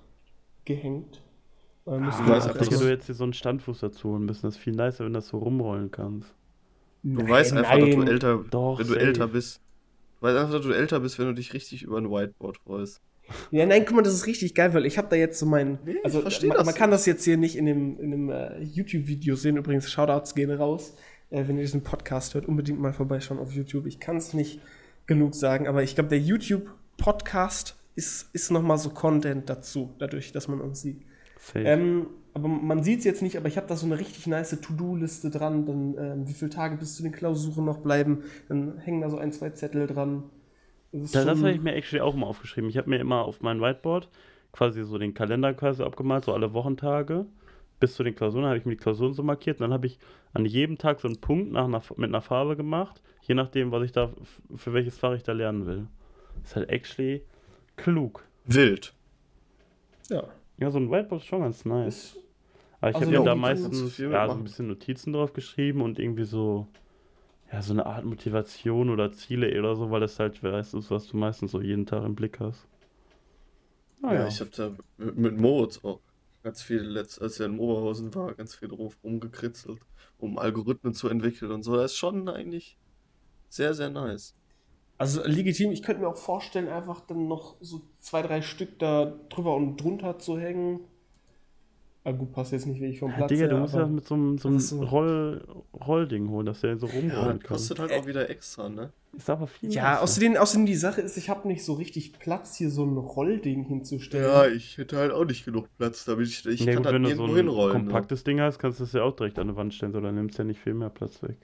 gehängt. 0.66 1.22
Weil 1.86 2.00
mussten 2.00 2.26
du 2.26 2.32
weißt 2.32 2.48
einfach, 2.48 2.60
erstmal- 2.62 2.80
du 2.82 2.90
jetzt 2.90 3.06
hier 3.08 3.16
so 3.16 3.24
einen 3.24 3.34
Standfuß 3.34 3.80
dazu 3.80 4.10
holen 4.10 4.26
müssen. 4.26 4.44
Das 4.46 4.56
ist 4.56 4.62
viel 4.62 4.74
nicer, 4.74 5.00
wenn 5.06 5.14
du 5.14 5.18
das 5.20 5.28
so 5.30 5.38
rumrollen 5.38 5.92
kannst. 5.92 6.34
Du 7.06 7.28
weißt 7.28 7.52
einfach, 7.54 7.72
dass 7.78 7.90
du 7.90 7.98
nein. 7.98 8.08
älter, 8.08 8.44
Doch, 8.50 8.80
wenn 8.80 8.88
du 8.88 8.94
safe. 8.94 9.06
älter 9.06 9.28
bist. 9.28 9.60
Du 10.20 10.28
weißt 10.28 10.38
einfach, 10.38 10.54
dass 10.54 10.62
du 10.66 10.72
älter 10.72 11.00
bist, 11.02 11.20
wenn 11.20 11.26
du 11.26 11.34
dich 11.34 11.54
richtig 11.54 11.84
über 11.84 11.98
ein 11.98 12.10
Whiteboard 12.10 12.58
freust. 12.60 13.02
Ja, 13.52 13.66
nein, 13.66 13.86
guck 13.86 13.96
mal, 13.96 14.02
das 14.02 14.14
ist 14.14 14.28
richtig 14.28 14.54
geil, 14.54 14.74
weil 14.74 14.86
ich 14.86 14.98
habe 14.98 15.08
da 15.10 15.16
jetzt 15.16 15.40
so 15.40 15.46
mein. 15.46 15.80
Nee, 15.86 15.94
ich 15.94 16.06
also, 16.06 16.22
versteh 16.22 16.48
man, 16.48 16.58
das. 16.58 16.66
man 16.66 16.76
kann 16.76 16.92
das 16.92 17.06
jetzt 17.06 17.24
hier 17.24 17.38
nicht 17.38 17.56
in 17.56 17.66
dem, 17.66 18.00
in 18.00 18.12
dem 18.12 18.30
äh, 18.30 18.62
YouTube-Video 18.62 19.36
sehen. 19.36 19.58
Übrigens, 19.58 19.90
Shoutouts 19.90 20.36
gehen 20.36 20.52
raus. 20.52 20.94
Äh, 21.30 21.48
wenn 21.48 21.58
ihr 21.58 21.64
diesen 21.64 21.84
Podcast 21.84 22.36
hört, 22.36 22.48
unbedingt 22.48 22.80
mal 22.80 22.94
vorbeischauen 22.94 23.40
auf 23.40 23.54
YouTube. 23.54 23.86
Ich 23.88 24.00
kann 24.00 24.18
es 24.18 24.34
nicht 24.34 24.60
genug 25.08 25.36
sagen, 25.36 25.68
aber 25.68 25.84
ich 25.84 25.96
glaube, 25.96 26.10
der 26.10 26.20
YouTube-Podcast 26.20 27.76
ist, 27.96 28.30
ist 28.34 28.52
nochmal 28.52 28.78
so 28.78 28.90
Content 28.90 29.50
dazu, 29.50 29.94
dadurch, 30.00 30.32
dass 30.32 30.48
man 30.48 30.62
uns 30.62 30.82
sieht. 30.82 31.02
Ähm, 31.56 32.08
aber 32.34 32.48
man 32.48 32.84
sieht 32.84 33.00
es 33.00 33.06
jetzt 33.06 33.22
nicht, 33.22 33.38
aber 33.38 33.48
ich 33.48 33.58
habe 33.58 33.68
da 33.68 33.76
so 33.76 33.86
eine 33.86 34.00
richtig 34.00 34.28
nice 34.28 34.58
To-Do-Liste 34.60 35.30
dran. 35.30 35.66
Dann, 35.66 35.96
ähm, 35.98 36.28
wie 36.28 36.34
viele 36.34 36.52
Tage 36.52 36.78
bis 36.78 36.96
zu 36.96 37.04
den 37.04 37.12
Klausuren 37.12 37.66
noch 37.66 37.80
bleiben. 37.80 38.24
Dann 38.48 38.78
hängen 38.80 39.02
da 39.02 39.10
so 39.10 39.18
ein, 39.18 39.32
zwei 39.32 39.50
Zettel 39.52 39.88
dran. 39.88 40.24
Das 40.94 41.12
schon- 41.12 41.28
habe 41.40 41.52
ich 41.52 41.62
mir 41.62 41.74
actually 41.74 42.02
auch 42.02 42.16
mal 42.16 42.28
aufgeschrieben. 42.28 42.70
Ich 42.70 42.78
habe 42.78 42.90
mir 42.90 43.00
immer 43.00 43.24
auf 43.26 43.42
mein 43.42 43.60
Whiteboard 43.62 44.08
quasi 44.52 44.84
so 44.84 44.98
den 44.98 45.14
Kalender 45.14 45.54
quasi 45.54 45.84
abgemalt, 45.84 46.26
so 46.26 46.34
alle 46.34 46.54
Wochentage. 46.54 47.26
Bis 47.80 47.96
zu 47.96 48.04
den 48.04 48.16
Klausuren 48.16 48.46
habe 48.46 48.58
ich 48.58 48.66
mir 48.66 48.72
die 48.72 48.78
Klausuren 48.82 49.14
so 49.14 49.24
markiert. 49.24 49.58
Und 49.60 49.64
dann 49.64 49.74
habe 49.74 49.88
ich 49.88 49.98
an 50.34 50.46
jedem 50.46 50.78
Tag 50.78 51.00
so 51.02 51.08
einen 51.08 51.20
Punkt 51.20 51.52
nach 51.52 51.66
einer, 51.66 51.82
mit 51.98 52.10
einer 52.10 52.22
Farbe 52.22 52.56
gemacht, 52.56 53.02
je 53.24 53.36
nachdem, 53.36 53.72
was 53.72 53.84
ich 53.84 53.92
da, 53.92 54.12
für 54.56 54.74
welches 54.74 54.98
Fach 54.98 55.14
ich 55.14 55.24
da 55.24 55.34
lernen 55.34 55.66
will. 55.66 55.88
Ist 56.44 56.56
halt 56.56 56.70
actually 56.70 57.24
klug. 57.76 58.24
Wild. 58.46 58.94
Ja. 60.10 60.24
Ja, 60.60 60.70
so 60.70 60.78
ein 60.78 60.90
Whiteboard 60.92 61.22
ist 61.22 61.28
schon 61.28 61.42
ganz 61.42 61.66
nice. 61.66 61.88
Ist, 62.14 62.18
Aber 62.80 62.90
ich 62.92 62.96
Also 62.98 63.08
habe 63.08 63.16
ja 63.16 63.24
da 63.24 63.36
meistens 63.36 63.98
ja, 63.98 64.28
so 64.28 64.34
ein 64.34 64.44
bisschen 64.44 64.68
Notizen 64.68 65.14
drauf 65.14 65.34
geschrieben 65.34 65.82
und 65.82 65.98
irgendwie 66.00 66.26
so, 66.26 66.68
ja, 67.54 67.62
so 67.62 67.72
eine 67.74 67.86
Art 67.86 68.04
Motivation 68.06 68.90
oder 68.90 69.14
Ziele 69.14 69.58
oder 69.58 69.76
so, 69.78 69.92
weil 69.92 70.02
das 70.02 70.20
halt 70.20 70.44
weißt, 70.44 70.74
ist, 70.74 70.92
was 70.92 71.08
du 71.08 71.16
meistens 71.18 71.52
so 71.52 71.62
jeden 71.62 71.86
Tag 71.86 72.04
im 72.04 72.16
Blick 72.16 72.40
hast. 72.42 72.68
Ja, 74.08 74.10
Naja. 74.10 74.28
ich 74.28 74.40
habe 74.40 74.52
da 74.52 74.76
mit, 74.98 75.18
mit 75.18 75.38
Moritz 75.38 75.84
auch 75.84 76.02
ganz 76.44 76.62
viel, 76.62 76.82
letzt, 76.82 77.22
als 77.22 77.40
er 77.40 77.46
in 77.48 77.60
Oberhausen 77.60 78.14
war, 78.16 78.34
ganz 78.36 78.56
viel 78.56 78.68
drauf 78.68 78.98
rumgekritzelt, 79.04 79.82
um 80.18 80.38
Algorithmen 80.38 80.94
zu 80.94 81.08
entwickeln 81.10 81.52
und 81.52 81.64
so. 81.64 81.76
Das 81.76 81.92
ist 81.94 81.98
schon 81.98 82.28
eigentlich 82.30 82.80
sehr, 83.50 83.74
sehr 83.74 83.90
nice. 83.90 84.36
Also 84.98 85.24
legitim, 85.26 85.72
ich 85.72 85.84
könnte 85.84 86.02
mir 86.02 86.10
auch 86.10 86.18
vorstellen, 86.18 86.70
einfach 86.70 87.02
dann 87.02 87.28
noch 87.28 87.58
so 87.62 87.82
zwei, 88.00 88.22
drei 88.22 88.42
Stück 88.42 88.80
da 88.80 89.06
drüber 89.30 89.56
und 89.56 89.78
drunter 89.78 90.20
zu 90.20 90.40
hängen. 90.40 90.82
Ah 92.06 92.12
gut, 92.12 92.34
passt 92.34 92.52
jetzt 92.52 92.66
nicht 92.66 92.82
wirklich 92.82 93.00
vom 93.00 93.12
Ja, 93.12 93.18
Platz 93.18 93.30
Digga, 93.30 93.48
du 93.48 93.54
her, 93.54 93.62
musst 93.62 93.76
ja 93.76 93.84
aber 93.84 93.92
mit 93.94 94.06
so 94.06 94.16
einem, 94.16 94.38
so 94.38 94.50
einem 94.50 94.60
so. 94.60 94.84
Roll, 94.84 95.48
Rollding 95.74 96.30
holen, 96.30 96.46
dass 96.46 96.60
der 96.60 96.78
so 96.78 96.88
Ja, 96.88 96.94
rumrollen 96.96 97.40
das 97.40 97.48
kann. 97.48 97.58
kostet 97.58 97.80
halt 97.80 97.92
auch 97.94 98.06
wieder 98.08 98.30
extra, 98.30 98.68
ne? 98.68 98.92
Ist 99.16 99.30
aber 99.30 99.48
viel. 99.48 99.72
Ja, 99.72 100.00
außerdem, 100.02 100.36
außerdem 100.36 100.66
die 100.66 100.76
Sache 100.76 101.00
ist, 101.00 101.16
ich 101.18 101.30
habe 101.30 101.48
nicht 101.48 101.64
so 101.64 101.74
richtig 101.74 102.20
Platz, 102.20 102.56
hier 102.58 102.70
so 102.70 102.84
ein 102.84 102.98
Rollding 102.98 103.64
hinzustellen. 103.64 104.26
Ja, 104.26 104.48
ich 104.48 104.78
hätte 104.78 104.98
halt 104.98 105.12
auch 105.14 105.24
nicht 105.24 105.46
genug 105.46 105.68
Platz, 105.78 106.04
damit 106.04 106.28
ich, 106.28 106.46
ich 106.46 106.60
ja, 106.62 106.74
kann 106.74 106.78
gut, 106.78 106.86
halt 106.88 106.96
wenn 106.96 107.04
du 107.04 107.16
so 107.16 107.24
ein 107.26 107.36
hinrollen. 107.36 107.78
Ne? 107.78 107.84
kompaktes 107.84 108.24
Ding 108.26 108.42
hast, 108.42 108.60
kannst 108.60 108.80
du 108.80 108.84
es 108.84 108.92
ja 108.94 109.04
auch 109.04 109.16
direkt 109.16 109.40
an 109.40 109.48
die 109.48 109.56
Wand 109.56 109.74
stellen, 109.74 109.94
so 109.94 110.02
dann 110.02 110.16
nimmst 110.16 110.38
du 110.38 110.42
ja 110.42 110.48
nicht 110.48 110.60
viel 110.60 110.74
mehr 110.74 110.90
Platz 110.90 111.22
weg. 111.24 111.38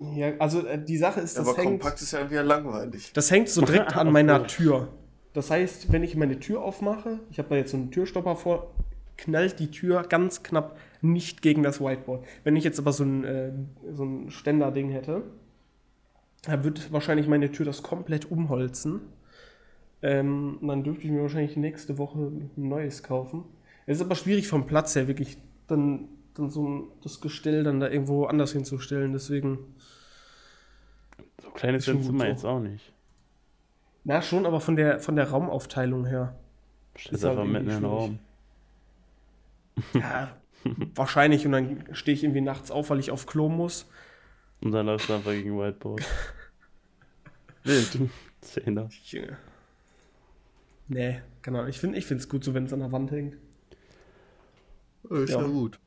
Ja, 0.00 0.32
also 0.38 0.66
äh, 0.66 0.82
die 0.84 0.96
Sache 0.98 1.20
ist, 1.20 1.36
Ja, 1.36 1.42
das 1.42 1.48
aber 1.48 1.58
hängt, 1.58 1.80
kompakt 1.80 2.02
ist 2.02 2.12
ja 2.12 2.28
wieder 2.30 2.42
langweilig. 2.42 3.12
das 3.12 3.30
hängt 3.30 3.48
so 3.48 3.62
direkt 3.62 3.96
an 3.96 4.12
meiner. 4.12 4.46
Tür. 4.46 4.88
Das 5.32 5.50
heißt, 5.50 5.90
wenn 5.92 6.02
ich 6.04 6.14
meine 6.16 6.38
Tür 6.38 6.62
aufmache, 6.62 7.20
ich 7.30 7.38
habe 7.38 7.48
da 7.50 7.56
jetzt 7.56 7.72
so 7.72 7.76
einen 7.76 7.90
Türstopper 7.90 8.36
vor, 8.36 8.72
knallt 9.16 9.58
die 9.58 9.70
Tür 9.70 10.02
ganz 10.02 10.42
knapp 10.42 10.76
nicht 11.00 11.42
gegen 11.42 11.62
das 11.62 11.80
Whiteboard. 11.80 12.24
Wenn 12.42 12.56
ich 12.56 12.64
jetzt 12.64 12.78
aber 12.78 12.92
so 12.92 13.04
ein, 13.04 13.24
äh, 13.24 13.52
so 13.92 14.04
ein 14.04 14.30
Ständer-Ding 14.30 14.90
hätte, 14.90 15.22
dann 16.42 16.64
wird 16.64 16.92
wahrscheinlich 16.92 17.26
meine 17.28 17.50
Tür 17.52 17.66
das 17.66 17.82
komplett 17.82 18.30
umholzen. 18.30 19.00
Ähm, 20.02 20.58
dann 20.62 20.84
dürfte 20.84 21.04
ich 21.04 21.10
mir 21.10 21.22
wahrscheinlich 21.22 21.56
nächste 21.56 21.96
Woche 21.98 22.18
ein 22.18 22.50
neues 22.56 23.02
kaufen. 23.02 23.44
Es 23.86 23.98
ist 23.98 24.04
aber 24.04 24.14
schwierig 24.14 24.48
vom 24.48 24.66
Platz 24.66 24.94
her, 24.94 25.08
wirklich 25.08 25.38
dann, 25.66 26.08
dann 26.34 26.50
so 26.50 26.88
das 27.02 27.20
Gestell 27.20 27.64
dann 27.64 27.80
da 27.80 27.88
irgendwo 27.88 28.24
anders 28.26 28.52
hinzustellen. 28.52 29.12
Deswegen. 29.12 29.58
So 31.42 31.50
klein 31.50 31.74
ist 31.74 31.88
das 31.88 32.02
Zimmer 32.02 32.28
jetzt 32.28 32.44
auch 32.44 32.60
nicht. 32.60 32.92
Na, 34.04 34.20
schon, 34.20 34.44
aber 34.44 34.60
von 34.60 34.76
der, 34.76 35.00
von 35.00 35.16
der 35.16 35.30
Raumaufteilung 35.30 36.04
her. 36.04 36.34
Steht 36.96 37.14
Ist 37.14 37.24
halt 37.24 37.38
einfach 37.38 37.50
mitten 37.50 37.70
im. 37.70 37.84
Raum. 37.84 38.18
Ja, 39.92 40.36
wahrscheinlich. 40.94 41.44
Und 41.46 41.52
dann 41.52 41.84
stehe 41.92 42.14
ich 42.16 42.24
irgendwie 42.24 42.40
nachts 42.40 42.70
auf, 42.70 42.90
weil 42.90 43.00
ich 43.00 43.10
auf 43.10 43.26
Klo 43.26 43.48
muss. 43.48 43.88
Und 44.60 44.72
dann 44.72 44.86
läufst 44.86 45.08
du 45.08 45.14
einfach 45.14 45.32
gegen 45.32 45.58
Whiteboard. 45.58 46.02
Wild. 47.64 47.98
Zehner. 48.40 48.88
Junge. 49.04 49.38
Nee, 50.88 51.22
genau. 51.42 51.64
Ich 51.66 51.78
finde 51.80 51.98
es 51.98 52.28
gut, 52.28 52.44
so 52.44 52.54
wenn 52.54 52.64
es 52.66 52.72
an 52.72 52.80
der 52.80 52.92
Wand 52.92 53.10
hängt. 53.10 53.36
Ist 55.10 55.30
ja, 55.30 55.40
Ja. 55.40 55.46
gut. 55.46 55.78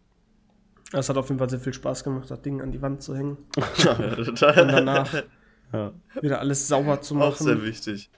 Es 0.93 1.09
hat 1.09 1.17
auf 1.17 1.27
jeden 1.27 1.37
Fall 1.39 1.49
sehr 1.49 1.59
viel 1.59 1.73
Spaß 1.73 2.03
gemacht, 2.03 2.31
das 2.31 2.41
Ding 2.41 2.61
an 2.61 2.71
die 2.71 2.81
Wand 2.81 3.01
zu 3.01 3.15
hängen. 3.15 3.37
Und 3.57 4.43
Auch 4.43 4.55
danach 4.55 5.23
Ja. 5.73 5.91
wieder 6.21 6.39
alles 6.39 6.67
sauber 6.67 7.01
zu 7.01 7.15
machen. 7.15 7.43
sehr 7.43 7.61
wichtig. 7.63 8.09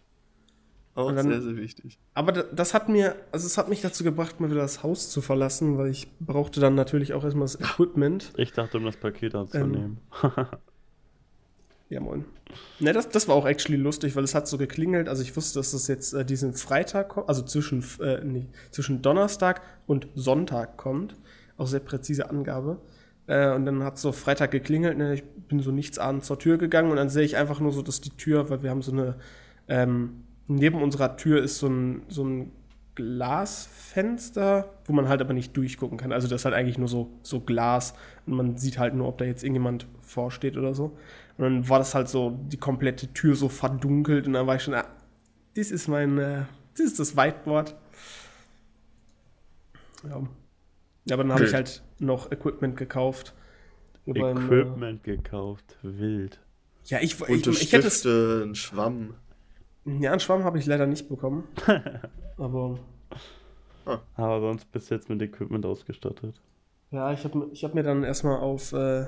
Auch 1.00 1.12
dann- 1.14 1.28
sehr, 1.30 1.42
sehr 1.42 1.56
wichtig. 1.58 1.98
Aber 2.14 2.32
da- 2.32 2.44
das 2.44 2.74
hat 2.74 2.90
mir, 2.90 3.16
also 3.32 3.46
es 3.48 3.58
hat 3.58 3.70
mich 3.70 3.82
dazu 3.82 4.04
gebracht, 4.04 4.40
mal 4.40 4.50
wieder 4.52 4.62
das 4.62 4.84
Haus 4.84 5.10
zu 5.10 5.22
verlassen, 5.22 5.78
weil 5.78 5.90
ich 5.90 6.08
brauchte 6.20 6.60
dann 6.60 6.76
natürlich 6.76 7.14
auch 7.14 7.24
erstmal 7.24 7.46
das 7.46 7.56
Equipment. 7.60 8.32
Ich 8.38 8.52
dachte, 8.54 8.78
um 8.78 8.86
das 8.86 8.98
Paket 8.98 9.36
anzunehmen. 9.36 9.98
Ja, 11.90 12.00
moin. 12.00 12.26
Ne, 12.80 12.94
das, 12.94 13.10
das 13.10 13.28
war 13.28 13.36
auch 13.36 13.48
actually 13.48 13.78
lustig, 13.82 14.16
weil 14.16 14.24
es 14.24 14.36
hat 14.36 14.48
so 14.48 14.58
geklingelt. 14.60 15.10
Also 15.10 15.24
ich 15.24 15.36
wusste, 15.36 15.60
dass 15.60 15.72
das 15.72 15.88
jetzt 15.88 16.14
äh, 16.14 16.24
diesen 16.24 16.54
Freitag 16.54 17.10
kommt, 17.10 17.30
also 17.30 17.42
zwischen, 17.42 17.84
äh, 18.00 18.24
nee, 18.24 18.48
zwischen 18.72 19.02
Donnerstag 19.02 19.62
und 19.88 20.08
Sonntag 20.14 20.78
kommt. 20.78 21.16
Auch 21.58 21.68
sehr 21.68 21.80
präzise 21.80 22.30
Angabe. 22.30 22.80
Äh, 23.26 23.54
und 23.56 23.66
dann 23.66 23.84
hat 23.84 23.98
so 23.98 24.12
Freitag 24.12 24.52
geklingelt. 24.52 24.98
Ne? 25.00 25.16
Ich 25.16 25.24
bin 25.24 25.62
so 25.62 25.72
nichtsahnend 25.72 26.24
zur 26.26 26.38
Tür 26.38 26.58
gegangen 26.60 26.92
und 26.92 26.98
dann 26.98 27.10
sehe 27.10 27.24
ich 27.24 27.38
einfach 27.38 27.60
nur 27.60 27.72
so, 27.72 27.82
dass 27.82 28.02
die 28.02 28.12
Tür, 28.12 28.50
weil 28.52 28.62
wir 28.62 28.70
haben 28.70 28.82
so 28.84 28.92
eine, 28.92 29.16
ähm, 29.68 30.24
neben 30.50 30.82
unserer 30.82 31.16
Tür 31.16 31.42
ist 31.42 31.60
so 31.60 31.68
ein, 31.68 32.02
so 32.10 32.24
ein 32.26 32.52
Glasfenster, 32.96 34.74
wo 34.86 34.92
man 34.92 35.08
halt 35.08 35.22
aber 35.22 35.34
nicht 35.34 35.56
durchgucken 35.56 35.98
kann. 35.98 36.12
Also 36.12 36.28
das 36.28 36.42
ist 36.42 36.46
halt 36.46 36.56
eigentlich 36.56 36.78
nur 36.78 36.90
so, 36.90 37.10
so 37.24 37.40
Glas 37.40 37.94
und 38.26 38.34
man 38.34 38.58
sieht 38.58 38.78
halt 38.78 38.94
nur, 38.94 39.08
ob 39.08 39.18
da 39.20 39.26
jetzt 39.26 39.44
irgendjemand 39.44 39.88
vorsteht 40.02 40.58
oder 40.58 40.74
so. 40.74 40.98
Und 41.38 41.44
dann 41.46 41.70
war 41.70 41.80
das 41.80 41.96
halt 41.96 42.10
so, 42.10 42.38
die 42.48 42.58
komplette 42.58 43.14
Tür 43.14 43.36
so 43.36 43.48
verdunkelt 43.48 44.28
und 44.28 44.34
dann 44.34 44.48
war 44.48 44.58
ich 44.58 44.64
schon, 44.64 44.74
ah, 44.74 44.86
das 45.56 45.72
ist 45.72 45.88
mein, 45.88 46.18
äh, 46.18 46.44
das 46.74 46.88
ist 46.88 47.00
das 47.00 47.16
Whiteboard. 47.16 47.76
Ja. 50.04 50.22
Ja, 51.06 51.16
aber 51.16 51.24
dann 51.24 51.34
habe 51.34 51.46
ich 51.46 51.54
halt 51.54 51.82
noch 52.00 52.32
Equipment 52.32 52.76
gekauft. 52.76 53.34
Äh, 54.06 54.20
Equipment 54.20 55.04
gekauft. 55.04 55.78
Wild. 55.82 56.40
Ja, 56.86 57.00
ich, 57.00 57.14
ich, 57.14 57.20
Bunte 57.20 57.52
ich, 57.52 57.72
hätte 57.72 57.88
es. 57.88 58.58
Schwamm. 58.58 59.14
Ja, 59.86 60.12
einen 60.12 60.20
Schwamm 60.20 60.44
habe 60.44 60.60
ich 60.60 60.66
leider 60.66 60.86
nicht 60.86 61.10
bekommen. 61.10 61.48
aber 62.38 62.80
Aber 64.16 64.40
sonst 64.42 64.72
bist 64.72 64.90
du 64.92 64.96
jetzt 64.96 65.10
mit 65.10 65.22
Equipment 65.22 65.66
ausgestattet. 65.66 66.40
ja, 66.92 67.12
ich 67.14 67.24
habe 67.24 67.50
ich 67.52 67.64
hab 67.64 67.74
mir 67.74 67.84
dann 67.84 68.04
erstmal 68.04 68.40
auf 68.40 68.74
äh, 68.74 69.08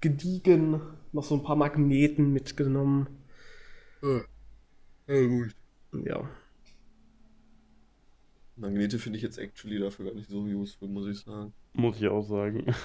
gediegen 0.00 0.80
noch 1.12 1.24
so 1.24 1.34
ein 1.36 1.42
paar 1.42 1.56
Magneten 1.56 2.32
mitgenommen. 2.32 3.08
Ja, 4.02 5.26
gut. 5.26 5.54
Ja. 6.06 6.28
Magnete 8.56 8.98
finde 8.98 9.16
ich 9.18 9.22
jetzt 9.22 9.38
actually 9.38 9.78
dafür 9.78 10.06
gar 10.06 10.14
nicht 10.14 10.28
so 10.28 10.40
useful, 10.42 10.88
muss 10.88 11.06
ich 11.06 11.20
sagen. 11.20 11.52
Muss 11.74 12.00
ich 12.00 12.08
auch 12.08 12.22
sagen. 12.22 12.66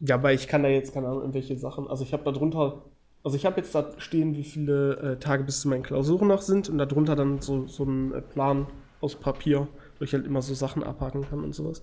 Ja, 0.00 0.14
aber 0.14 0.32
ich 0.32 0.46
kann 0.46 0.62
da 0.62 0.68
jetzt 0.68 0.94
keine 0.94 1.08
Ahnung, 1.08 1.22
irgendwelche 1.22 1.58
Sachen. 1.58 1.88
Also 1.88 2.04
ich 2.04 2.12
habe 2.12 2.22
da 2.22 2.30
drunter, 2.30 2.84
also 3.24 3.36
ich 3.36 3.46
habe 3.46 3.56
jetzt 3.60 3.74
da 3.74 3.92
stehen, 3.98 4.34
wie 4.36 4.44
viele 4.44 4.96
äh, 4.96 5.18
Tage 5.18 5.44
bis 5.44 5.60
zu 5.60 5.68
meinen 5.68 5.82
Klausuren 5.82 6.28
noch 6.28 6.42
sind 6.42 6.68
und 6.68 6.78
darunter 6.78 7.16
dann 7.16 7.40
so, 7.40 7.66
so 7.66 7.84
ein 7.84 8.14
äh, 8.14 8.22
Plan 8.22 8.66
aus 9.00 9.16
Papier, 9.16 9.68
wo 9.98 10.04
ich 10.04 10.12
halt 10.12 10.26
immer 10.26 10.42
so 10.42 10.54
Sachen 10.54 10.82
abhaken 10.82 11.28
kann 11.28 11.42
und 11.42 11.54
sowas. 11.54 11.82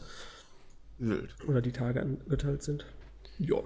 Wild. 0.98 1.36
Oder 1.48 1.62
die 1.62 1.72
Tage 1.72 2.02
angeteilt 2.02 2.64
sind. 2.64 2.86
Ja. 3.38 3.58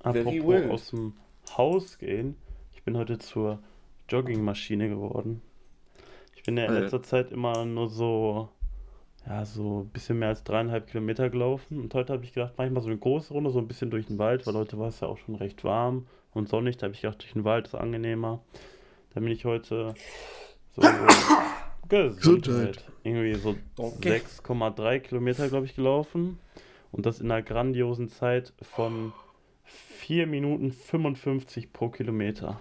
Apropos 0.00 0.46
well. 0.46 0.70
aus 0.70 0.90
dem 0.90 1.14
Haus 1.56 1.98
gehen. 1.98 2.36
Ich 2.72 2.82
bin 2.84 2.96
heute 2.96 3.18
zur 3.18 3.58
Joggingmaschine 4.08 4.88
geworden. 4.88 5.42
Ich 6.36 6.44
bin 6.44 6.56
ja 6.56 6.64
in 6.64 6.70
Alter. 6.70 6.82
letzter 6.82 7.02
Zeit 7.02 7.32
immer 7.32 7.64
nur 7.64 7.88
so, 7.88 8.48
ja, 9.26 9.44
so 9.44 9.80
ein 9.80 9.88
bisschen 9.88 10.18
mehr 10.18 10.28
als 10.28 10.44
dreieinhalb 10.44 10.86
Kilometer 10.86 11.30
gelaufen. 11.30 11.80
Und 11.80 11.94
heute 11.94 12.12
habe 12.12 12.24
ich 12.24 12.32
gedacht, 12.32 12.54
mach 12.56 12.64
ich 12.64 12.72
mal 12.72 12.80
so 12.80 12.88
eine 12.88 12.98
große 12.98 13.32
Runde, 13.32 13.50
so 13.50 13.58
ein 13.58 13.68
bisschen 13.68 13.90
durch 13.90 14.06
den 14.06 14.18
Wald, 14.18 14.46
weil 14.46 14.54
heute 14.54 14.78
war 14.78 14.88
es 14.88 15.00
ja 15.00 15.08
auch 15.08 15.18
schon 15.18 15.34
recht 15.34 15.64
warm 15.64 16.06
und 16.34 16.48
sonnig. 16.48 16.76
Da 16.76 16.84
habe 16.84 16.94
ich 16.94 17.02
gedacht, 17.02 17.22
durch 17.22 17.32
den 17.32 17.44
Wald 17.44 17.66
ist 17.68 17.74
angenehmer. 17.74 18.42
Da 19.14 19.20
bin 19.20 19.30
ich 19.30 19.44
heute 19.44 19.94
so 20.74 20.82
Gesundheit. 21.88 22.16
Gesundheit. 22.16 22.84
Irgendwie 23.04 23.34
so 23.34 23.56
Danke. 23.76 24.16
6,3 24.16 25.00
Kilometer, 25.00 25.48
glaube 25.48 25.66
ich, 25.66 25.74
gelaufen. 25.74 26.38
Und 26.90 27.06
das 27.06 27.20
in 27.20 27.30
einer 27.30 27.42
grandiosen 27.42 28.08
Zeit 28.08 28.52
von 28.62 29.12
4 29.64 30.26
Minuten 30.26 30.72
55 30.72 31.72
pro 31.72 31.88
Kilometer. 31.88 32.60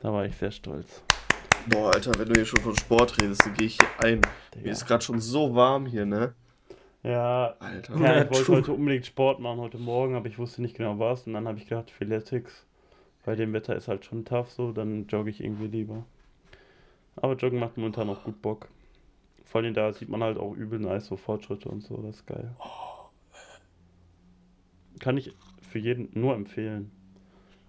Da 0.00 0.12
war 0.12 0.24
ich 0.24 0.36
sehr 0.36 0.50
stolz. 0.50 1.02
Boah, 1.66 1.92
Alter, 1.94 2.12
wenn 2.18 2.28
du 2.28 2.34
hier 2.34 2.46
schon 2.46 2.60
von 2.60 2.76
Sport 2.76 3.20
redest, 3.20 3.44
dann 3.44 3.54
gehe 3.54 3.66
ich 3.66 3.76
hier 3.76 3.88
ein. 3.98 4.20
Mir 4.20 4.30
Digga. 4.56 4.70
ist 4.70 4.86
gerade 4.86 5.04
schon 5.04 5.20
so 5.20 5.54
warm 5.54 5.86
hier, 5.86 6.06
ne? 6.06 6.34
Ja, 7.02 7.54
Alter. 7.60 7.96
ja, 7.96 8.16
Ja, 8.16 8.22
ich 8.24 8.30
wollte 8.30 8.52
heute 8.52 8.72
unbedingt 8.72 9.06
Sport 9.06 9.40
machen, 9.40 9.58
heute 9.60 9.78
Morgen, 9.78 10.14
aber 10.14 10.26
ich 10.26 10.38
wusste 10.38 10.60
nicht 10.62 10.76
genau 10.76 10.98
was. 10.98 11.26
Und 11.26 11.32
dann 11.32 11.48
habe 11.48 11.58
ich 11.58 11.66
gedacht, 11.66 11.90
Philetics, 11.90 12.66
bei 13.24 13.34
dem 13.34 13.52
Wetter 13.52 13.74
ist 13.76 13.88
halt 13.88 14.04
schon 14.04 14.24
tough 14.24 14.50
so, 14.50 14.72
dann 14.72 15.06
jogge 15.06 15.30
ich 15.30 15.42
irgendwie 15.42 15.68
lieber. 15.68 16.04
Aber 17.16 17.34
Joggen 17.36 17.58
macht 17.58 17.76
momentan 17.76 18.08
auch 18.10 18.22
gut 18.24 18.40
Bock. 18.42 18.68
Vor 19.44 19.60
allem 19.62 19.74
da 19.74 19.92
sieht 19.92 20.08
man 20.08 20.22
halt 20.22 20.38
auch 20.38 20.54
übel 20.54 20.78
nice 20.78 21.06
so 21.06 21.16
Fortschritte 21.16 21.68
und 21.68 21.82
so, 21.82 21.96
das 21.98 22.16
ist 22.16 22.26
geil. 22.26 22.54
Kann 25.00 25.16
ich 25.16 25.34
für 25.62 25.78
jeden 25.78 26.08
nur 26.12 26.34
empfehlen. 26.34 26.90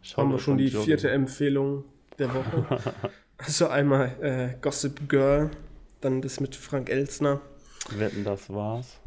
Schaut 0.01 0.17
Haben 0.25 0.31
wir 0.31 0.39
schon 0.39 0.57
die 0.57 0.67
Joggen. 0.67 0.85
vierte 0.85 1.09
Empfehlung 1.09 1.85
der 2.19 2.33
Woche. 2.33 2.65
also 3.37 3.67
einmal 3.67 4.15
äh, 4.21 4.55
Gossip 4.61 5.07
Girl, 5.09 5.49
dann 6.01 6.21
das 6.21 6.39
mit 6.39 6.55
Frank 6.55 6.89
Elsner. 6.89 7.41
Wetten, 7.89 8.23
das 8.23 8.49
war's. 8.53 8.99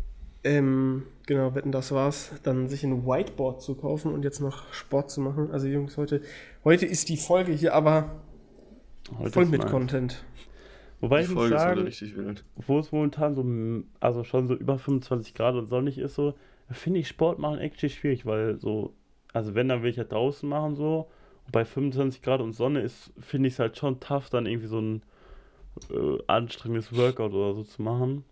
Ähm, 0.44 1.04
genau, 1.26 1.54
wetten, 1.54 1.72
das 1.72 1.92
war's. 1.92 2.33
Dann 2.42 2.68
sich 2.68 2.85
ein 2.85 3.07
Whiteboard 3.07 3.62
zu 3.62 3.74
kaufen 3.74 4.12
und 4.12 4.22
jetzt 4.24 4.40
noch 4.40 4.72
Sport 4.72 5.11
zu 5.11 5.20
machen. 5.20 5.50
Also 5.50 5.66
Jungs, 5.66 5.96
heute, 5.96 6.20
heute 6.64 6.87
ist 6.87 7.09
die 7.09 7.16
Folge 7.16 7.52
hier 7.52 7.74
aber 7.74 8.20
Heute 9.18 9.30
voll 9.30 9.46
mit 9.46 9.61
nice. 9.62 9.70
Content. 9.70 10.24
Wobei 11.00 11.18
Die 11.18 11.24
ich 11.24 11.30
muss 11.30 11.42
Folge 11.42 11.59
sagen, 11.59 11.76
wieder 11.76 11.87
richtig 11.88 12.16
wild. 12.16 12.44
wo 12.57 12.78
es 12.78 12.92
momentan 12.92 13.35
so, 13.35 13.44
also 14.00 14.24
schon 14.24 14.48
so 14.48 14.54
über 14.54 14.78
25 14.78 15.35
Grad 15.35 15.54
und 15.54 15.66
sonnig 15.66 15.98
ist, 15.98 16.14
so, 16.14 16.35
finde 16.70 17.00
ich 17.00 17.09
Sport 17.09 17.38
machen 17.38 17.59
echt 17.59 17.78
schwierig, 17.90 18.24
weil 18.24 18.59
so, 18.59 18.94
also 19.33 19.54
wenn, 19.54 19.68
dann 19.68 19.83
will 19.83 19.90
ich 19.90 19.98
halt 19.98 20.12
draußen 20.12 20.48
machen, 20.48 20.76
so. 20.76 21.11
Und 21.46 21.52
bei 21.52 21.64
25 21.66 22.22
Grad 22.22 22.40
und 22.40 22.54
Sonne 22.54 22.80
ist, 22.80 23.12
finde 23.20 23.48
ich 23.48 23.54
es 23.54 23.59
halt 23.59 23.76
schon 23.76 24.00
tough, 24.00 24.30
dann 24.30 24.46
irgendwie 24.46 24.68
so 24.68 24.80
ein 24.80 25.02
äh, 25.90 26.18
anstrengendes 26.26 26.96
Workout 26.96 27.33
oder 27.33 27.54
so 27.54 27.64
zu 27.64 27.83
machen. 27.83 28.24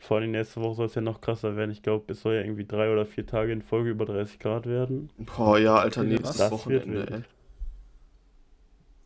Vor 0.00 0.18
allem 0.18 0.30
nächste 0.30 0.60
Woche 0.60 0.74
soll 0.76 0.86
es 0.86 0.94
ja 0.94 1.00
noch 1.00 1.20
krasser 1.20 1.56
werden. 1.56 1.70
Ich 1.72 1.82
glaube, 1.82 2.12
es 2.12 2.20
soll 2.22 2.34
ja 2.34 2.40
irgendwie 2.42 2.64
drei 2.64 2.92
oder 2.92 3.04
vier 3.04 3.26
Tage 3.26 3.52
in 3.52 3.62
Folge 3.62 3.90
über 3.90 4.06
30 4.06 4.38
Grad 4.38 4.66
werden. 4.66 5.10
Boah, 5.18 5.58
ja, 5.58 5.76
Alter, 5.76 6.04
nächstes 6.04 6.36
das 6.36 6.50
Wochenende, 6.52 6.94
wird 6.94 7.10
ey. 7.10 7.16
wild. 7.16 7.24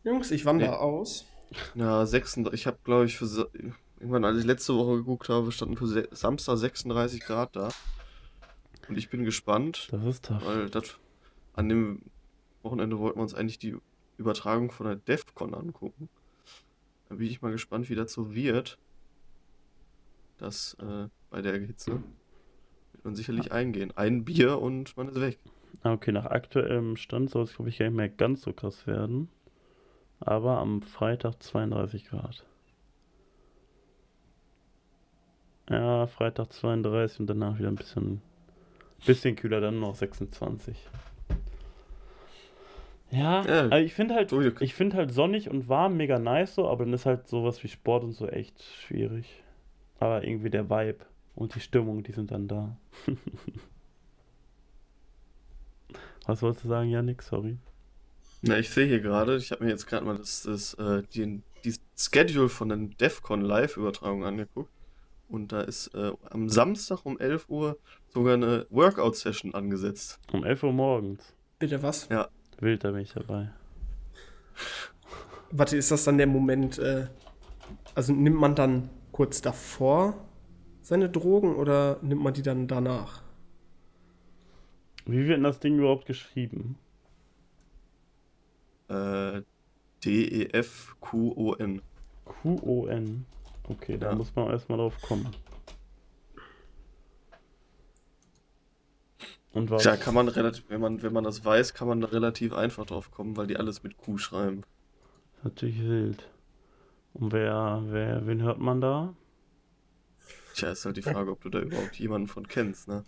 Jungs, 0.05 0.31
ich 0.31 0.44
wandere 0.44 0.70
Nee. 0.70 0.76
aus. 0.76 1.26
Ja, 1.74 2.05
36, 2.05 2.61
ich 2.61 2.66
habe, 2.66 2.78
glaube 2.85 3.05
ich, 3.07 3.16
für 3.16 3.48
irgendwann, 4.00 4.24
als 4.24 4.38
ich 4.38 4.44
letzte 4.44 4.74
Woche 4.74 4.96
geguckt 4.96 5.28
habe, 5.28 5.52
standen 5.52 5.76
für 5.76 6.09
Samstag 6.14 6.57
36 6.59 7.21
Grad 7.21 7.54
da. 7.56 7.69
Und 8.88 8.98
ich 8.98 9.10
bin 9.10 9.25
gespannt, 9.25 9.88
Das 9.92 10.04
ist 10.04 10.25
tough. 10.25 10.44
weil 10.44 10.69
das 10.71 10.96
an 11.54 11.69
dem 11.69 12.02
Wochenende 12.62 12.98
wollten 12.98 13.19
wir 13.19 13.23
uns 13.23 13.35
eigentlich 13.35 13.58
die 13.58 13.77
Übertragung 14.19 14.71
von 14.71 14.87
der 14.87 14.96
DEFCON 14.96 15.54
angucken. 15.54 16.08
Da 17.08 17.14
bin 17.17 17.27
ich 17.27 17.42
mal 17.42 17.52
gespannt, 17.52 17.88
wie 17.90 17.94
das 17.94 18.12
so 18.12 18.35
wird. 18.35 18.79
Das 20.43 20.77
äh, 20.81 21.07
bei 21.31 21.40
der 21.40 21.53
Hitze 21.61 22.03
wird 22.93 23.05
man 23.05 23.15
sicherlich 23.15 23.53
eingehen. 23.53 23.93
Ein 23.95 24.25
Bier 24.25 24.61
und 24.61 24.97
man 24.97 25.09
ist 25.09 25.21
weg. 25.21 25.38
Ah, 25.85 25.93
Okay, 25.93 26.11
nach 26.11 26.27
aktuellem 26.27 26.97
Stand 26.97 27.31
soll 27.31 27.45
es, 27.45 27.55
glaube 27.55 27.69
ich, 27.69 27.79
gar 27.79 27.87
nicht 27.87 27.95
mehr 27.95 28.09
ganz 28.09 28.43
so 28.43 28.53
krass 28.53 28.88
werden. 28.88 29.29
Aber 30.19 30.59
am 30.59 30.83
Freitag 30.83 31.40
32 31.40 32.07
Grad. 32.07 32.45
Ja, 35.71 36.09
Freitag 36.09 36.53
32 36.53 37.21
und 37.21 37.27
danach 37.29 37.57
wieder 37.61 37.69
ein 37.69 37.77
bisschen, 37.77 38.21
bisschen 39.07 39.37
kühler, 39.37 39.61
dann 39.61 39.79
noch 39.79 39.95
26. 39.95 40.77
Ja, 43.13 43.45
Ja, 43.45 43.61
also 43.69 43.77
ich 43.77 43.95
finde 43.95 44.17
halt, 44.17 44.33
ich 44.61 44.75
finde 44.75 44.97
halt 44.97 45.13
sonnig 45.13 45.49
und 45.49 45.69
warm 45.69 45.97
mega 45.97 46.19
nice 46.19 46.57
so, 46.57 46.69
aber 46.69 46.85
dann 46.85 46.95
ist 46.95 47.07
halt 47.07 47.29
sowas 47.29 47.63
wie 47.63 47.69
Sport 47.69 48.03
und 48.03 48.13
so 48.13 48.27
echt 48.27 48.61
schwierig. 48.61 49.42
Aber 50.03 50.25
irgendwie 50.25 50.50
der 50.50 50.69
Vibe 50.69 51.07
und 51.37 51.55
die 51.55 51.61
Stimmung, 51.61 52.03
die 52.03 52.11
sind 52.11 52.33
dann 52.33 52.48
da. 52.48 52.77
Was 56.27 56.42
wolltest 56.42 56.65
du 56.65 56.71
sagen, 56.71 56.90
Janik? 56.90 57.23
Sorry. 57.23 57.57
Na, 58.40 58.59
ich 58.59 58.69
sehe 58.71 58.88
hier 58.88 58.98
gerade, 58.98 59.37
ich 59.37 59.53
habe 59.53 59.63
mir 59.63 59.71
jetzt 59.71 59.87
gerade 59.87 60.05
mal 60.05 60.19
das, 60.19 60.42
das, 60.42 60.75
äh, 60.75 61.05
die, 61.15 61.40
die 61.65 61.77
Schedule 61.96 62.48
von 62.48 62.71
den 62.71 62.96
DEFCON 62.96 63.42
Live-Übertragung 63.42 64.25
angeguckt. 64.25 64.73
Und 65.29 65.53
da 65.53 65.61
ist 65.61 65.94
äh, 65.94 66.11
am 66.31 66.48
Samstag 66.48 67.07
um 67.07 67.21
11 67.21 67.48
Uhr 67.48 67.79
sogar 68.09 68.35
eine 68.35 68.67
Workout-Session 68.71 69.55
angesetzt. 69.55 70.19
Um 70.33 70.42
11 70.42 70.65
Uhr 70.65 70.73
morgens. 70.73 71.33
Bitte 71.61 71.81
was? 71.81 72.11
Wild, 72.59 72.83
da 72.83 72.90
bin 72.90 73.03
ich 73.03 73.13
dabei. 73.13 73.53
Warte, 75.53 75.77
ist 75.77 75.92
das 75.92 76.03
dann 76.03 76.19
der 76.19 76.27
Moment, 76.27 76.81
äh, 76.81 77.07
also 77.94 78.13
nimmt 78.13 78.40
man 78.40 78.57
dann 78.57 78.90
kurz 79.13 79.40
davor 79.40 80.15
seine 80.81 81.08
Drogen 81.08 81.54
oder 81.54 81.98
nimmt 82.02 82.23
man 82.23 82.35
die 82.35 82.42
dann 82.42 82.67
danach? 82.67 83.23
Wie 85.04 85.19
wird 85.27 85.37
denn 85.37 85.42
das 85.44 85.60
Ding 85.60 85.79
überhaupt 85.79 86.06
geschrieben? 86.06 86.77
Äh, 88.88 89.38
E 89.38 89.42
D-E-F-Q-O-N. 90.04 91.81
Q-O-N. 92.25 93.27
Okay, 93.69 93.98
da 93.98 94.10
Ja. 94.10 94.15
muss 94.17 94.35
man 94.35 94.50
erstmal 94.50 94.79
drauf 94.79 95.00
kommen. 95.02 95.29
Und 99.52 99.71
was? 99.71 99.83
Tja, 99.83 99.96
kann 99.96 100.15
man 100.15 100.29
relativ, 100.29 100.65
wenn 100.69 100.81
man, 100.81 101.02
wenn 101.02 101.13
man 101.13 101.25
das 101.25 101.44
weiß, 101.44 101.75
kann 101.75 101.87
man 101.87 102.00
da 102.00 102.08
relativ 102.08 102.52
einfach 102.52 102.87
drauf 102.87 103.10
kommen, 103.10 103.37
weil 103.37 103.46
die 103.46 103.56
alles 103.56 103.83
mit 103.83 103.96
Q 103.98 104.19
schreiben. 104.19 104.63
Natürlich 105.44 105.81
wild. 105.81 106.29
Und 107.15 107.33
wer, 107.33 107.83
wer, 107.87 108.27
wen 108.27 108.42
hört 108.42 108.58
man 108.58 108.81
da? 108.81 109.15
Tja, 110.54 110.71
ist 110.71 110.85
halt 110.85 110.96
die 110.96 111.02
Frage, 111.02 111.31
ob 111.31 111.40
du 111.42 111.48
da 111.50 111.60
überhaupt 111.60 111.98
jemanden 111.98 112.29
von 112.29 112.46
kennst, 112.48 112.88
ne? 112.88 113.04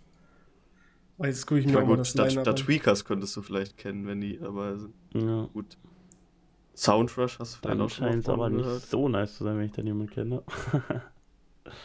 Weil 1.17 1.29
jetzt 1.29 1.45
gucke 1.45 1.59
ich 1.59 1.65
Ich 1.67 1.71
mir 1.71 1.79
mal 1.79 1.85
gut, 1.85 1.99
das 1.99 2.13
da, 2.13 2.27
da. 2.27 2.53
Tweakers 2.53 3.05
könntest 3.05 3.35
du 3.37 3.41
vielleicht 3.41 3.77
kennen, 3.77 4.05
wenn 4.07 4.19
die 4.21 4.37
dabei 4.37 4.75
sind. 4.75 4.93
Ja. 5.13 5.47
Gut. 5.53 5.77
Soundrush 6.75 7.39
hast 7.39 7.55
du 7.55 7.59
vielleicht 7.59 7.65
Dann 7.79 7.81
auch 7.81 7.89
schon 7.89 8.05
mal 8.05 8.11
scheint 8.11 8.23
es 8.23 8.29
aber 8.29 8.49
nicht 8.49 8.63
gehört. 8.63 8.81
so 8.81 9.07
nice 9.07 9.37
zu 9.37 9.43
sein, 9.45 9.57
wenn 9.57 9.65
ich 9.65 9.71
dann 9.71 9.85
jemanden 9.87 10.11
kenne. 10.13 10.43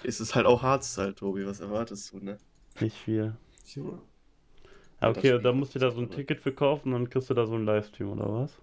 Es 0.05 0.21
ist 0.21 0.35
halt 0.35 0.45
auch 0.45 0.61
Hardstyle, 0.63 1.15
Tobi, 1.15 1.47
was 1.47 1.61
erwartest 1.61 2.13
du, 2.13 2.19
ne? 2.19 2.37
nicht 2.81 2.95
viel. 2.97 3.35
Junge. 3.65 3.99
Ja, 5.01 5.09
okay, 5.09 5.41
da 5.43 5.53
musst 5.55 5.75
du 5.75 5.79
da 5.79 5.91
so 5.91 5.99
ein 6.01 6.05
Aber- 6.07 6.17
Ticket 6.17 6.39
für 6.41 6.53
kaufen, 6.53 6.93
dann 6.93 7.09
kriegst 7.09 7.31
du 7.31 7.35
da 7.35 7.47
so 7.47 7.55
einen 7.55 7.65
Livestream 7.65 8.11
oder 8.11 8.31
was? 8.31 8.61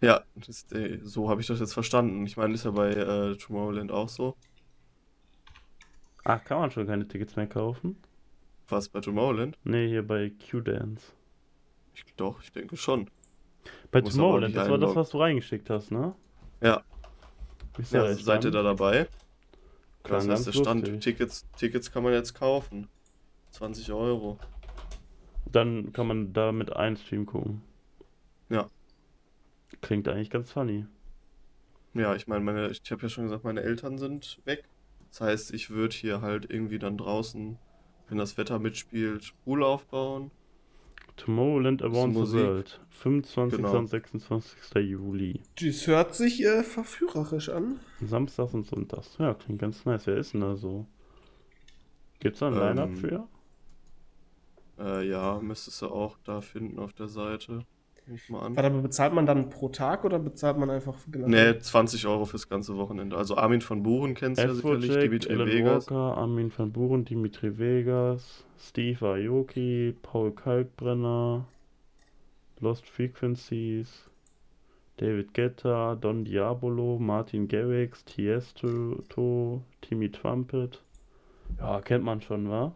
Ja, 0.00 0.22
das 0.34 0.48
ist, 0.48 0.72
äh, 0.72 0.98
so 1.02 1.28
habe 1.28 1.40
ich 1.40 1.46
das 1.46 1.60
jetzt 1.60 1.74
verstanden. 1.74 2.24
Ich 2.24 2.36
meine, 2.36 2.54
ist 2.54 2.64
ja 2.64 2.70
bei 2.70 2.90
äh, 2.90 3.36
Tomorrowland 3.36 3.92
auch 3.92 4.08
so. 4.08 4.34
Ach, 6.24 6.42
kann 6.44 6.58
man 6.60 6.70
schon 6.70 6.86
keine 6.86 7.06
Tickets 7.06 7.36
mehr 7.36 7.46
kaufen? 7.46 7.96
Was 8.68 8.88
bei 8.88 9.00
Tomorrowland? 9.00 9.58
Nee, 9.64 9.88
hier 9.88 10.06
bei 10.06 10.32
Q-Dance. 10.50 11.12
Ich, 11.94 12.04
doch, 12.16 12.42
ich 12.42 12.52
denke 12.52 12.76
schon. 12.76 13.10
Bei 13.90 14.00
Muss 14.00 14.14
Tomorrowland, 14.14 14.56
das 14.56 14.70
war 14.70 14.78
das, 14.78 14.94
was 14.94 15.10
du 15.10 15.18
reingeschickt 15.18 15.68
hast, 15.68 15.90
ne? 15.90 16.14
Ja. 16.62 16.82
Ist 17.78 17.92
Ja, 17.92 18.08
echt 18.08 18.24
seid 18.24 18.44
ihr 18.44 18.50
da 18.50 18.62
dabei? 18.62 19.08
Klang 20.02 20.26
Das 20.28 20.38
heißt, 20.38 20.46
der 20.46 20.52
Stand, 20.52 20.80
lustig. 20.82 21.00
Tickets, 21.02 21.46
Tickets 21.56 21.92
kann 21.92 22.02
man 22.02 22.12
jetzt 22.12 22.34
kaufen. 22.34 22.88
20 23.50 23.92
Euro. 23.92 24.38
Dann 25.50 25.92
kann 25.92 26.06
man 26.06 26.32
da 26.32 26.52
mit 26.52 26.74
einem 26.74 26.96
Stream 26.96 27.26
gucken. 27.26 27.62
Klingt 29.80 30.08
eigentlich 30.08 30.30
ganz 30.30 30.52
funny. 30.52 30.86
Ja, 31.94 32.14
ich 32.14 32.26
meine, 32.28 32.44
meine, 32.44 32.70
ich 32.70 32.82
habe 32.90 33.02
ja 33.02 33.08
schon 33.08 33.24
gesagt, 33.24 33.44
meine 33.44 33.62
Eltern 33.62 33.98
sind 33.98 34.40
weg. 34.44 34.64
Das 35.10 35.20
heißt, 35.20 35.54
ich 35.54 35.70
würde 35.70 35.94
hier 35.94 36.20
halt 36.20 36.48
irgendwie 36.50 36.78
dann 36.78 36.96
draußen, 36.96 37.58
wenn 38.08 38.18
das 38.18 38.38
Wetter 38.38 38.58
mitspielt, 38.58 39.32
Pool 39.44 39.64
aufbauen. 39.64 40.30
Tomorrowland 41.16 41.82
Around 41.82 42.14
the. 42.28 42.32
World. 42.38 42.80
25. 42.90 43.56
Genau. 43.58 43.76
und 43.76 43.88
26. 43.88 44.74
Juli. 44.76 45.40
Das 45.60 45.86
hört 45.86 46.14
sich 46.14 46.44
äh, 46.44 46.62
verführerisch 46.62 47.48
an. 47.48 47.80
Samstags 48.00 48.54
und 48.54 48.66
Sonntags. 48.66 49.16
Ja, 49.18 49.34
klingt 49.34 49.60
ganz 49.60 49.84
nice. 49.84 50.06
Wer 50.06 50.16
ist 50.16 50.32
denn 50.32 50.42
da 50.42 50.56
so? 50.56 50.86
Gibt's 52.20 52.38
da 52.38 52.48
ein 52.48 52.54
Ähm, 52.54 52.60
Line-Up 52.60 52.94
für? 52.94 53.28
Äh, 54.78 55.08
ja, 55.08 55.40
müsstest 55.40 55.82
du 55.82 55.88
auch 55.88 56.16
da 56.24 56.40
finden 56.40 56.78
auf 56.78 56.92
der 56.92 57.08
Seite. 57.08 57.66
Ich 58.12 58.28
mal 58.28 58.40
an. 58.40 58.56
Warte, 58.56 58.68
aber 58.68 58.82
bezahlt 58.82 59.12
man 59.12 59.26
dann 59.26 59.50
pro 59.50 59.68
Tag 59.68 60.04
oder 60.04 60.18
bezahlt 60.18 60.58
man 60.58 60.70
einfach 60.70 60.96
genau? 61.10 61.28
Nee, 61.28 61.58
20 61.58 62.06
Euro 62.06 62.24
fürs 62.24 62.48
ganze 62.48 62.76
Wochenende. 62.76 63.16
Also 63.16 63.36
Armin 63.36 63.60
von 63.60 63.82
Buren 63.82 64.14
kennst 64.14 64.42
du 64.42 64.46
ja 64.46 64.54
sicherlich, 64.54 64.98
Dimitri 64.98 65.34
Alan 65.34 65.48
Vegas. 65.48 65.90
Walker, 65.90 66.18
Armin 66.18 66.52
van 66.56 66.72
Buren, 66.72 67.04
Dimitri 67.04 67.58
Vegas, 67.58 68.44
Steve 68.58 69.06
Aoki, 69.06 69.94
Paul 70.02 70.32
Kalkbrenner, 70.32 71.46
Lost 72.58 72.88
Frequencies, 72.88 74.10
David 74.96 75.32
Guetta, 75.32 75.94
Don 75.94 76.24
Diabolo, 76.24 76.98
Martin 76.98 77.48
Garrix, 77.48 78.04
Tiesto, 78.04 79.62
Timmy 79.80 80.10
Trumpet. 80.10 80.80
Ja, 81.58 81.80
kennt 81.80 82.04
man 82.04 82.20
schon, 82.20 82.50
wa? 82.50 82.72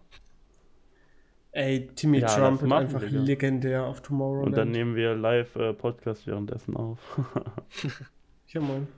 Ey, 1.57 1.87
Timmy 1.95 2.19
Ja, 2.19 2.27
das 2.27 2.35
Trumpet 2.37 2.67
machen, 2.69 2.83
einfach 2.83 3.01
Digga. 3.01 3.21
legendär 3.21 3.85
auf 3.87 4.01
Tomorrowland. 4.03 4.47
Und 4.49 4.57
dann 4.57 4.71
nehmen 4.73 4.97
wir 4.97 5.15
live 5.15 5.55
äh, 5.55 5.73
Podcast 5.73 6.27
währenddessen 6.27 6.77
auf. 6.77 6.99
ja, 8.49 8.61
Mann. 8.61 8.89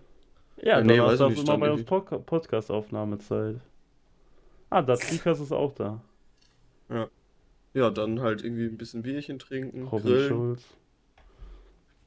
ja, 0.62 0.78
Ja, 0.78 0.82
nee, 0.82 0.96
dann 0.96 1.06
weiß 1.06 1.12
ist 1.14 1.20
ich 1.20 1.26
das 1.26 1.36
nicht, 1.36 1.48
immer 1.48 1.58
bei 1.58 1.70
uns 1.70 1.84
Pod 1.84 2.24
Podcast-Aufnahmezeit. 2.24 3.60
Ah, 4.70 4.80
da 4.80 4.96
Tweakers 4.96 5.40
ist 5.40 5.52
auch 5.52 5.74
da. 5.74 6.00
Ja, 7.74 7.90
dann 7.90 8.20
halt 8.22 8.42
irgendwie 8.42 8.64
ein 8.64 8.78
bisschen 8.78 9.02
Bierchen 9.02 9.38
trinken, 9.38 9.82
Robin 9.88 10.06
grillen. 10.06 10.28
Schulz. 10.28 10.64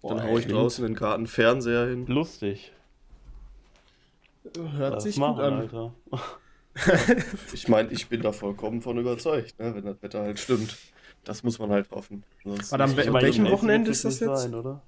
Dann 0.02 0.24
hau 0.24 0.38
ich 0.40 0.48
draußen 0.48 0.84
den 0.84 0.96
Garten 0.96 1.28
Fernseher 1.28 1.88
hin. 1.90 2.08
Lustig. 2.08 2.74
Hört 4.78 4.96
Das 4.96 5.04
sich 5.04 5.18
machen, 5.18 5.36
gut 5.36 5.44
an. 5.44 5.54
Alter. 5.60 5.94
Ich 7.54 7.68
meine, 7.68 7.92
ich 7.92 8.08
bin 8.08 8.22
da 8.22 8.32
vollkommen 8.32 8.82
von 8.82 8.98
überzeugt, 8.98 9.60
ne, 9.60 9.74
wenn 9.76 9.86
das 9.86 10.02
Wetter 10.02 10.22
halt 10.22 10.40
stimmt. 10.40 10.78
Das 11.24 11.44
muss 11.44 11.60
man 11.60 11.70
halt 11.72 11.90
hoffen. 11.92 12.24
Sonst 12.44 12.74
an 12.74 12.82
halt 12.82 13.14
welchem 13.14 13.50
Wochenende 13.50 13.92
ist 13.92 14.06
das 14.06 14.20
jetzt? 14.20 14.44
Sein, 14.44 14.56
oder? 14.56 14.82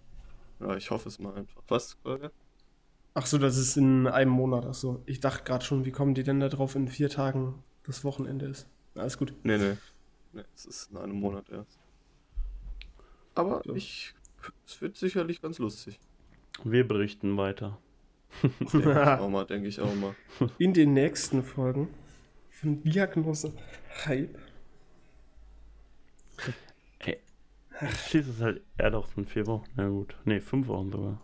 Ja, 0.59 0.75
ich 0.75 0.89
hoffe 0.91 1.09
es 1.09 1.19
mal 1.19 1.33
einfach. 1.33 1.61
Was, 1.67 1.97
Kolja? 2.03 2.31
Ach 3.13 3.25
so, 3.25 3.37
das 3.37 3.57
ist 3.57 3.75
in 3.75 4.07
einem 4.07 4.31
Monat. 4.31 4.65
Ach 4.65 4.73
so. 4.73 5.01
Ich 5.05 5.19
dachte 5.19 5.43
gerade 5.43 5.65
schon, 5.65 5.83
wie 5.85 5.91
kommen 5.91 6.13
die 6.13 6.23
denn 6.23 6.39
da 6.39 6.47
drauf 6.47 6.75
in 6.75 6.87
vier 6.87 7.09
Tagen 7.09 7.61
das 7.83 8.03
Wochenende 8.03 8.45
ist? 8.45 8.67
Alles 8.95 9.17
gut. 9.17 9.33
Nee, 9.43 9.57
nee. 9.57 9.77
Nee, 10.33 10.43
es 10.55 10.65
ist 10.65 10.91
in 10.91 10.97
einem 10.97 11.19
Monat 11.19 11.49
erst. 11.49 11.79
Aber 13.35 13.61
So. 13.65 13.75
ich. 13.75 14.13
Es 14.65 14.81
wird 14.81 14.97
sicherlich 14.97 15.41
ganz 15.41 15.59
lustig. 15.59 15.99
Wir 16.63 16.87
berichten 16.87 17.37
weiter. 17.37 17.77
Denke 18.41 18.91
ich 18.91 18.97
auch 18.97 19.29
mal, 19.29 19.45
denke 19.45 19.67
ich 19.67 19.79
auch 19.79 19.95
mal. 19.95 20.15
In 20.57 20.73
den 20.73 20.93
nächsten 20.93 21.43
Folgen 21.43 21.89
von 22.49 22.81
Diagnose 22.83 23.53
Hype. 24.05 24.37
Schließt 28.07 28.29
es 28.29 28.41
halt 28.41 28.61
eher 28.77 28.91
doch 28.91 29.07
in 29.17 29.25
vier 29.25 29.47
Wochen. 29.47 29.65
Na 29.75 29.87
gut. 29.87 30.15
Nee, 30.25 30.39
fünf 30.39 30.67
Wochen 30.67 30.91
sogar. 30.91 31.21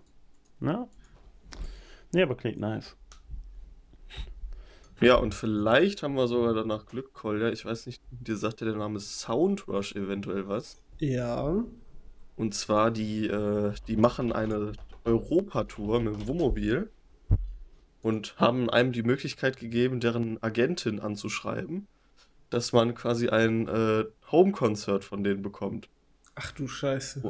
Na? 0.60 0.88
Nee, 2.14 2.24
aber 2.24 2.36
klingt 2.36 2.60
nice. 2.60 2.96
Ja, 5.00 5.16
und 5.16 5.36
vielleicht 5.36 6.02
haben 6.02 6.16
wir 6.16 6.28
sogar 6.28 6.56
danach 6.56 6.88
Glück, 6.88 7.14
Kolja. 7.14 7.50
Ich 7.50 7.64
weiß 7.64 7.86
nicht, 7.86 8.02
dir 8.10 8.36
sagte 8.36 8.66
der 8.66 8.76
Name 8.76 9.00
Soundrush 9.00 9.96
eventuell 9.96 10.48
was. 10.48 10.82
Ja. 10.98 11.64
Und 12.36 12.56
zwar, 12.56 12.90
die, 12.90 13.28
äh, 13.28 13.74
die 13.88 13.96
machen 13.96 14.32
eine 14.32 14.74
Europatour 15.04 16.00
mit 16.00 16.16
dem 16.16 16.28
Wohnmobil 16.28 16.90
und 18.08 18.36
haben 18.38 18.70
einem 18.70 18.94
die 18.94 19.04
Möglichkeit 19.04 19.58
gegeben, 19.58 20.00
deren 20.00 20.42
Agentin 20.42 21.02
anzuschreiben, 21.02 21.88
dass 22.50 22.72
man 22.72 22.96
quasi 22.96 23.28
ein 23.28 23.68
äh, 23.68 24.06
Home-Konzert 24.32 25.04
von 25.04 25.26
denen 25.26 25.42
bekommt. 25.42 25.90
Ach 26.34 26.54
du 26.54 26.70
Scheiße. 26.70 27.22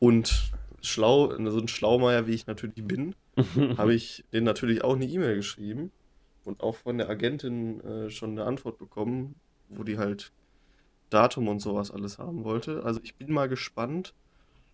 Und 0.00 0.52
schlau, 0.82 1.28
so 1.28 1.60
ein 1.60 1.68
Schlaumeier, 1.68 2.26
wie 2.26 2.34
ich 2.34 2.48
natürlich 2.48 2.84
bin, 2.84 3.14
habe 3.76 3.94
ich 3.94 4.24
denen 4.32 4.44
natürlich 4.44 4.82
auch 4.82 4.96
eine 4.96 5.06
E-Mail 5.06 5.36
geschrieben 5.36 5.92
und 6.42 6.64
auch 6.64 6.74
von 6.74 6.98
der 6.98 7.08
Agentin 7.08 7.80
äh, 7.82 8.10
schon 8.10 8.32
eine 8.32 8.42
Antwort 8.44 8.78
bekommen, 8.78 9.36
wo 9.68 9.84
die 9.84 9.98
halt 9.98 10.32
Datum 11.10 11.46
und 11.46 11.60
sowas 11.60 11.92
alles 11.92 12.18
haben 12.18 12.42
wollte. 12.42 12.82
Also 12.82 12.98
ich 13.04 13.14
bin 13.14 13.32
mal 13.32 13.48
gespannt, 13.48 14.14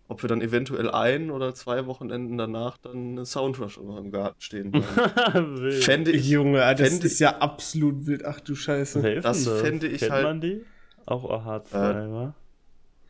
ob 0.07 0.21
wir 0.23 0.27
dann 0.27 0.41
eventuell 0.41 0.89
ein 0.91 1.31
oder 1.31 1.55
zwei 1.55 1.85
Wochenenden 1.87 2.37
danach 2.37 2.77
dann 2.77 3.11
eine 3.13 3.25
Soundrush 3.25 3.77
in 3.77 3.83
unserem 3.83 4.11
Garten 4.11 4.39
stehen. 4.39 4.71
Wild. 5.33 5.83
Fände 5.83 6.11
ich, 6.11 6.29
Junge, 6.29 6.59
das 6.75 6.89
fände 6.89 7.05
ist 7.07 7.19
ja 7.19 7.37
absolut 7.39 8.05
wild. 8.05 8.23
Ach 8.25 8.39
du 8.39 8.53
Scheiße. 8.55 9.19
Das 9.21 9.47
fände 9.47 9.87
ich 9.87 9.99
Kennt 10.01 10.11
halt- 10.11 10.23
man 10.23 10.41
die? 10.41 10.61
Auch 11.07 11.23
AH2, 11.29 11.73
Äh, 11.73 12.11
wa? 12.11 12.35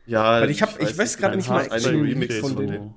ja, 0.06 0.40
Weil 0.40 0.50
ich 0.50 0.62
hab- 0.62 0.80
ich 0.80 0.96
weiß 0.96 1.16
gerade 1.18 1.36
nicht 1.36 1.48
mal 1.48 1.68
einen 1.70 1.84
ein 1.86 2.00
Remix 2.02 2.36
von 2.38 2.52
von 2.54 2.66
denen. 2.66 2.94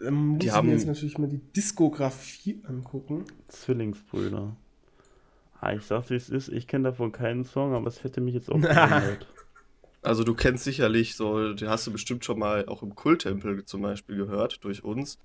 Ähm, 0.00 0.14
muss 0.28 0.38
Die 0.40 0.46
ich 0.46 0.52
haben- 0.52 0.68
mir 0.68 0.74
jetzt 0.74 0.86
natürlich 0.86 1.18
mal 1.18 1.26
die 1.28 1.40
Diskografie 1.56 2.62
angucken. 2.68 3.24
Zwillingsbrüder. 3.48 4.56
Ah, 5.60 5.72
ich 5.72 5.82
sag's 5.82 6.08
wie 6.10 6.14
es 6.14 6.28
ist, 6.30 6.48
ich 6.48 6.68
kenne 6.68 6.84
davon 6.84 7.10
keinen 7.12 7.44
Song, 7.44 7.74
aber 7.74 7.88
es 7.88 8.04
hätte 8.04 8.20
mich 8.20 8.34
jetzt 8.34 8.48
auch 8.48 8.54
gewundert. 8.60 9.26
Also 10.08 10.24
du 10.24 10.32
kennst 10.32 10.64
sicherlich 10.64 11.16
so, 11.16 11.52
den 11.52 11.68
hast 11.68 11.86
du 11.86 11.92
bestimmt 11.92 12.24
schon 12.24 12.38
mal 12.38 12.66
auch 12.66 12.82
im 12.82 12.94
Kulttempel 12.94 13.64
zum 13.66 13.82
Beispiel 13.82 14.16
gehört, 14.16 14.64
durch 14.64 14.82
uns. 14.82 15.18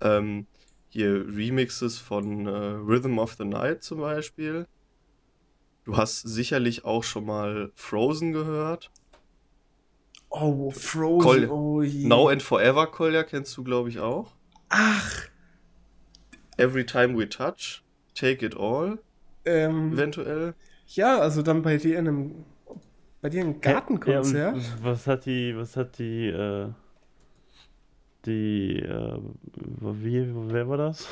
Ähm, 0.00 0.46
hier 0.88 1.26
Remixes 1.28 1.98
von 1.98 2.46
äh, 2.46 2.50
Rhythm 2.50 3.18
of 3.18 3.34
the 3.34 3.44
Night 3.44 3.82
zum 3.82 4.00
Beispiel. 4.00 4.66
Du 5.84 5.98
hast 5.98 6.22
sicherlich 6.22 6.86
auch 6.86 7.04
schon 7.04 7.26
mal 7.26 7.72
Frozen 7.74 8.32
gehört. 8.32 8.90
Oh, 10.30 10.70
Frozen. 10.70 11.20
Col- 11.20 11.50
oh 11.50 11.82
je. 11.82 12.06
Now 12.06 12.28
and 12.30 12.42
Forever 12.42 12.86
Kolja 12.86 13.24
kennst 13.24 13.54
du, 13.58 13.62
glaube 13.62 13.90
ich, 13.90 13.98
auch. 13.98 14.32
Ach, 14.70 15.28
Every 16.56 16.86
Time 16.86 17.18
We 17.18 17.28
Touch, 17.28 17.82
Take 18.14 18.46
It 18.46 18.56
All, 18.56 18.98
ähm, 19.44 19.92
eventuell. 19.92 20.54
ja, 20.86 21.18
also 21.18 21.42
dann 21.42 21.60
bei 21.60 21.76
dir 21.76 21.98
in 21.98 22.08
einem, 22.08 22.44
bei 23.22 23.30
dir 23.30 23.42
ein 23.42 23.60
Gartenkonzert. 23.60 24.56
Ja, 24.56 24.62
was 24.82 25.06
hat 25.06 25.24
die, 25.24 25.56
was 25.56 25.76
hat 25.76 25.98
die, 25.98 26.26
äh, 26.26 26.68
die, 28.26 28.80
äh, 28.80 29.18
wie, 29.54 30.26
wer 30.52 30.68
war 30.68 30.76
das? 30.76 31.08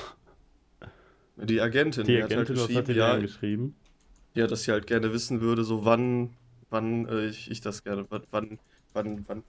Die 1.37 1.61
Agentin, 1.61 2.05
Die 2.05 2.23
hat 2.23 2.31
halt 2.31 2.51
Agentin, 2.51 2.57
was 2.57 2.63
hat 2.63 2.89
die 2.89 2.95
geschrieben, 2.95 2.99
ja, 2.99 3.17
geschrieben? 3.19 3.75
ja, 4.35 4.47
dass 4.47 4.65
sie 4.65 4.73
halt 4.73 4.87
gerne 4.87 5.13
wissen 5.13 5.41
würde, 5.41 5.65
so 5.65 5.85
wann, 5.85 6.35
wann 6.69 7.07
äh, 7.07 7.27
ich, 7.27 7.51
ich 7.51 7.61
das 7.61 7.85
gerne, 7.85 8.05
wann, 8.11 8.25
wann, 8.31 8.59
wann, 8.93 9.25
wann, 9.27 9.45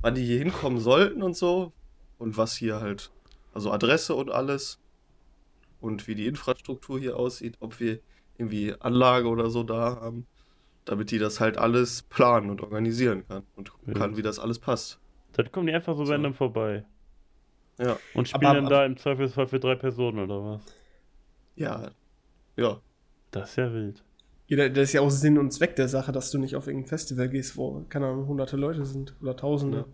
wann 0.00 0.14
die 0.14 0.24
hier 0.24 0.38
hinkommen 0.38 0.80
sollten 0.80 1.22
und 1.22 1.36
so. 1.36 1.72
Und 2.18 2.36
was 2.38 2.56
hier 2.56 2.80
halt, 2.80 3.10
also 3.52 3.70
Adresse 3.70 4.14
und 4.14 4.30
alles. 4.30 4.78
Und 5.80 6.08
wie 6.08 6.14
die 6.14 6.26
Infrastruktur 6.26 6.98
hier 6.98 7.16
aussieht, 7.18 7.56
ob 7.60 7.80
wir 7.80 8.00
irgendwie 8.38 8.74
Anlage 8.80 9.28
oder 9.28 9.50
so 9.50 9.62
da 9.62 9.96
haben, 10.00 10.26
damit 10.84 11.10
die 11.10 11.18
das 11.18 11.40
halt 11.40 11.56
alles 11.58 12.02
planen 12.02 12.50
und 12.50 12.60
organisieren 12.62 13.26
kann 13.26 13.42
und 13.56 13.70
gucken 13.72 13.94
Ja. 13.94 13.98
kann, 13.98 14.16
wie 14.16 14.22
das 14.22 14.38
alles 14.38 14.58
passt. 14.58 14.98
Dann 15.32 15.50
kommen 15.50 15.66
die 15.66 15.72
einfach 15.72 15.96
so 15.96 16.04
So. 16.04 16.12
random 16.12 16.34
vorbei. 16.34 16.84
Ja. 17.78 17.96
Und 18.14 18.28
spielen 18.28 18.46
Aber- 18.46 18.54
dann 18.60 18.66
da 18.70 18.84
im 18.84 18.96
Zweifelsfall 18.96 19.46
für 19.46 19.58
drei 19.58 19.74
Personen 19.74 20.18
oder 20.20 20.44
was? 20.44 20.62
Ja. 21.56 21.90
Ja. 22.56 22.80
Das 23.30 23.50
ist 23.50 23.56
ja 23.56 23.72
wild. 23.72 24.04
Ja, 24.46 24.68
das 24.68 24.84
ist 24.90 24.92
ja 24.92 25.00
auch 25.00 25.10
Sinn 25.10 25.38
und 25.38 25.50
Zweck 25.52 25.74
der 25.76 25.88
Sache, 25.88 26.12
dass 26.12 26.30
du 26.30 26.38
nicht 26.38 26.54
auf 26.54 26.66
irgendein 26.66 26.88
Festival 26.88 27.28
gehst, 27.28 27.56
wo, 27.56 27.84
keine 27.88 28.06
Ahnung, 28.06 28.26
hunderte 28.28 28.56
Leute 28.56 28.84
sind 28.84 29.14
oder 29.22 29.34
tausende. 29.36 29.86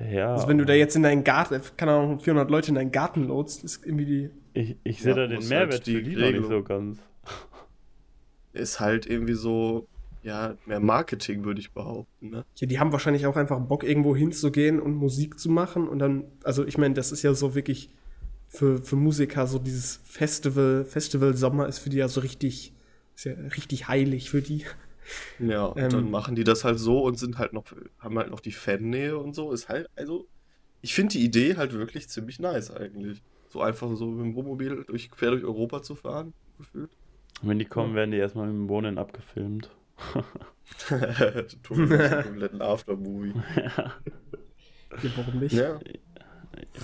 Ja. 0.00 0.32
Also 0.32 0.48
wenn 0.48 0.58
du 0.58 0.64
da 0.64 0.72
jetzt 0.72 0.96
in 0.96 1.02
deinen 1.02 1.24
Garten, 1.24 1.60
keine 1.76 1.92
Ahnung, 1.92 2.18
400 2.20 2.50
Leute 2.50 2.70
in 2.70 2.76
deinen 2.76 2.90
Garten 2.92 3.24
loadst, 3.24 3.62
ist 3.64 3.84
irgendwie 3.84 4.06
die, 4.06 4.30
Ich, 4.54 4.76
ich 4.82 5.02
sehe 5.02 5.10
Ja, 5.12 5.16
da 5.22 5.26
den 5.26 5.36
muss 5.36 5.48
Mehrwert 5.50 5.72
halt 5.74 5.86
die 5.86 5.96
für 5.96 6.02
die 6.02 6.16
noch 6.16 6.30
nicht 6.30 6.48
so 6.48 6.62
ganz. 6.62 6.98
Ist 8.52 8.80
halt 8.80 9.06
irgendwie 9.06 9.34
so, 9.34 9.86
ja, 10.22 10.56
mehr 10.66 10.80
Marketing, 10.80 11.44
würde 11.44 11.60
ich 11.60 11.70
behaupten, 11.72 12.30
ne? 12.30 12.44
ja, 12.56 12.66
die 12.66 12.78
haben 12.78 12.92
wahrscheinlich 12.92 13.26
auch 13.26 13.36
einfach 13.36 13.60
Bock, 13.60 13.84
irgendwo 13.84 14.16
hinzugehen 14.16 14.80
und 14.80 14.94
Musik 14.94 15.38
zu 15.38 15.50
machen 15.50 15.88
und 15.88 15.98
dann, 15.98 16.24
also 16.44 16.64
ich 16.66 16.76
meine, 16.78 16.94
das 16.94 17.12
ist 17.12 17.22
ja 17.22 17.34
so 17.34 17.54
wirklich 17.54 17.90
für, 18.48 18.82
für 18.82 18.96
Musiker 18.96 19.46
so 19.46 19.58
dieses 19.58 20.00
Festival, 20.04 20.84
Festival 20.84 21.34
Sommer 21.34 21.68
ist 21.68 21.78
für 21.78 21.90
die 21.90 21.98
ja 21.98 22.08
so 22.08 22.20
richtig, 22.20 22.72
ist 23.14 23.24
ja 23.24 23.34
richtig 23.34 23.88
heilig 23.88 24.30
für 24.30 24.42
die. 24.42 24.64
Ja, 25.38 25.66
und 25.66 25.80
Ähm. 25.80 25.88
dann 25.90 26.10
machen 26.10 26.34
die 26.34 26.44
das 26.44 26.64
halt 26.64 26.78
so 26.78 27.02
und 27.02 27.18
sind 27.18 27.38
halt 27.38 27.52
noch, 27.52 27.64
haben 27.98 28.18
halt 28.18 28.30
noch 28.30 28.40
die 28.40 28.52
Fannähe 28.52 29.16
und 29.18 29.34
so. 29.34 29.52
Ist 29.52 29.68
halt, 29.68 29.88
also, 29.96 30.28
ich 30.82 30.94
finde 30.94 31.12
die 31.12 31.24
Idee 31.24 31.56
halt 31.56 31.72
wirklich 31.72 32.08
ziemlich 32.08 32.40
nice 32.40 32.70
eigentlich. 32.70 33.22
So 33.48 33.60
einfach 33.62 33.94
so 33.96 34.06
mit 34.06 34.26
dem 34.26 34.34
Wohnmobil 34.34 34.84
durch, 34.86 35.10
quer 35.10 35.30
durch 35.30 35.44
Europa 35.44 35.82
zu 35.82 35.94
fahren, 35.94 36.34
gefühlt. 36.58 36.90
Und 37.42 37.48
wenn 37.48 37.58
die 37.58 37.64
kommen, 37.64 37.94
werden 37.94 38.10
die 38.10 38.18
erstmal 38.18 38.48
im 38.48 38.68
Wohnen 38.68 38.98
abgefilmt. 38.98 39.70
Tobi 41.62 41.80
macht 41.86 42.00
einen 42.00 42.22
kompletten 42.24 42.62
Aftermovie. 42.62 43.34
ja. 43.56 43.92
Ja, 45.02 45.10
warum 45.16 45.40
nicht? 45.40 45.52
Ja, 45.52 45.78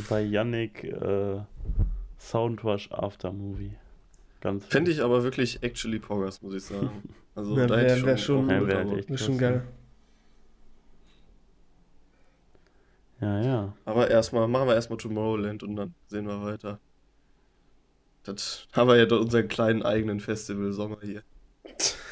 Bei 0.08 0.20
Yannick 0.22 0.84
äh, 0.84 1.40
Soundwash 2.18 2.90
Aftermovie. 2.92 3.72
Ganz 4.40 4.66
fände 4.66 4.90
ich 4.90 5.00
aber 5.02 5.22
wirklich 5.22 5.62
actually 5.62 5.98
Poggers, 5.98 6.42
muss 6.42 6.54
ich 6.54 6.64
sagen. 6.64 6.90
Also 7.34 7.56
Ja, 7.56 7.66
da 7.66 7.76
hätte 7.78 7.94
ich 7.94 8.00
wär- 8.00 8.06
wär 8.08 8.16
schon, 8.18 8.48
schon- 8.50 8.66
wär 8.68 8.92
echt 8.98 9.10
Das 9.10 9.20
ist 9.20 9.26
schon 9.26 9.38
geil. 9.38 9.66
Ja, 13.20 13.40
ja. 13.42 13.76
aber 13.84 14.10
erstmal, 14.10 14.46
machen 14.48 14.68
wir 14.68 14.74
erstmal 14.74 14.98
Tomorrowland 14.98 15.62
und 15.62 15.76
dann 15.76 15.94
sehen 16.08 16.26
wir 16.26 16.42
weiter. 16.42 16.78
Das 18.24 18.66
haben 18.72 18.88
wir 18.88 18.96
ja 18.96 19.06
doch 19.06 19.20
unseren 19.20 19.48
kleinen 19.48 19.82
eigenen 19.82 20.20
Festival-Sommer 20.20 20.98
hier. 21.02 21.22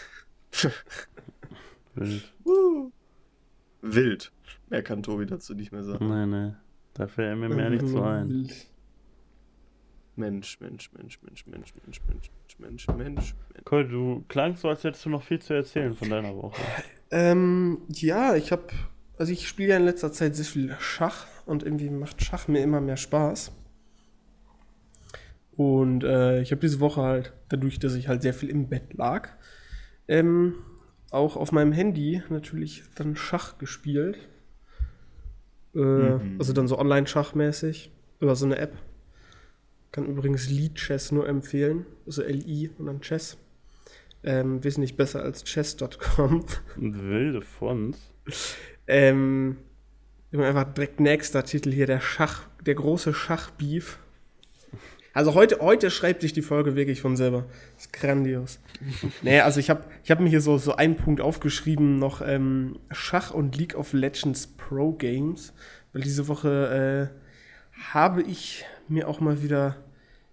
Wild. 1.94 2.30
Wild. 3.82 4.32
Mehr 4.70 4.82
kann 4.82 5.02
Tobi 5.02 5.26
dazu 5.26 5.54
nicht 5.54 5.72
mehr 5.72 5.84
sagen. 5.84 6.08
Nee, 6.08 6.26
nee. 6.26 6.54
Da 6.94 7.06
fällt 7.06 7.38
mir 7.38 7.48
mehr 7.48 7.70
nicht 7.70 7.86
so 7.86 8.02
ein. 8.02 8.50
Mensch, 10.14 10.60
Mensch, 10.60 10.90
Mensch, 10.92 11.18
Mensch, 11.22 11.46
Mensch, 11.46 11.74
Mensch, 11.74 11.74
Mensch, 11.84 12.00
Mensch, 12.06 12.58
Mensch, 12.58 12.88
Mensch, 12.88 12.88
Mensch. 12.88 13.34
Cool, 13.70 13.88
du 13.88 14.24
klangst 14.28 14.62
so, 14.62 14.68
als 14.68 14.84
hättest 14.84 15.06
du 15.06 15.10
noch 15.10 15.22
viel 15.22 15.40
zu 15.40 15.54
erzählen 15.54 15.94
von 15.94 16.10
deiner 16.10 16.36
Woche. 16.36 16.60
Ähm, 17.10 17.80
ja, 17.88 18.36
ich 18.36 18.52
habe, 18.52 18.64
also 19.16 19.32
ich 19.32 19.48
spiele 19.48 19.70
ja 19.70 19.76
in 19.78 19.84
letzter 19.84 20.12
Zeit 20.12 20.36
sehr 20.36 20.44
viel 20.44 20.76
Schach 20.80 21.26
und 21.46 21.62
irgendwie 21.62 21.88
macht 21.88 22.22
Schach 22.22 22.46
mir 22.46 22.62
immer 22.62 22.80
mehr 22.80 22.98
Spaß. 22.98 23.52
Und 25.56 26.04
äh, 26.04 26.42
ich 26.42 26.50
habe 26.50 26.60
diese 26.60 26.80
Woche 26.80 27.02
halt, 27.02 27.32
dadurch, 27.48 27.78
dass 27.78 27.94
ich 27.94 28.08
halt 28.08 28.22
sehr 28.22 28.34
viel 28.34 28.50
im 28.50 28.68
Bett 28.68 28.94
lag, 28.94 29.30
ähm, 30.08 30.54
auch 31.10 31.36
auf 31.36 31.52
meinem 31.52 31.72
Handy 31.72 32.22
natürlich 32.28 32.84
dann 32.94 33.16
Schach 33.16 33.58
gespielt. 33.58 34.16
Äh, 35.74 35.78
Mhm. 35.78 36.36
Also 36.38 36.52
dann 36.52 36.68
so 36.68 36.78
Online-Schachmäßig 36.78 37.90
über 38.20 38.36
so 38.36 38.44
eine 38.46 38.58
App. 38.58 38.76
Kann 39.90 40.06
übrigens 40.06 40.48
Lead 40.48 40.74
Chess 40.76 41.12
nur 41.12 41.28
empfehlen, 41.28 41.84
also 42.06 42.22
LI 42.22 42.70
und 42.78 42.86
dann 42.86 43.00
Chess. 43.00 43.36
Ähm, 44.24 44.62
wesentlich 44.62 44.96
besser 44.96 45.22
als 45.22 45.44
chess.com. 45.44 46.44
Wilde 46.76 47.42
Fonts. 47.42 47.98
Ähm, 48.86 49.56
immer 50.30 50.46
einfach 50.46 50.72
direkt 50.72 51.00
nächster 51.00 51.44
Titel 51.44 51.72
hier, 51.72 51.86
der 51.86 52.00
Schach, 52.00 52.48
der 52.64 52.74
große 52.74 53.12
Schachbeef. 53.12 53.98
Also 55.14 55.34
heute, 55.34 55.58
heute 55.60 55.90
schreibt 55.90 56.22
sich 56.22 56.32
die 56.32 56.42
Folge 56.42 56.74
wirklich 56.74 57.00
von 57.00 57.16
selber. 57.16 57.44
Das 57.74 57.86
ist 57.86 57.92
grandios. 57.92 58.60
nee, 59.22 59.40
also 59.40 59.60
ich 59.60 59.68
habe 59.68 59.84
ich 60.04 60.10
hab 60.10 60.20
mir 60.20 60.28
hier 60.28 60.40
so, 60.40 60.56
so 60.56 60.74
einen 60.74 60.96
Punkt 60.96 61.20
aufgeschrieben, 61.20 61.98
noch 61.98 62.22
ähm, 62.22 62.78
Schach 62.90 63.30
und 63.32 63.56
League 63.56 63.74
of 63.74 63.92
Legends 63.92 64.46
Pro 64.46 64.92
Games. 64.92 65.52
Weil 65.92 66.02
diese 66.02 66.28
Woche 66.28 67.10
äh, 67.12 67.82
habe 67.92 68.22
ich 68.22 68.64
mir 68.88 69.08
auch 69.08 69.20
mal 69.20 69.42
wieder 69.42 69.76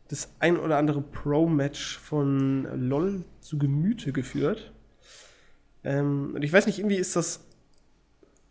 das 0.08 0.30
ein 0.40 0.58
oder 0.58 0.78
andere 0.78 1.02
Pro-Match 1.02 2.00
von 2.00 2.68
LOL 2.90 3.26
zu 3.42 3.58
Gemüte 3.58 4.14
geführt. 4.14 4.72
Ähm, 5.84 6.32
und 6.36 6.44
ich 6.44 6.54
weiß 6.54 6.66
nicht, 6.66 6.80
irgendwie 6.80 6.96
ist 6.96 7.16
das 7.16 7.46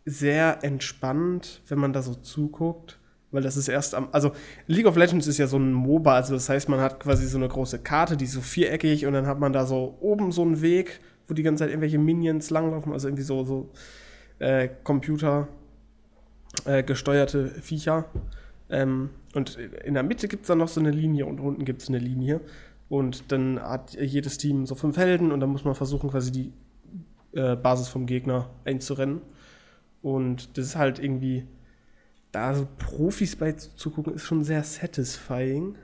sehr 0.05 0.63
entspannt, 0.63 1.61
wenn 1.67 1.79
man 1.79 1.93
da 1.93 2.01
so 2.01 2.15
zuguckt, 2.15 2.98
weil 3.31 3.43
das 3.43 3.57
ist 3.57 3.67
erst 3.67 3.95
am, 3.95 4.09
also 4.11 4.31
League 4.67 4.87
of 4.87 4.95
Legends 4.95 5.27
ist 5.27 5.37
ja 5.37 5.47
so 5.47 5.57
ein 5.57 5.71
MOBA, 5.71 6.15
also 6.15 6.33
das 6.33 6.49
heißt, 6.49 6.69
man 6.69 6.79
hat 6.79 6.99
quasi 6.99 7.27
so 7.27 7.37
eine 7.37 7.47
große 7.47 7.79
Karte, 7.79 8.17
die 8.17 8.25
ist 8.25 8.33
so 8.33 8.41
viereckig 8.41 9.05
und 9.05 9.13
dann 9.13 9.27
hat 9.27 9.39
man 9.39 9.53
da 9.53 9.65
so 9.65 9.97
oben 9.99 10.31
so 10.31 10.41
einen 10.41 10.61
Weg, 10.61 10.99
wo 11.27 11.33
die 11.33 11.43
ganze 11.43 11.63
Zeit 11.63 11.69
irgendwelche 11.69 11.99
Minions 11.99 12.49
langlaufen, 12.49 12.91
also 12.91 13.07
irgendwie 13.07 13.23
so, 13.23 13.43
so 13.43 13.69
äh, 14.39 14.69
Computer 14.83 15.47
äh, 16.65 16.83
gesteuerte 16.83 17.49
Viecher. 17.61 18.05
Ähm, 18.69 19.11
und 19.35 19.57
in 19.57 19.93
der 19.93 20.03
Mitte 20.03 20.27
gibt 20.27 20.43
es 20.43 20.47
dann 20.47 20.57
noch 20.57 20.67
so 20.67 20.79
eine 20.79 20.91
Linie 20.91 21.25
und 21.25 21.39
unten 21.39 21.65
gibt 21.65 21.81
es 21.81 21.89
eine 21.89 21.99
Linie. 21.99 22.41
Und 22.87 23.31
dann 23.31 23.59
hat 23.59 23.93
jedes 23.93 24.37
Team 24.39 24.65
so 24.65 24.73
fünf 24.73 24.97
Helden 24.97 25.31
und 25.31 25.39
dann 25.39 25.49
muss 25.49 25.63
man 25.63 25.75
versuchen, 25.75 26.09
quasi 26.09 26.31
die 26.31 26.53
äh, 27.33 27.55
Basis 27.55 27.87
vom 27.87 28.07
Gegner 28.07 28.49
einzurennen. 28.65 29.21
Und 30.01 30.57
das 30.57 30.65
ist 30.65 30.75
halt 30.75 30.97
irgendwie, 30.97 31.45
da 32.31 32.53
so 32.53 32.67
Profis 32.77 33.35
bei 33.35 33.53
zugucken, 33.53 34.13
ist 34.13 34.23
schon 34.23 34.43
sehr 34.43 34.63
satisfying. 34.63 35.75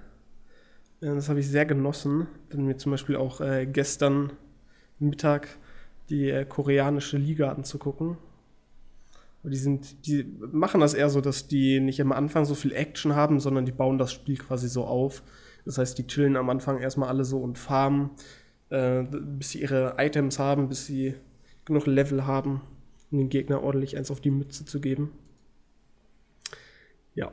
Äh, 1.01 1.15
das 1.15 1.29
habe 1.29 1.39
ich 1.39 1.49
sehr 1.49 1.65
genossen. 1.65 2.27
Dann 2.49 2.65
mir 2.65 2.77
zum 2.77 2.91
Beispiel 2.91 3.15
auch 3.15 3.41
äh, 3.41 3.65
gestern 3.65 4.31
Mittag 4.99 5.47
die 6.09 6.29
äh, 6.29 6.45
koreanische 6.45 7.17
Liga 7.17 7.51
anzugucken. 7.51 8.17
Und 9.43 9.51
die 9.51 9.57
sind, 9.57 10.07
die 10.07 10.25
machen 10.51 10.81
das 10.81 10.95
eher 10.95 11.09
so, 11.09 11.21
dass 11.21 11.47
die 11.47 11.79
nicht 11.79 12.01
am 12.01 12.11
Anfang 12.11 12.45
so 12.45 12.55
viel 12.55 12.73
Action 12.73 13.15
haben, 13.15 13.39
sondern 13.39 13.65
die 13.65 13.71
bauen 13.71 13.99
das 13.99 14.11
Spiel 14.11 14.37
quasi 14.37 14.67
so 14.67 14.85
auf. 14.85 15.21
Das 15.65 15.77
heißt, 15.77 15.97
die 15.97 16.07
chillen 16.07 16.35
am 16.35 16.49
Anfang 16.49 16.79
erstmal 16.79 17.09
alle 17.09 17.25
so 17.25 17.39
und 17.39 17.57
farmen, 17.57 18.11
äh, 18.69 19.03
bis 19.03 19.51
sie 19.51 19.61
ihre 19.61 19.95
Items 19.97 20.39
haben, 20.39 20.67
bis 20.67 20.85
sie 20.85 21.15
genug 21.65 21.85
Level 21.85 22.25
haben, 22.25 22.61
um 23.11 23.19
den 23.19 23.29
Gegner 23.29 23.61
ordentlich 23.63 23.97
eins 23.97 24.09
auf 24.09 24.21
die 24.21 24.31
Mütze 24.31 24.65
zu 24.65 24.79
geben. 24.79 25.11
Ja. 27.15 27.31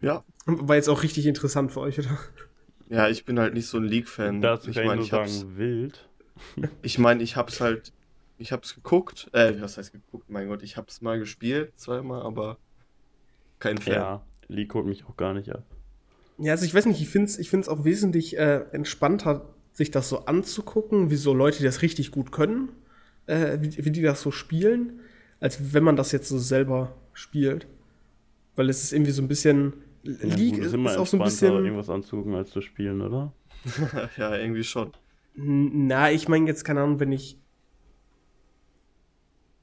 Ja. 0.00 0.24
War 0.46 0.76
jetzt 0.76 0.88
auch 0.88 1.02
richtig 1.02 1.26
interessant 1.26 1.72
für 1.72 1.80
euch, 1.80 1.98
oder? 1.98 2.18
Ja, 2.88 3.08
ich 3.08 3.24
bin 3.24 3.38
halt 3.38 3.54
nicht 3.54 3.66
so 3.66 3.78
ein 3.78 3.84
League-Fan. 3.84 4.40
Dazu 4.40 4.70
ich 4.70 4.76
kann 4.76 4.84
ich 4.84 4.88
meine, 4.88 4.98
nur 4.98 5.06
ich 5.06 5.12
hab's, 5.12 5.40
sagen, 5.40 5.56
wild. 5.56 6.08
ich 6.82 6.98
meine, 6.98 7.22
ich 7.22 7.36
hab's 7.36 7.60
halt, 7.60 7.92
ich 8.38 8.52
hab's 8.52 8.74
geguckt, 8.74 9.28
äh, 9.32 9.54
was 9.60 9.78
heißt 9.78 9.92
geguckt, 9.92 10.28
mein 10.28 10.48
Gott, 10.48 10.62
ich 10.62 10.76
hab's 10.76 11.00
mal 11.00 11.18
gespielt, 11.18 11.72
zweimal, 11.76 12.22
aber 12.22 12.58
kein 13.58 13.78
Fan. 13.78 13.94
Ja, 13.94 14.22
League 14.48 14.74
holt 14.74 14.86
mich 14.86 15.06
auch 15.06 15.16
gar 15.16 15.32
nicht 15.32 15.50
ab. 15.50 15.64
Ja, 16.38 16.52
also 16.52 16.64
ich 16.64 16.74
weiß 16.74 16.86
nicht, 16.86 17.00
ich 17.00 17.08
finde 17.08 17.26
es 17.26 17.38
ich 17.38 17.48
find's 17.48 17.68
auch 17.68 17.84
wesentlich 17.84 18.36
äh, 18.36 18.64
entspannter, 18.72 19.48
sich 19.72 19.90
das 19.90 20.08
so 20.08 20.26
anzugucken, 20.26 21.10
wie 21.10 21.16
so 21.16 21.32
Leute, 21.32 21.58
die 21.58 21.64
das 21.64 21.82
richtig 21.82 22.10
gut 22.10 22.32
können, 22.32 22.68
äh, 23.26 23.58
wie, 23.60 23.84
wie 23.84 23.90
die 23.90 24.02
das 24.02 24.20
so 24.20 24.30
spielen, 24.30 25.00
als 25.40 25.72
wenn 25.72 25.84
man 25.84 25.96
das 25.96 26.12
jetzt 26.12 26.28
so 26.28 26.38
selber 26.38 26.94
spielt. 27.12 27.66
Weil 28.56 28.68
es 28.68 28.82
ist 28.82 28.92
irgendwie 28.92 29.10
so 29.10 29.22
ein 29.22 29.28
bisschen. 29.28 29.74
Ja, 30.02 30.12
League 30.36 30.56
gut, 30.56 30.64
ist, 30.64 30.74
immer 30.74 30.90
ist 30.90 30.98
auch 30.98 31.06
so 31.06 31.16
ein 31.16 31.24
bisschen. 31.24 31.52
irgendwas 31.54 31.88
anzugucken, 31.88 32.34
als 32.34 32.50
zu 32.50 32.60
spielen, 32.60 33.00
oder? 33.00 33.32
ja, 34.16 34.36
irgendwie 34.36 34.64
schon. 34.64 34.92
Na, 35.34 36.12
ich 36.12 36.28
meine 36.28 36.46
jetzt, 36.46 36.64
keine 36.64 36.82
Ahnung, 36.82 37.00
wenn 37.00 37.12
ich. 37.12 37.38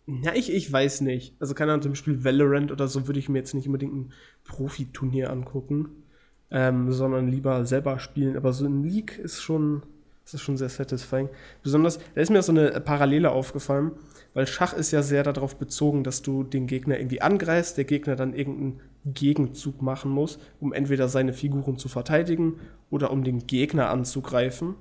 Na, 0.08 0.36
ich, 0.36 0.52
ich 0.52 0.72
weiß 0.72 1.02
nicht. 1.02 1.36
Also, 1.40 1.54
keine 1.54 1.72
Ahnung, 1.72 1.84
zum 1.84 1.92
Beispiel 1.92 2.24
Valorant 2.24 2.72
oder 2.72 2.88
so 2.88 3.08
würde 3.08 3.20
ich 3.20 3.30
mir 3.30 3.38
jetzt 3.38 3.54
nicht 3.54 3.68
unbedingt 3.68 3.94
ein 3.94 4.14
Profiturnier 4.44 5.30
angucken, 5.30 6.04
ähm, 6.50 6.92
sondern 6.92 7.30
lieber 7.30 7.66
selber 7.66 8.00
spielen. 8.00 8.36
Aber 8.36 8.52
so 8.52 8.66
ein 8.66 8.84
League 8.84 9.18
ist 9.20 9.42
schon, 9.42 9.84
das 10.24 10.34
ist 10.34 10.42
schon 10.42 10.58
sehr 10.58 10.70
satisfying. 10.70 11.30
Besonders, 11.64 12.00
da 12.16 12.22
ist 12.22 12.32
mir 12.32 12.42
so 12.42 12.52
eine 12.52 12.82
Parallele 12.82 13.32
aufgefallen, 13.32 13.92
weil 14.34 14.48
Schach 14.48 14.74
ist 14.74 14.92
ja 14.92 15.02
sehr 15.02 15.24
darauf 15.24 15.58
bezogen, 15.58 16.04
dass 16.04 16.22
du 16.22 16.44
den 16.44 16.68
Gegner 16.68 16.98
irgendwie 16.98 17.22
angreifst, 17.22 17.78
der 17.78 17.86
Gegner 17.86 18.16
dann 18.16 18.34
irgendeinen 18.34 18.80
Gegenzug 19.06 19.82
machen 19.82 20.12
muss, 20.12 20.40
um 20.60 20.74
entweder 20.74 21.08
seine 21.08 21.34
Figuren 21.34 21.78
zu 21.78 21.90
verteidigen 21.90 22.60
oder 22.90 23.12
um 23.12 23.24
den 23.24 23.48
Gegner 23.48 23.90
anzugreifen 23.90 24.76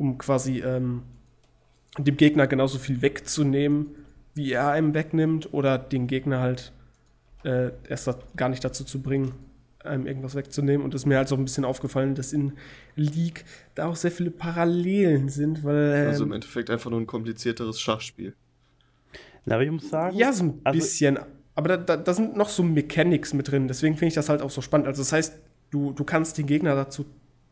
um 0.00 0.16
quasi 0.16 0.60
ähm, 0.60 1.02
dem 1.98 2.16
Gegner 2.16 2.46
genauso 2.46 2.78
viel 2.78 3.02
wegzunehmen, 3.02 3.88
wie 4.34 4.50
er 4.52 4.70
einem 4.70 4.94
wegnimmt, 4.94 5.52
oder 5.52 5.76
den 5.76 6.06
Gegner 6.06 6.40
halt 6.40 6.72
äh, 7.44 7.70
erst 7.86 8.08
gar 8.34 8.48
nicht 8.48 8.64
dazu 8.64 8.84
zu 8.84 9.02
bringen, 9.02 9.34
einem 9.84 10.06
irgendwas 10.06 10.34
wegzunehmen. 10.34 10.82
Und 10.82 10.94
es 10.94 11.02
ist 11.02 11.06
mir 11.06 11.18
halt 11.18 11.28
so 11.28 11.36
ein 11.36 11.44
bisschen 11.44 11.66
aufgefallen, 11.66 12.14
dass 12.14 12.32
in 12.32 12.54
League 12.96 13.44
da 13.74 13.86
auch 13.86 13.96
sehr 13.96 14.10
viele 14.10 14.30
Parallelen 14.30 15.28
sind, 15.28 15.64
weil. 15.64 15.92
Ähm, 15.94 16.08
Also 16.08 16.24
im 16.24 16.32
Endeffekt 16.32 16.70
einfach 16.70 16.90
nur 16.90 17.00
ein 17.00 17.06
komplizierteres 17.06 17.78
Schachspiel. 17.78 18.34
Na, 19.44 19.54
aber 19.54 19.64
ich 19.64 19.70
muss 19.70 19.88
sagen, 19.88 20.16
ja, 20.16 20.32
so 20.32 20.44
ein 20.44 20.60
also- 20.64 20.78
bisschen. 20.78 21.18
Aber 21.54 21.68
da, 21.68 21.76
da, 21.76 21.96
da 21.96 22.14
sind 22.14 22.36
noch 22.36 22.48
so 22.48 22.62
Mechanics 22.62 23.34
mit 23.34 23.50
drin. 23.50 23.68
Deswegen 23.68 23.94
finde 23.94 24.08
ich 24.08 24.14
das 24.14 24.28
halt 24.28 24.40
auch 24.40 24.50
so 24.50 24.60
spannend. 24.60 24.86
Also, 24.86 25.02
das 25.02 25.12
heißt, 25.12 25.34
du, 25.70 25.92
du 25.92 26.04
kannst 26.04 26.38
den 26.38 26.46
Gegner 26.46 26.74
dazu 26.74 27.04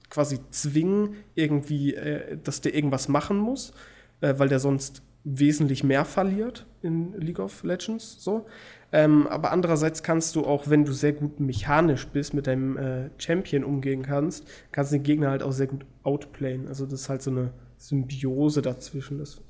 quasi 0.09 0.39
zwingen, 0.51 1.17
irgendwie, 1.35 1.95
äh, 1.95 2.39
dass 2.43 2.61
der 2.61 2.75
irgendwas 2.75 3.09
machen 3.09 3.39
muss, 3.39 3.73
äh, 4.21 4.35
weil 4.39 4.49
der 4.49 4.61
sonst 4.61 5.03
wesentlich 5.25 5.85
mehr 5.85 6.05
verliert 6.05 6.67
in 6.83 7.13
League 7.21 7.39
of 7.41 7.63
Legends. 7.65 8.23
So. 8.23 8.47
Ähm, 8.93 9.27
aber 9.27 9.53
andererseits 9.53 10.03
kannst 10.03 10.35
du 10.37 10.47
auch, 10.47 10.71
wenn 10.71 10.85
du 10.85 10.93
sehr 10.93 11.13
gut 11.13 11.41
mechanisch 11.41 12.07
bist, 12.07 12.33
mit 12.33 12.47
deinem 12.47 12.77
äh, 12.79 13.11
Champion 13.19 13.65
umgehen 13.65 14.03
kannst, 14.03 14.47
kannst 14.73 14.93
du 14.93 14.97
den 14.97 15.03
Gegner 15.03 15.31
halt 15.31 15.43
auch 15.43 15.53
sehr 15.53 15.67
gut 15.67 15.85
outplayen. 16.05 16.69
Also 16.69 16.87
das 16.87 17.03
ist 17.03 17.09
halt 17.11 17.21
so 17.21 17.31
eine 17.31 17.53
Symbiose 17.77 18.63
dazwischen. 18.63 19.19
Das 19.19 19.31
ist 19.35 19.43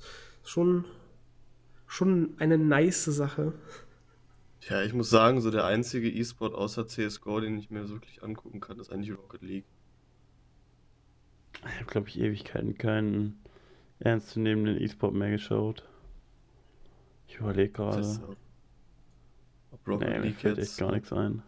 schon, 0.43 0.85
schon 1.89 2.35
eine 2.39 2.57
nice 2.59 3.07
Sache. 3.07 3.53
Ja, 4.69 4.83
ich 4.83 4.93
muss 4.93 5.11
sagen, 5.11 5.41
so 5.41 5.51
der 5.51 5.65
einzige 5.65 6.09
E-Sport 6.11 6.55
außer 6.55 6.87
CSGO, 6.87 7.41
den 7.41 7.59
ich 7.59 7.71
mir 7.71 7.89
wirklich 7.89 8.23
angucken 8.23 8.61
kann, 8.61 8.79
ist 8.79 8.93
eigentlich 8.93 9.17
Rocket 9.17 9.43
League. 9.43 9.65
ich 11.55 11.75
habe, 11.81 11.87
glaube 11.87 12.09
ich, 12.09 12.21
Ewigkeiten 12.21 12.77
keinen 12.79 13.39
ernstzunehmenden 14.01 14.81
E-Sport 14.81 15.15
mehr 15.15 15.31
geschaut. 15.31 15.85
Ich 17.27 17.37
überlege 17.37 17.73
gerade. 17.73 18.07
ob 19.71 19.87
Rocket 19.89 20.09
Nee, 20.09 20.19
mir 20.19 20.25
League 20.27 20.37
fällt 20.37 20.59
jetzt. 20.59 20.71
echt 20.71 20.79
gar 20.79 20.93
nichts 20.93 21.13
ein. 21.13 21.43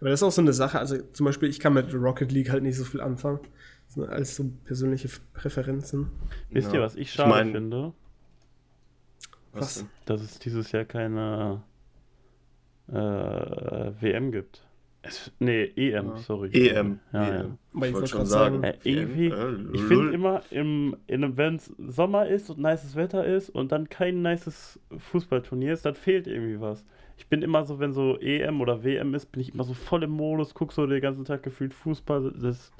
Aber 0.00 0.08
das 0.10 0.20
ist 0.20 0.22
auch 0.24 0.32
so 0.32 0.40
eine 0.40 0.52
Sache, 0.54 0.78
also 0.78 0.96
zum 1.12 1.26
Beispiel, 1.26 1.48
ich 1.50 1.60
kann 1.60 1.74
mit 1.74 1.92
Rocket 1.94 2.32
League 2.32 2.50
halt 2.50 2.62
nicht 2.62 2.76
so 2.76 2.84
viel 2.84 3.00
anfangen. 3.00 3.40
Das 3.86 3.94
sind 3.94 4.08
alles 4.08 4.36
so 4.36 4.44
persönliche 4.64 5.08
Präferenzen. 5.34 6.10
Wisst 6.50 6.68
Ja. 6.68 6.74
ihr, 6.74 6.80
was 6.80 6.96
ich 6.96 7.12
schade 7.12 7.28
mein- 7.30 7.52
finde? 7.52 7.92
Was 9.60 9.74
denn? 9.78 9.88
Dass 10.06 10.20
es 10.22 10.38
dieses 10.38 10.72
Jahr 10.72 10.84
keine 10.84 11.62
äh, 12.88 12.94
WM 14.00 14.32
gibt. 14.32 14.62
Es, 15.02 15.30
nee, 15.38 15.64
EM, 15.76 16.08
Ja. 16.08 16.16
sorry. 16.16 16.50
EM. 16.52 16.98
Ja, 17.12 17.28
EM. 17.28 17.34
ja. 17.34 17.40
Aber 17.74 17.84
ich 17.86 17.90
Ich 17.90 17.94
wollte 17.94 18.08
schon 18.08 18.26
sagen. 18.26 18.62
sagen, 18.62 18.64
Äh, 18.64 18.74
irgendwie, 18.84 19.28
äh, 19.28 19.56
Ich 19.74 19.82
finde 19.82 20.12
immer, 20.12 20.42
im, 20.50 20.96
wenn 21.06 21.56
es 21.56 21.72
Sommer 21.78 22.26
ist 22.26 22.50
und 22.50 22.58
nices 22.58 22.96
Wetter 22.96 23.24
ist 23.24 23.48
und 23.50 23.70
dann 23.72 23.88
kein 23.88 24.22
nices 24.22 24.80
Fußballturnier 24.96 25.72
ist, 25.74 25.84
dann 25.84 25.94
fehlt 25.94 26.26
irgendwie 26.26 26.60
was. 26.60 26.84
Ich 27.18 27.28
bin 27.28 27.42
immer 27.42 27.64
so, 27.64 27.78
wenn 27.78 27.92
so 27.92 28.18
EM 28.18 28.60
oder 28.60 28.82
WM 28.84 29.14
ist, 29.14 29.26
bin 29.32 29.40
ich 29.40 29.54
immer 29.54 29.64
so 29.64 29.74
voll 29.74 30.02
im 30.02 30.10
Modus, 30.10 30.54
guck 30.54 30.72
so 30.72 30.86
den 30.86 31.00
ganzen 31.00 31.24
Tag 31.24 31.42
gefühlt 31.42 31.72
Fußball, 31.72 32.32
das, 32.42 32.72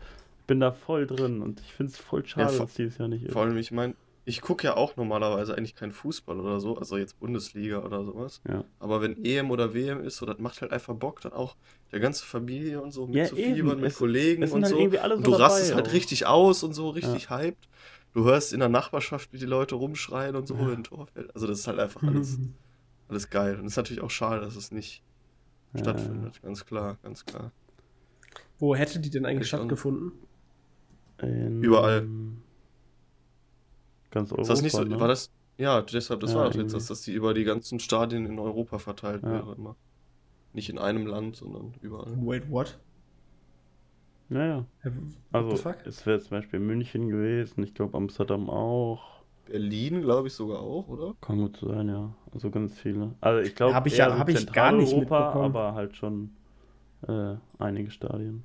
bin 0.48 0.60
da 0.60 0.72
voll 0.72 1.06
drin 1.06 1.42
und 1.42 1.60
ich 1.60 1.72
finde 1.72 1.90
es 1.92 1.98
voll 1.98 2.24
schade, 2.26 2.52
vor- 2.52 2.66
dass 2.66 2.74
dieses 2.74 2.98
Jahr 2.98 3.08
nicht 3.08 3.24
ist. 3.24 3.32
Vor 3.32 3.42
allem, 3.42 3.56
ich 3.56 3.70
meine, 3.72 3.94
ich 4.28 4.40
gucke 4.40 4.66
ja 4.66 4.76
auch 4.76 4.96
normalerweise 4.96 5.56
eigentlich 5.56 5.76
keinen 5.76 5.92
Fußball 5.92 6.38
oder 6.40 6.58
so, 6.58 6.76
also 6.76 6.96
jetzt 6.98 7.18
Bundesliga 7.20 7.78
oder 7.78 8.04
sowas. 8.04 8.42
Ja. 8.48 8.64
Aber 8.80 9.00
wenn 9.00 9.24
EM 9.24 9.50
oder 9.52 9.72
WM 9.72 10.02
ist, 10.02 10.16
so, 10.16 10.26
das 10.26 10.38
macht 10.40 10.60
halt 10.60 10.72
einfach 10.72 10.94
Bock, 10.96 11.20
dann 11.20 11.32
auch 11.32 11.54
der 11.92 12.00
ganze 12.00 12.24
Familie 12.26 12.82
und 12.82 12.90
so 12.90 13.06
Ja, 13.06 13.22
mitzufiebern 13.22 13.56
eben. 13.74 13.80
mit 13.82 13.92
Es- 13.92 13.98
Kollegen 13.98 14.42
es 14.42 14.50
und 14.52 14.64
halt 14.64 14.72
so. 14.74 14.78
irgendwie 14.80 14.98
alle 14.98 15.16
Und 15.16 15.24
so 15.24 15.30
du 15.30 15.38
dabei 15.38 15.44
rastest 15.44 15.74
halt 15.76 15.86
auch. 15.88 15.92
richtig 15.92 16.26
aus 16.26 16.62
und 16.64 16.74
so, 16.74 16.90
richtig 16.90 17.30
hyped. 17.30 17.68
Du 18.14 18.24
hörst 18.24 18.52
in 18.52 18.58
der 18.60 18.68
Nachbarschaft, 18.68 19.32
wie 19.32 19.38
die 19.38 19.46
Leute 19.46 19.76
rumschreien 19.76 20.34
und 20.34 20.48
so, 20.48 20.54
Ja. 20.54 20.60
wenn 20.66 20.74
ein 20.78 20.84
Tor 20.84 21.06
fällt. 21.06 21.32
Also 21.34 21.46
das 21.46 21.60
ist 21.60 21.66
halt 21.68 21.78
einfach 21.78 22.02
alles, 22.02 22.36
alles 23.08 23.30
geil. 23.30 23.54
Und 23.60 23.66
es 23.66 23.72
ist 23.72 23.76
natürlich 23.76 24.02
auch 24.02 24.10
schade, 24.10 24.40
dass 24.40 24.56
es 24.56 24.72
nicht 24.72 25.04
Ja. 25.74 25.80
stattfindet. 25.80 26.42
Ganz 26.42 26.64
klar, 26.66 26.98
ganz 27.04 27.24
klar. 27.24 27.52
Wo 28.58 28.74
hätte 28.74 28.98
die 28.98 29.10
denn 29.10 29.24
eigentlich 29.24 29.46
stattgefunden? 29.48 30.10
In, 31.22 31.62
Überall. 31.62 32.08
Ganz 34.16 34.32
Europa. 34.32 34.42
Ist 34.42 34.48
das 34.48 34.62
nicht 34.62 34.72
so, 34.72 34.82
ne? 34.84 34.98
war 34.98 35.08
das, 35.08 35.30
ja, 35.58 35.82
deshalb, 35.82 36.20
das 36.20 36.32
Ja, 36.32 36.38
war 36.38 36.50
doch 36.50 36.56
jetzt, 36.56 36.74
dass 36.74 36.86
das 36.86 37.02
die 37.02 37.12
über 37.12 37.34
die 37.34 37.44
ganzen 37.44 37.78
Stadien 37.80 38.26
in 38.26 38.38
Europa 38.38 38.78
verteilt 38.78 39.22
Ja. 39.22 39.30
wäre 39.30 39.54
immer. 39.54 39.76
Nicht 40.54 40.70
in 40.70 40.78
einem 40.78 41.06
Land, 41.06 41.36
sondern 41.36 41.74
überall. 41.82 42.14
Wait, 42.24 42.50
what? 42.50 42.78
Naja, 44.28 44.64
also 45.32 45.70
es 45.84 46.06
wäre 46.06 46.18
zum 46.20 46.30
Beispiel 46.30 46.58
München 46.58 47.08
gewesen, 47.10 47.62
ich 47.62 47.74
glaube 47.74 47.96
Amsterdam 47.96 48.50
auch. 48.50 49.22
Berlin, 49.46 50.00
glaube 50.02 50.26
ich, 50.28 50.34
sogar 50.34 50.60
auch, 50.60 50.88
oder? 50.88 51.14
Kann 51.20 51.38
gut 51.38 51.58
sein, 51.58 51.88
ja. 51.88 52.12
Also 52.32 52.50
ganz 52.50 52.78
viele. 52.80 53.14
Also 53.20 53.46
ich 53.46 53.54
glaube, 53.54 53.74
Hab 53.74 53.86
ich 53.86 53.92
eher 53.92 54.08
ja- 54.08 54.10
so 54.14 54.18
hab 54.18 54.28
ich 54.28 54.52
gar 54.52 54.72
nicht 54.72 54.92
mitbekommen. 54.96 55.44
aber 55.44 55.74
halt 55.74 55.96
schon 55.96 56.30
äh, 57.06 57.36
einige 57.58 57.90
Stadien. 57.90 58.44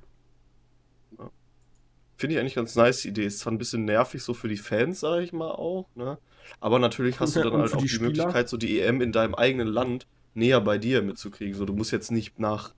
Finde 2.22 2.36
ich 2.36 2.40
eigentlich 2.40 2.54
ganz 2.54 2.76
nice, 2.76 3.00
die 3.02 3.08
Idee. 3.08 3.26
Ist 3.26 3.40
zwar 3.40 3.52
ein 3.52 3.58
bisschen 3.58 3.84
nervig 3.84 4.22
so 4.22 4.32
für 4.32 4.46
die 4.46 4.56
Fans, 4.56 5.00
sage 5.00 5.24
ich 5.24 5.32
mal 5.32 5.50
auch, 5.50 5.88
ne? 5.96 6.18
Aber 6.60 6.78
natürlich 6.78 7.18
hast 7.18 7.34
du 7.34 7.40
dann 7.40 7.54
halt 7.54 7.74
auch 7.74 7.80
die 7.82 7.88
die? 7.88 7.98
Möglichkeit, 7.98 8.48
so 8.48 8.56
die 8.56 8.78
EM 8.78 9.00
in 9.00 9.10
deinem 9.10 9.34
eigenen 9.34 9.66
Land 9.66 10.06
näher 10.32 10.60
bei 10.60 10.78
dir 10.78 11.02
mitzukriegen. 11.02 11.54
So, 11.56 11.64
du 11.64 11.72
musst 11.72 11.90
jetzt 11.90 12.12
nicht 12.12 12.38
nach, 12.38 12.74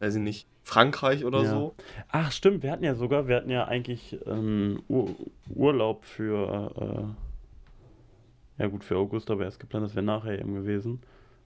weiß 0.00 0.16
ich 0.16 0.20
nicht, 0.20 0.48
Frankreich 0.64 1.24
oder 1.24 1.44
Ja. 1.44 1.50
so. 1.50 1.76
Ach 2.08 2.32
stimmt, 2.32 2.64
wir 2.64 2.72
hatten 2.72 2.82
ja 2.82 2.96
sogar, 2.96 3.28
wir 3.28 3.36
hatten 3.36 3.50
ja 3.50 3.64
eigentlich 3.68 4.18
ähm, 4.26 4.82
Ur 4.88 5.14
Urlaub 5.54 6.04
für, 6.04 7.14
äh, 8.58 8.62
ja 8.62 8.66
gut, 8.66 8.82
für 8.82 8.96
August, 8.96 9.30
aber 9.30 9.44
erst 9.44 9.60
geplant, 9.60 9.86
das 9.86 9.94
wäre 9.94 10.04
nachher 10.04 10.36
eben 10.36 10.54
gewesen. 10.54 11.00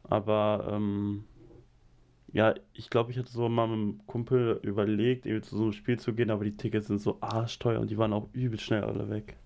Aber 0.04 0.66
ähm, 0.72 1.24
ja, 2.34 2.52
ich 2.72 2.90
glaube, 2.90 3.12
ich 3.12 3.18
hatte 3.18 3.30
so 3.30 3.48
mal 3.48 3.68
mit 3.68 3.78
einem 3.78 4.06
Kumpel 4.08 4.58
überlegt, 4.62 5.24
irgendwie 5.24 5.48
zu 5.48 5.56
so 5.56 5.62
einem 5.62 5.72
Spiel 5.72 6.00
zu 6.00 6.12
gehen, 6.12 6.32
aber 6.32 6.44
die 6.44 6.56
Tickets 6.56 6.88
sind 6.88 7.00
so 7.00 7.18
arschteuer 7.20 7.80
und 7.80 7.92
die 7.92 7.96
waren 7.96 8.12
auch 8.12 8.28
übel 8.32 8.58
schnell 8.58 8.82
alle 8.82 9.08
weg. 9.08 9.36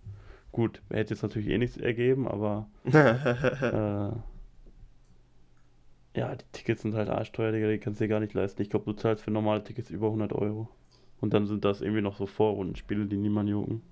Gut, 0.53 0.80
hätte 0.89 1.12
jetzt 1.12 1.22
natürlich 1.22 1.51
eh 1.51 1.59
nichts 1.59 1.76
ergeben, 1.76 2.26
aber 2.26 2.66
äh, 2.84 4.11
ja, 6.18 6.34
die 6.34 6.45
Tickets 6.53 6.80
sind 6.80 6.95
halt 6.95 7.11
arschteuer, 7.11 7.53
Digga, 7.53 7.68
die 7.68 7.78
kannst 7.78 8.01
du 8.01 8.05
dir 8.05 8.09
gar 8.09 8.20
nicht 8.20 8.32
leisten. 8.32 8.62
Ich 8.62 8.70
glaube, 8.70 8.86
du 8.86 8.95
zahlst 8.95 9.22
für 9.22 9.30
normale 9.30 9.62
Tickets 9.62 9.91
über 9.91 10.07
100 10.07 10.32
Euro. 10.32 10.70
Und 11.20 11.34
dann 11.34 11.47
sind 11.47 11.66
das 11.66 11.82
irgendwie 11.82 12.01
noch 12.01 12.16
so 12.16 12.24
Vorrundenspiele, 12.24 13.05
die 13.05 13.18
niemand 13.18 13.51
jucken. 13.51 13.82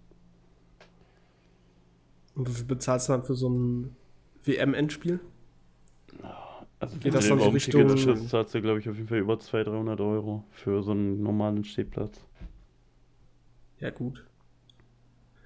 Und 2.35 2.49
wie 2.49 2.53
viel 2.53 2.65
bezahlst 2.65 3.11
du 3.11 3.13
dann 3.13 3.25
für 3.25 3.35
so 3.35 3.51
ein 3.51 3.95
WM-Endspiel? 4.45 5.21
Also 6.79 6.99
Geht 6.99 7.15
das 7.15 7.29
dann 7.29 7.39
so 7.39 7.49
Richtung- 7.49 7.89
das 7.89 8.29
zahlst 8.29 8.55
du, 8.55 8.61
glaube 8.61 8.81
ich, 8.81 8.89
auf 8.89 8.97
jeden 8.97 9.09
Fall 9.09 9.19
über 9.19 9.39
200, 9.39 9.73
300 9.75 10.01
Euro 10.01 10.45
für 10.51 10.83
so 10.83 10.91
einen 10.93 11.23
normalen 11.23 11.65
Stehplatz. 11.65 12.21
Ja, 13.81 13.91
gut. 13.91 14.25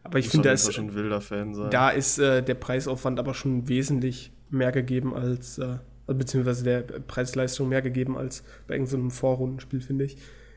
Aber 0.02 0.18
ich 0.18 0.28
finde, 0.28 0.48
da 0.48 0.54
ist, 0.54 0.72
schon 0.72 0.94
wilder 0.94 1.20
Fan 1.20 1.54
sein. 1.54 1.70
da 1.70 1.90
ist 1.90 2.18
äh, 2.18 2.42
der 2.42 2.54
Preisaufwand 2.54 3.18
aber 3.18 3.34
schon 3.34 3.68
wesentlich 3.68 4.32
mehr 4.48 4.72
gegeben 4.72 5.14
als, 5.14 5.58
äh, 5.58 5.76
Also, 6.06 6.18
beziehungsweise 6.18 6.64
der 6.64 6.80
Preis-Leistung 6.82 7.68
mehr 7.68 7.82
gegeben 7.82 8.16
als 8.18 8.42
bei 8.66 8.74
irgendeinem 8.74 9.10
Vorrundenspiel, 9.12 9.80
finde 9.80 10.06
ich. 10.06 10.16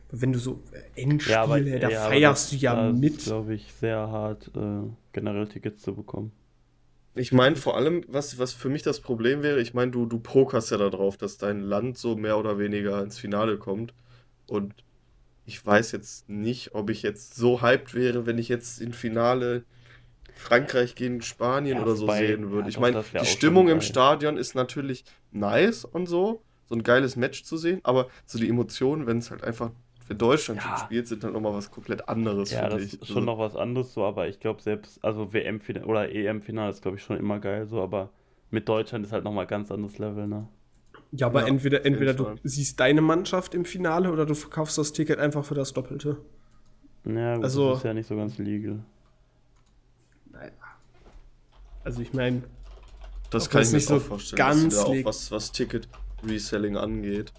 Wenn 0.09 0.31
du 0.33 0.39
so 0.39 0.63
Endspiele, 0.95 1.35
Ja, 1.35 1.43
aber, 1.43 1.59
da 1.61 1.89
ja, 1.89 2.01
feierst 2.07 2.45
das- 2.53 2.59
du 2.59 2.63
ja 2.63 2.89
das 2.89 2.99
mit. 2.99 3.17
ist, 3.17 3.25
glaube 3.25 3.53
ich, 3.53 3.71
sehr 3.73 3.97
hart, 3.97 4.49
äh, 4.55 4.81
generell 5.11 5.47
Tickets 5.47 5.81
zu 5.83 5.93
bekommen. 5.95 6.31
Ich 7.15 7.31
meine 7.31 7.55
vor 7.55 7.77
allem, 7.77 8.03
was, 8.07 8.39
was 8.39 8.53
für 8.53 8.69
mich 8.69 8.81
das 8.81 8.99
Problem 8.99 9.43
wäre, 9.43 9.61
ich 9.61 9.73
meine, 9.73 9.91
du, 9.91 10.05
du 10.05 10.19
pokerst 10.19 10.71
ja 10.71 10.77
darauf, 10.77 11.15
dass 11.17 11.37
dein 11.37 11.61
Land 11.61 11.97
so 11.97 12.15
mehr 12.15 12.37
oder 12.39 12.57
weniger 12.57 13.01
ins 13.03 13.19
Finale 13.19 13.57
kommt. 13.57 13.93
Und 14.47 14.73
ich 15.45 15.63
weiß 15.63 15.91
jetzt 15.91 16.27
nicht, 16.29 16.73
ob 16.73 16.89
ich 16.89 17.03
jetzt 17.03 17.35
so 17.35 17.61
hyped 17.61 17.93
wäre, 17.93 18.25
wenn 18.25 18.37
ich 18.39 18.49
jetzt 18.49 18.81
im 18.81 18.93
Finale 18.93 19.63
Frankreich 20.35 20.95
gegen 20.95 21.21
Spanien 21.21 21.77
Ja, 21.77 21.83
oder 21.83 21.95
so 21.95 22.03
wobei, 22.03 22.25
sehen 22.25 22.49
würde. 22.49 22.63
ja, 22.63 22.69
ich 22.69 22.79
meine, 22.79 23.03
die 23.19 23.25
Stimmung 23.25 23.69
im. 23.69 23.81
Stadion 23.81 24.37
ist 24.37 24.55
natürlich 24.55 25.05
nice 25.31 25.85
und 25.85 26.07
so, 26.07 26.41
so 26.67 26.73
ein 26.75 26.81
geiles 26.81 27.15
Match 27.15 27.43
zu 27.43 27.57
sehen, 27.57 27.79
aber 27.83 28.07
so 28.25 28.39
die 28.39 28.49
Emotionen, 28.49 29.05
wenn 29.05 29.19
es 29.19 29.29
halt 29.29 29.43
einfach 29.43 29.71
für 30.05 30.15
Deutschland 30.15 30.61
Ja. 30.61 30.77
spielt, 30.77 31.07
sind 31.07 31.23
halt 31.23 31.33
nochmal 31.33 31.53
was 31.53 31.71
komplett 31.71 32.07
anderes, 32.09 32.51
Ja, 32.51 32.59
finde 32.61 32.75
das 32.77 32.93
ich. 32.93 33.01
ist 33.01 33.07
schon 33.07 33.25
noch 33.25 33.39
was 33.39 33.55
anderes 33.55 33.93
so, 33.93 34.03
aber 34.03 34.27
ich 34.27 34.39
glaube 34.39 34.61
selbst, 34.61 35.03
also 35.03 35.33
WM-Finale 35.33 35.85
oder 35.85 36.11
EM-Finale 36.13 36.69
ist, 36.71 36.81
glaube 36.81 36.97
ich, 36.97 37.03
schon 37.03 37.17
immer 37.17 37.39
geil 37.39 37.65
so, 37.67 37.81
aber 37.81 38.09
mit 38.51 38.67
Deutschland 38.69 39.05
ist 39.05 39.11
halt 39.11 39.23
nochmal 39.23 39.47
ganz 39.47 39.71
anderes 39.71 39.97
Level, 39.97 40.27
ne? 40.27 40.47
Ja, 41.11 41.27
aber 41.27 41.41
Ja, 41.41 41.47
entweder, 41.47 41.85
entweder 41.85 42.13
du 42.13 42.35
siehst 42.43 42.79
deine 42.79 43.01
Mannschaft 43.01 43.53
im 43.55 43.65
Finale 43.65 44.11
oder 44.11 44.25
du 44.25 44.33
verkaufst 44.35 44.77
das 44.77 44.93
Ticket 44.93 45.19
einfach 45.19 45.45
für 45.45 45.55
das 45.55 45.73
Doppelte. 45.73 46.17
Ja, 47.05 47.35
gut, 47.35 47.43
Also- 47.43 47.69
das 47.69 47.77
ist 47.79 47.83
ja 47.85 47.93
nicht 47.93 48.07
so 48.07 48.15
ganz 48.15 48.37
legal. 48.37 48.79
Naja. 50.31 50.51
Also 51.83 52.01
ich 52.01 52.13
meine, 52.13 52.43
Das 53.29 53.49
kann 53.49 53.61
ich 53.61 53.69
mir 53.69 53.75
nicht 53.77 53.87
auch 53.91 53.95
so 53.95 53.99
vorstellen. 53.99 54.37
ganz 54.37 54.63
dass 54.75 54.83
da 54.85 54.89
auch 54.89 55.05
was, 55.05 55.31
was 55.31 55.51
Ticket-Reselling 55.51 56.77
angeht. 56.77 57.31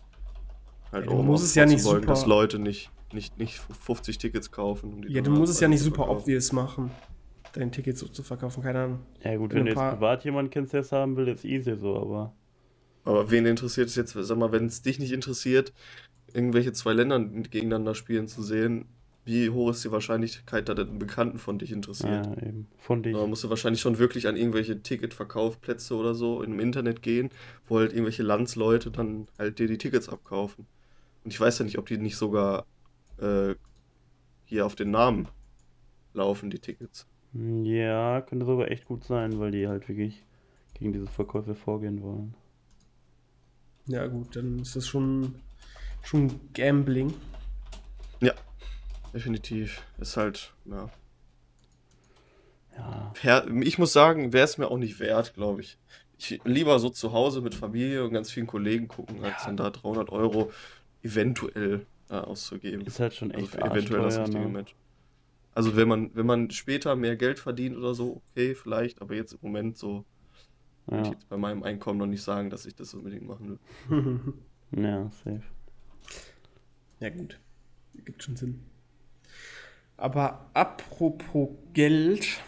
Halt 0.95 1.07
Ja, 1.11 1.13
du 1.17 1.23
musst 1.23 1.45
es 1.45 1.55
ja 1.55 1.67
nicht 1.67 1.83
super- 1.83 2.01
dass 2.07 2.25
Leute 2.27 2.59
nicht, 2.59 2.91
nicht, 3.13 3.37
nicht 3.39 3.59
50 3.59 4.17
Tickets 4.19 4.51
kaufen. 4.51 4.93
um 4.95 5.03
die 5.03 5.13
ja, 5.13 5.21
du 5.23 5.31
musst 5.33 5.53
es 5.53 5.61
ja 5.61 5.69
nicht 5.69 5.81
zu 5.81 5.87
super 5.87 6.05
verkaufen. 6.05 6.21
obvious 6.23 6.53
machen, 6.53 6.91
dein 7.53 7.71
Ticket 7.73 7.99
so 7.99 8.07
zu 8.07 8.23
verkaufen, 8.23 8.63
keine 8.63 8.79
Ahnung. 8.81 8.99
Ja 9.23 9.37
gut, 9.37 9.51
Wenn 9.51 9.57
wenn 9.59 9.65
du 9.67 9.71
ein 9.73 9.75
jetzt 9.75 9.75
paar- 9.77 9.95
privat 9.95 10.25
jemanden 10.25 10.51
kennst, 10.51 10.73
der 10.73 10.81
es 10.81 10.93
haben 10.93 11.17
will, 11.17 11.29
ist 11.29 11.45
easy 11.45 11.77
so, 11.77 11.97
aber 11.97 12.33
Aber 13.05 13.31
wen 13.31 13.45
interessiert 13.45 13.89
es 13.89 13.97
jetzt, 13.97 14.13
sag 14.19 14.39
mal, 14.39 14.51
wenn 14.53 14.67
es 14.67 14.81
dich 14.83 14.99
nicht 14.99 15.13
interessiert, 15.13 15.73
irgendwelche 16.33 16.73
zwei 16.73 16.93
Länder 16.95 17.21
gegeneinander 17.21 17.95
spielen 17.95 18.29
zu 18.29 18.43
sehen, 18.43 18.87
wie 19.27 19.49
hoch 19.51 19.71
ist 19.71 19.83
die 19.85 19.91
Wahrscheinlichkeit, 19.91 20.69
dass 20.69 20.79
einen 20.79 20.99
Bekannten 20.99 21.39
von 21.39 21.59
dich 21.59 21.71
interessiert? 21.73 22.27
ja, 22.27 22.33
eben. 22.47 22.67
Von 22.79 23.03
dich. 23.03 23.15
Da 23.17 23.27
musst 23.27 23.43
du 23.45 23.51
wahrscheinlich 23.51 23.81
schon 23.81 23.99
wirklich 23.99 24.27
an 24.27 24.37
irgendwelche 24.37 24.81
Ticketverkaufplätze 24.83 25.95
oder 25.97 26.15
so 26.15 26.43
im 26.43 26.61
Internet 26.61 27.03
gehen, 27.03 27.31
wo 27.67 27.79
halt 27.79 27.93
irgendwelche 27.93 28.23
Landsleute 28.23 28.91
dann 28.91 29.27
halt 29.39 29.59
dir 29.59 29.67
die 29.69 29.79
Tickets 29.79 30.09
abkaufen. 30.09 30.67
Und 31.25 31.33
ich 31.33 31.41
weiß 31.41 31.59
ja 31.59 31.65
nicht, 31.65 31.79
ob 31.79 31.87
die 31.87 31.97
nicht 31.99 32.17
sogar 32.17 32.67
äh, 33.19 33.55
hier 34.45 34.67
auf 34.67 34.75
den 34.75 34.91
Namen 34.91 35.29
laufen, 36.13 36.51
die 36.51 36.59
Tickets. 36.59 37.07
Ja, 37.33 38.21
könnte 38.21 38.47
sogar 38.47 38.71
echt 38.71 38.85
gut 38.85 39.05
sein, 39.05 39.39
weil 39.41 39.51
die 39.51 39.67
halt 39.67 39.89
wirklich 39.89 40.25
gegen 40.75 40.93
diese 40.93 41.07
Verkäufe 41.09 41.55
vorgehen 41.55 42.03
wollen. 42.03 42.35
Ja 43.87 44.07
gut, 44.07 44.37
dann 44.37 44.61
ist 44.61 44.77
das 44.77 44.87
schon, 44.87 45.35
schon 46.03 46.41
Gambling. 46.53 47.13
Definitiv. 49.13 49.81
Ist 49.99 50.17
halt, 50.17 50.53
ja. 50.65 50.91
Ja, 53.23 53.47
Ich 53.63 53.79
muss 53.79 53.93
sagen, 53.93 54.33
wäre 54.33 54.45
es 54.45 54.59
mir 54.59 54.69
auch 54.69 54.79
nicht 54.79 54.99
wert, 54.99 55.35
glaube 55.35 55.61
ich. 55.61 55.79
Ich 56.19 56.41
lieber 56.45 56.81
so 56.81 56.91
zu 56.91 57.13
Hause 57.13 57.41
mit 57.41 57.55
Familie 57.55 58.05
und 58.05 58.13
ganz 58.13 58.33
vielen 58.33 58.49
Kollegen 58.49 58.89
gucken, 58.89 59.23
als 59.25 59.43
Ja. 59.43 59.47
dann 59.47 59.57
da 59.57 59.71
300 59.71 60.11
Euro 60.11 60.51
eventuell 61.05 61.87
äh, 62.09 62.15
auszugeben. 62.15 62.81
ist 62.83 62.99
halt 63.01 63.15
schon 63.15 63.31
Also 63.31 63.45
echt 63.45 63.55
für 63.55 63.61
eventuell 63.63 64.03
das 64.03 64.19
richtige 64.19 64.41
ne? 64.41 64.49
Match. 64.49 64.75
Also 65.55 65.77
wenn 65.77 65.87
man, 65.87 66.11
wenn 66.15 66.27
man 66.27 66.51
später 66.51 66.97
mehr 66.97 67.15
Geld 67.17 67.39
verdient 67.39 67.77
oder 67.77 67.95
so, 67.95 68.23
okay, 68.31 68.55
vielleicht, 68.55 69.01
aber 69.01 69.15
jetzt 69.15 69.35
im 69.35 69.39
Moment 69.43 69.79
so, 69.79 70.05
würde 70.87 71.03
ich 71.03 71.07
Ja, 71.09 71.13
jetzt 71.13 71.29
bei 71.29 71.37
meinem 71.37 71.63
Einkommen 71.63 71.99
noch 71.99 72.07
nicht 72.07 72.23
sagen, 72.23 72.51
dass 72.51 72.67
ich 72.67 72.75
das 72.75 72.93
unbedingt 72.95 73.27
machen 73.27 73.59
will. 73.89 74.35
ja, 74.83 75.11
safe. 75.25 75.43
ja 77.01 77.11
gut, 77.11 77.39
gibt 78.05 78.23
schon 78.23 78.37
Sinn. 78.37 78.61
Aber 79.97 80.51
apropos 80.55 81.51
Geld, 81.73 82.41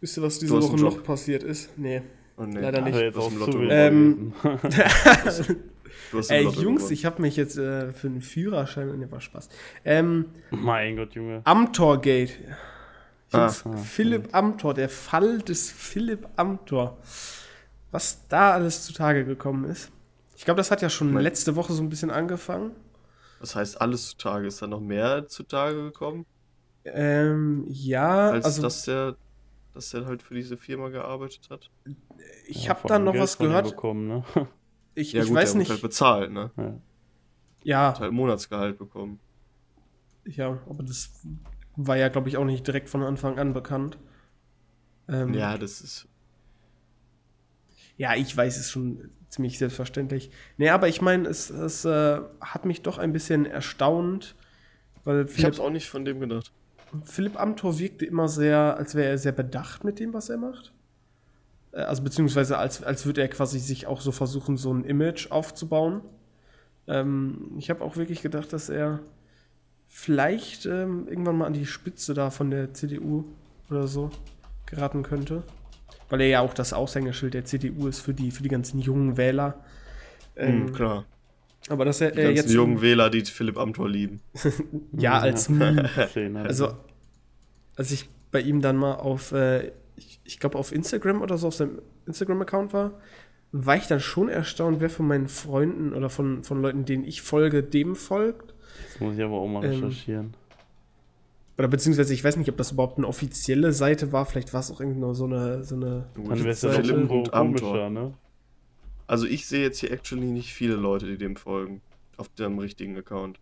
wisst 0.00 0.16
ihr, 0.16 0.22
was 0.22 0.38
diese 0.38 0.60
Woche 0.60 0.76
noch 0.76 1.04
passiert 1.04 1.42
ist? 1.42 1.76
Nee. 1.76 2.02
Oh, 2.38 2.44
nee. 2.44 2.60
Leider 2.60 2.80
nicht. 2.80 2.94
Also 2.94 3.04
jetzt 3.04 3.38
Lotto 3.38 3.62
Ähm, 3.62 4.32
Ey, 6.28 6.44
Lotto 6.44 6.60
Jungs, 6.60 6.80
gewonnen. 6.82 6.92
ich 6.94 7.04
habe 7.04 7.22
mich 7.22 7.36
jetzt 7.36 7.56
äh, 7.58 7.92
für 7.92 8.06
einen 8.08 8.22
Führerschein, 8.22 8.98
ne, 8.98 9.10
war 9.10 9.20
Spaß. 9.20 9.48
Ähm, 9.84 10.26
mein 10.50 10.96
Gott, 10.96 11.14
Junge. 11.14 11.40
Amtorgate. 11.44 12.32
Jungs, 13.32 13.64
Ah. 13.64 13.76
Philipp 13.78 14.34
Amthor, 14.34 14.74
der 14.74 14.88
Fall 14.90 15.38
des 15.38 15.70
Philipp 15.70 16.28
Amthor. 16.36 16.98
Was 17.90 18.26
da 18.28 18.52
alles 18.52 18.84
zutage 18.84 19.24
gekommen 19.24 19.64
ist. 19.64 19.90
Ich 20.36 20.44
glaube, 20.44 20.58
das 20.58 20.70
hat 20.70 20.82
ja 20.82 20.90
schon 20.90 21.12
Mein- 21.12 21.22
letzte 21.22 21.56
Woche 21.56 21.72
so 21.72 21.82
ein 21.82 21.88
bisschen 21.88 22.10
angefangen. 22.10 22.72
Das 23.40 23.54
heißt, 23.56 23.80
alles 23.80 24.08
zutage. 24.10 24.46
Ist 24.46 24.60
da 24.62 24.66
noch 24.66 24.80
mehr 24.80 25.26
zutage 25.28 25.82
gekommen, 25.84 26.26
Ähm, 26.84 27.64
ja, 27.68 28.30
als 28.30 28.44
also 28.44 28.62
dass 28.62 28.84
der, 28.84 29.16
dass 29.72 29.90
der 29.90 30.04
halt 30.04 30.22
für 30.22 30.34
diese 30.34 30.56
Firma 30.56 30.88
gearbeitet 30.88 31.48
hat? 31.50 31.70
ich 32.46 32.64
Ja, 32.64 32.70
habe 32.70 32.80
vor 32.80 32.88
da 32.88 32.94
allem 32.94 33.04
noch 33.04 33.12
Geld 33.12 33.22
was 33.22 33.38
gehört. 33.38 33.70
Bekommen, 33.70 34.08
ne? 34.08 34.24
Ich, 34.94 35.14
Ja 35.14 35.22
ich 35.22 35.28
gut, 35.28 35.36
weiß 35.36 35.52
der 35.52 35.58
nicht. 35.58 35.68
wird 35.68 35.76
halt 35.76 35.82
bezahlt, 35.82 36.32
ne? 36.32 36.50
ja. 36.56 36.80
ja, 37.64 37.94
Hat 37.94 38.00
halt 38.00 38.12
Monatsgehalt 38.12 38.78
bekommen. 38.78 39.20
ja, 40.24 40.58
aber 40.68 40.82
das 40.82 41.10
war 41.76 41.96
ja, 41.96 42.08
glaube 42.08 42.28
ich, 42.28 42.36
auch 42.36 42.44
nicht 42.44 42.66
direkt 42.66 42.88
von 42.88 43.02
Anfang 43.02 43.38
an 43.38 43.52
bekannt. 43.52 43.98
Ähm, 45.08 45.32
Ja, 45.34 45.58
das 45.58 45.80
ist. 45.80 46.08
Ja, 47.96 48.14
ich 48.14 48.36
weiß 48.36 48.58
es 48.58 48.70
schon 48.70 49.10
ziemlich 49.28 49.58
selbstverständlich. 49.58 50.30
Nee, 50.56 50.70
aber 50.70 50.88
ich 50.88 51.00
meine, 51.00 51.28
es, 51.28 51.50
es 51.50 51.84
äh, 51.84 52.20
hat 52.40 52.64
mich 52.64 52.82
doch 52.82 52.98
ein 52.98 53.12
bisschen 53.12 53.46
erstaunt, 53.46 54.34
weil 55.04 55.28
Ich 55.32 55.32
Philipp, 55.32 55.46
hab's 55.46 55.60
auch 55.60 55.70
nicht 55.70 55.88
von 55.88 56.04
dem 56.04 56.20
gedacht. 56.20 56.52
Philipp 57.04 57.38
Amthor 57.40 57.78
wirkte 57.78 58.06
immer 58.06 58.28
sehr, 58.28 58.76
als 58.78 58.94
wäre 58.94 59.08
er 59.10 59.18
sehr 59.18 59.32
bedacht 59.32 59.84
mit 59.84 59.98
dem, 60.00 60.12
was 60.14 60.28
er 60.30 60.38
macht. 60.38 60.72
Äh, 61.72 61.80
Also 61.82 62.02
beziehungsweise 62.02 62.58
als, 62.58 62.82
als 62.82 63.06
würde 63.06 63.20
er 63.22 63.28
quasi 63.28 63.58
sich 63.58 63.86
auch 63.86 64.00
so 64.00 64.12
versuchen, 64.12 64.56
so 64.56 64.72
ein 64.72 64.84
Image 64.84 65.30
aufzubauen. 65.30 66.00
Ähm, 66.86 67.52
ich 67.58 67.70
habe 67.70 67.82
auch 67.84 67.96
wirklich 67.96 68.22
gedacht, 68.22 68.52
dass 68.52 68.68
er 68.68 69.00
vielleicht 69.86 70.66
ähm, 70.66 71.06
irgendwann 71.08 71.36
mal 71.38 71.46
an 71.46 71.52
die 71.52 71.66
Spitze 71.66 72.14
da 72.14 72.30
von 72.30 72.50
der 72.50 72.72
CDU 72.74 73.24
oder 73.70 73.86
so 73.86 74.10
geraten 74.66 75.02
könnte. 75.02 75.42
Weil 76.08 76.22
er 76.22 76.28
ja 76.28 76.40
auch 76.40 76.54
das 76.54 76.72
Aushängeschild 76.72 77.34
der 77.34 77.44
CDU 77.44 77.86
ist 77.88 78.00
für 78.00 78.14
die, 78.14 78.30
für 78.30 78.42
die 78.42 78.48
ganzen 78.48 78.80
jungen 78.80 79.16
Wähler. 79.16 79.60
Ähm, 80.36 80.66
Hm, 80.66 80.72
klar. 80.72 81.04
aber 81.68 81.84
dass 81.84 82.00
er 82.00 82.10
Die 82.10 82.16
ganzen 82.22 82.36
jetzt 82.36 82.50
jungen 82.52 82.80
Wähler, 82.82 83.10
die 83.10 83.20
Philipp 83.22 83.58
Amthor 83.58 83.88
lieben. 83.88 84.20
ja 84.92 85.18
als 85.18 85.48
Meme 85.50 85.88
Schön, 86.12 86.36
Also, 86.36 86.72
als 87.76 87.90
ich 87.92 88.08
bei 88.30 88.40
ihm 88.40 88.60
dann 88.62 88.76
mal 88.76 88.94
auf, 88.94 89.32
äh, 89.32 89.72
ich, 89.96 90.20
ich 90.24 90.38
glaube 90.38 90.58
auf 90.58 90.72
Instagram 90.72 91.20
oder 91.22 91.36
so, 91.38 91.48
auf 91.48 91.54
seinem 91.54 91.80
Instagram-Account 92.06 92.72
war, 92.72 92.92
war 93.52 93.76
ich 93.76 93.86
dann 93.86 94.00
schon 94.00 94.28
erstaunt, 94.28 94.80
wer 94.80 94.88
von 94.90 95.06
meinen 95.06 95.28
Freunden 95.28 95.92
oder 95.92 96.08
von, 96.08 96.42
von 96.42 96.62
Leuten, 96.62 96.84
denen 96.84 97.04
ich 97.04 97.20
folge, 97.22 97.62
dem 97.62 97.94
folgt. 97.96 98.54
das 98.92 99.00
muss 99.00 99.14
ich 99.16 99.22
aber 99.22 99.34
auch 99.34 99.48
mal 99.48 99.64
ähm, 99.64 99.70
recherchieren. 99.72 100.34
Oder 101.58 101.68
beziehungsweise, 101.68 102.14
ich 102.14 102.24
weiß 102.24 102.36
nicht, 102.38 102.48
ob 102.48 102.56
das 102.56 102.72
überhaupt 102.72 102.96
eine 102.96 103.06
offizielle 103.06 103.72
Seite 103.72 104.10
war, 104.10 104.24
vielleicht 104.24 104.52
war 104.54 104.60
es 104.60 104.70
auch 104.70 104.80
irgendwie 104.80 105.00
nur 105.00 105.14
so 105.14 105.26
eine, 105.26 105.62
so 105.64 105.74
eine 105.74 106.06
Dann 106.14 106.38
wäre 106.38 106.48
es 106.48 106.62
ja 106.62 106.72
irgendwo 106.72 107.24
komischer, 107.24 107.90
ne? 107.90 108.14
Also 109.06 109.26
ich 109.26 109.46
sehe 109.46 109.62
jetzt 109.62 109.78
hier 109.80 109.90
actually 109.92 110.26
nicht 110.30 110.54
viele 110.54 110.74
Leute, 110.74 111.06
die 111.06 111.18
dem 111.18 111.36
folgen. 111.36 111.82
Auf 112.16 112.28
dem 112.30 112.58
richtigen 112.58 112.96
Account. 112.96 113.38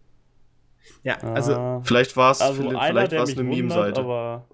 ja, 1.04 1.18
also, 1.18 1.54
Ah, 1.54 1.80
Vielleicht 1.84 2.16
war 2.16 2.32
es 2.32 2.40
also 2.40 2.68
einer, 2.70 3.06
vielleicht 3.08 3.38
eine 3.38 3.48
Meme-Seite. 3.48 4.00
aber 4.00 4.44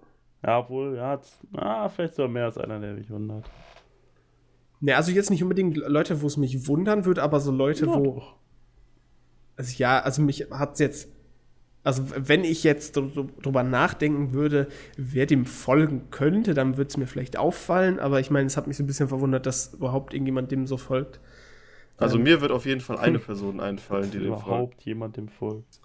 ja, 0.44 0.68
wohl, 0.68 0.96
ja, 0.96 1.10
hat's- 1.10 1.40
ah, 1.54 1.88
vielleicht 1.88 2.14
sogar 2.14 2.30
mehr 2.30 2.44
als 2.46 2.58
einer, 2.58 2.78
der 2.80 2.94
mich 2.94 3.10
wundert. 3.10 3.48
ne, 4.80 4.94
also 4.96 5.10
jetzt 5.12 5.30
nicht 5.30 5.42
unbedingt 5.42 5.76
Leute, 5.76 6.22
wo 6.22 6.26
es 6.26 6.36
mich 6.36 6.66
wundern 6.68 7.04
würde, 7.04 7.22
aber 7.22 7.40
so 7.40 7.50
Leute, 7.50 7.86
Ja, 7.86 7.94
wo, 7.94 8.04
doch. 8.14 8.36
Also 9.56 9.74
ja, 9.78 10.00
also 10.00 10.20
mich 10.22 10.48
hat 10.50 10.74
es 10.74 10.78
jetzt, 10.80 11.08
also 11.82 12.02
wenn 12.16 12.44
ich 12.44 12.62
jetzt 12.62 12.96
dr- 12.96 13.08
dr- 13.14 13.28
drüber 13.42 13.62
nachdenken 13.62 14.32
würde, 14.34 14.68
wer 14.98 15.24
dem 15.26 15.46
folgen 15.46 16.10
könnte, 16.10 16.52
dann 16.52 16.76
würde 16.76 16.88
es 16.88 16.96
mir 16.98 17.06
vielleicht 17.06 17.38
auffallen, 17.38 17.98
aber 17.98 18.20
ich 18.20 18.30
meine, 18.30 18.46
es 18.46 18.56
hat 18.58 18.66
mich 18.66 18.76
so 18.76 18.82
ein 18.82 18.86
bisschen 18.86 19.08
verwundert, 19.08 19.46
dass 19.46 19.72
überhaupt 19.74 20.12
irgendjemand 20.12 20.50
dem 20.52 20.66
so 20.66 20.76
folgt. 20.76 21.20
Also 21.96 22.18
Ähm, 22.18 22.24
mir 22.24 22.42
wird 22.42 22.52
auf 22.52 22.66
jeden 22.66 22.82
Fall 22.82 22.98
eine 22.98 23.18
Person 23.20 23.60
einfallen, 23.60 24.10
die 24.10 24.18
dem 24.18 24.28
folgt. 24.34 24.46
überhaupt 24.46 24.82
jemand 24.82 25.16
dem 25.16 25.28
folgt. 25.28 25.80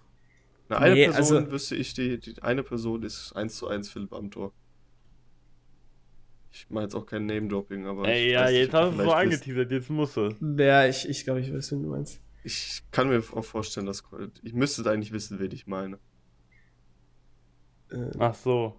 Na, 0.71 0.77
eine 0.77 0.93
Nee, 0.95 1.05
Person 1.09 1.37
also- 1.39 1.51
wüsste 1.51 1.75
ich, 1.75 1.93
die, 1.93 2.17
die 2.17 2.41
eine 2.41 2.63
Person 2.63 3.03
ist 3.03 3.33
eins 3.33 3.57
zu 3.57 3.67
eins 3.67 3.89
Philipp 3.89 4.13
Amthor. 4.13 4.53
Ich 6.53 6.69
meine 6.69 6.85
jetzt 6.85 6.95
auch 6.95 7.05
kein 7.05 7.25
Name-Dropping, 7.25 7.85
aber. 7.85 8.07
Ey, 8.07 8.27
ich 8.27 8.31
ja, 8.33 8.41
weiß 8.45 8.51
jetzt 8.53 8.73
hast 8.73 8.83
du 8.83 8.91
so 8.91 8.91
vielleicht 9.03 9.31
wisst. 9.31 9.41
angeteasert, 9.43 9.71
jetzt 9.71 9.89
muss 9.89 10.17
er. 10.17 10.35
Ja, 10.57 10.85
ich, 10.87 11.09
ich 11.09 11.23
glaube, 11.25 11.41
ich 11.41 11.53
weiß, 11.53 11.71
wen 11.73 11.83
du 11.83 11.89
meinst. 11.89 12.21
Ich 12.45 12.83
kann 12.91 13.09
mir 13.09 13.19
auch 13.19 13.43
vorstellen, 13.43 13.85
dass. 13.85 14.01
Ich 14.43 14.53
müsste 14.53 14.89
eigentlich 14.89 15.11
wissen, 15.11 15.39
wen 15.39 15.51
ich 15.51 15.67
meine. 15.67 15.97
Äh, 17.91 18.11
Ach 18.19 18.33
so. 18.33 18.75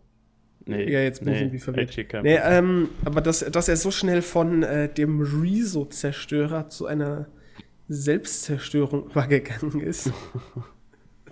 Nee. 0.65 0.91
Ja, 0.91 1.01
jetzt 1.01 1.19
bin 1.23 1.29
ich 1.29 1.35
nee, 1.35 1.41
irgendwie 1.45 1.59
verwirrt. 1.59 2.23
Nee, 2.23 2.37
ähm, 2.43 2.89
aber 3.05 3.21
dass, 3.21 3.41
dass 3.41 3.69
er 3.69 3.77
so 3.77 3.91
schnell 3.91 4.23
von 4.23 4.63
äh, 4.63 4.89
dem 4.93 5.21
Rezo-Zerstörer 5.21 6.69
zu 6.69 6.87
einer 6.87 7.29
Selbstzerstörung 7.89 9.07
übergegangen 9.11 9.81
ist. 9.81 10.11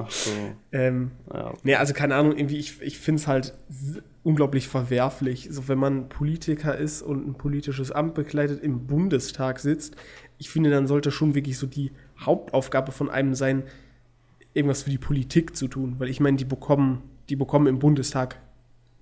Ach 0.07 0.11
so. 0.11 0.31
ähm, 0.73 1.11
Ja, 1.33 1.53
nee, 1.63 1.75
also 1.75 1.95
keine 1.95 2.15
Ahnung, 2.15 2.37
irgendwie, 2.37 2.59
ich, 2.59 2.81
ich 2.83 2.99
finde 2.99 3.21
es 3.21 3.27
halt 3.27 3.55
unglaublich 4.23 4.69
verwerflich. 4.69 5.49
So, 5.51 5.69
wenn 5.69 5.79
man 5.79 6.09
Politiker 6.09 6.77
ist 6.77 7.03
und 7.03 7.27
ein 7.27 7.35
politisches 7.35 7.91
Amt 7.93 8.15
bekleidet, 8.15 8.63
im 8.63 8.87
Bundestag 8.87 9.59
sitzt, 9.59 9.97
ich 10.39 10.51
finde, 10.51 10.71
dann 10.71 10.87
sollte 10.87 11.11
schon 11.11 11.35
wirklich 11.35 11.59
so 11.59 11.67
die 11.67 11.93
Hauptaufgabe 12.19 12.93
von 12.93 13.11
einem 13.11 13.35
sein, 13.35 13.65
irgendwas 14.55 14.83
für 14.83 14.91
die 14.91 14.99
Politik 14.99 15.57
zu 15.57 15.69
tun. 15.69 15.97
Weil 15.99 16.09
ich 16.09 16.21
meine, 16.21 16.37
die 16.37 16.45
bekommen, 16.45 17.03
die 17.29 17.37
bekommen 17.37 17.67
im 17.67 17.79
Bundestag 17.79 18.41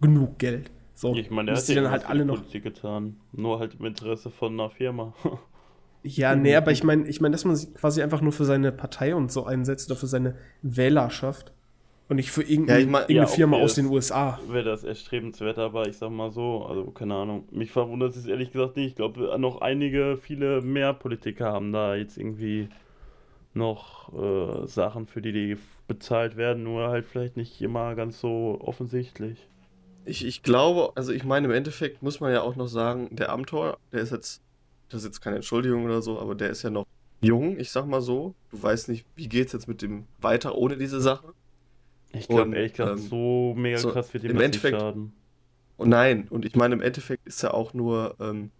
genug 0.01 0.38
Geld. 0.38 0.70
So, 0.94 1.14
Ich 1.14 1.30
meine, 1.30 1.53
der 1.53 1.57
hat 1.57 1.68
dann 1.68 1.90
halt 1.90 2.07
alle 2.07 2.24
noch 2.24 2.38
Politik 2.38 2.64
getan. 2.64 3.16
Nur 3.32 3.61
halt 3.61 3.76
im 3.78 3.86
Interesse 3.86 4.30
von 4.30 4.55
einer 4.55 4.70
Firma. 4.70 5.14
Ja, 6.03 6.34
nee, 6.36 6.55
aber 6.55 6.70
ich 6.70 6.84
meine, 6.84 7.09
ich 7.09 7.20
meine, 7.20 7.32
dass 7.32 7.44
man 7.44 7.57
sich 7.57 7.74
quasi 7.74 8.03
einfach 8.03 8.20
nur 8.20 8.32
für 8.32 8.44
seine 8.44 8.72
Partei 8.72 9.14
und 9.14 9.32
so 9.32 9.44
einsetzt 9.44 9.90
oder 9.90 9.99
für 9.99 10.07
seine 10.07 10.36
Wählerschaft 10.62 11.53
und 12.09 12.16
nicht 12.16 12.30
für 12.30 12.42
irgendeine, 12.42 12.78
Ja, 12.80 12.84
ich 12.84 12.90
mein- 12.90 13.03
irgendeine 13.03 13.26
ja, 13.26 13.26
Firma 13.26 13.57
okay, 13.57 13.64
aus 13.64 13.74
den 13.74 13.86
USA. 13.86 14.38
Wäre 14.49 14.64
das 14.64 14.84
erstrebenswert, 14.84 15.59
aber 15.59 15.88
ich 15.88 15.99
sag 15.99 16.11
mal 16.11 16.30
so, 16.30 16.64
also 16.64 16.84
keine 16.92 17.14
Ahnung. 17.14 17.44
Mich 17.51 17.70
verwundert 17.72 18.16
es 18.16 18.26
ehrlich 18.26 18.53
gesagt 18.53 18.76
nicht. 18.76 18.86
Ich 18.90 18.94
glaube, 18.96 19.36
noch 19.38 19.61
einige, 19.61 20.16
viele 20.16 20.62
mehr 20.62 20.94
Politiker 20.94 21.53
haben 21.53 21.72
da 21.72 21.96
jetzt 21.96 22.16
irgendwie 22.16 22.68
noch 23.55 24.12
äh, 24.14 24.66
Sachen, 24.66 25.07
für 25.07 25.22
die 25.22 25.32
die 25.32 25.57
bezahlt 25.88 26.36
werden, 26.36 26.62
nur 26.64 26.88
halt 26.88 27.07
vielleicht 27.07 27.36
nicht 27.36 27.61
immer 27.62 27.94
ganz 27.94 28.20
so 28.20 28.59
offensichtlich. 28.61 29.49
Ich, 30.05 30.24
ich 30.24 30.42
glaube, 30.42 30.92
also 30.96 31.12
ich 31.12 31.24
meine, 31.24 31.46
im 31.49 31.53
Endeffekt 31.53 32.03
muss 32.03 32.20
man 32.20 32.32
ja 32.32 32.42
auch 32.42 32.57
noch 32.57 32.66
sagen, 32.68 33.09
der 33.14 33.30
Amtor, 33.30 33.78
der 33.92 34.01
ist 34.01 34.12
jetzt, 34.12 34.40
das 34.89 35.01
ist 35.03 35.07
jetzt 35.07 35.20
keine 35.20 35.36
Entschuldigung 35.36 35.84
oder 35.84 36.03
so, 36.03 36.18
aber 36.18 36.34
der 36.34 36.51
ist 36.51 36.62
ja 36.62 36.70
noch 36.70 36.86
jung, 37.20 37.59
ich 37.59 37.70
sag 37.70 37.86
mal 37.86 38.01
so. 38.01 38.34
Du 38.51 38.62
weißt 38.62 38.89
nicht, 38.89 39.05
wie 39.16 39.28
geht's 39.28 39.53
jetzt 39.53 39.68
mit 39.68 39.82
dem 39.82 40.07
weiter 40.20 40.55
ohne 40.55 40.76
diese 40.76 41.01
Sache. 41.01 41.34
Ich 42.12 42.28
glaube 42.28 42.55
ehrlich 42.57 42.72
gesagt, 42.72 42.99
ähm, 42.99 43.09
so 43.09 43.55
mega 43.57 43.78
so 43.78 43.91
krass 43.91 44.14
wird 44.14 44.24
ihm 44.24 44.30
im 44.30 44.36
das 44.36 44.45
Endeffekt- 44.47 44.74
nicht 44.74 44.82
schaden. 44.82 45.12
Und 45.76 45.91
nein, 45.91 46.26
und 46.28 46.45
ich 46.45 46.57
meine, 46.57 46.74
im 46.74 46.80
Endeffekt 46.80 47.26
ist 47.26 47.43
er 47.45 47.55
auch 47.55 47.72
nur 47.72 48.16
ähm, 48.18 48.51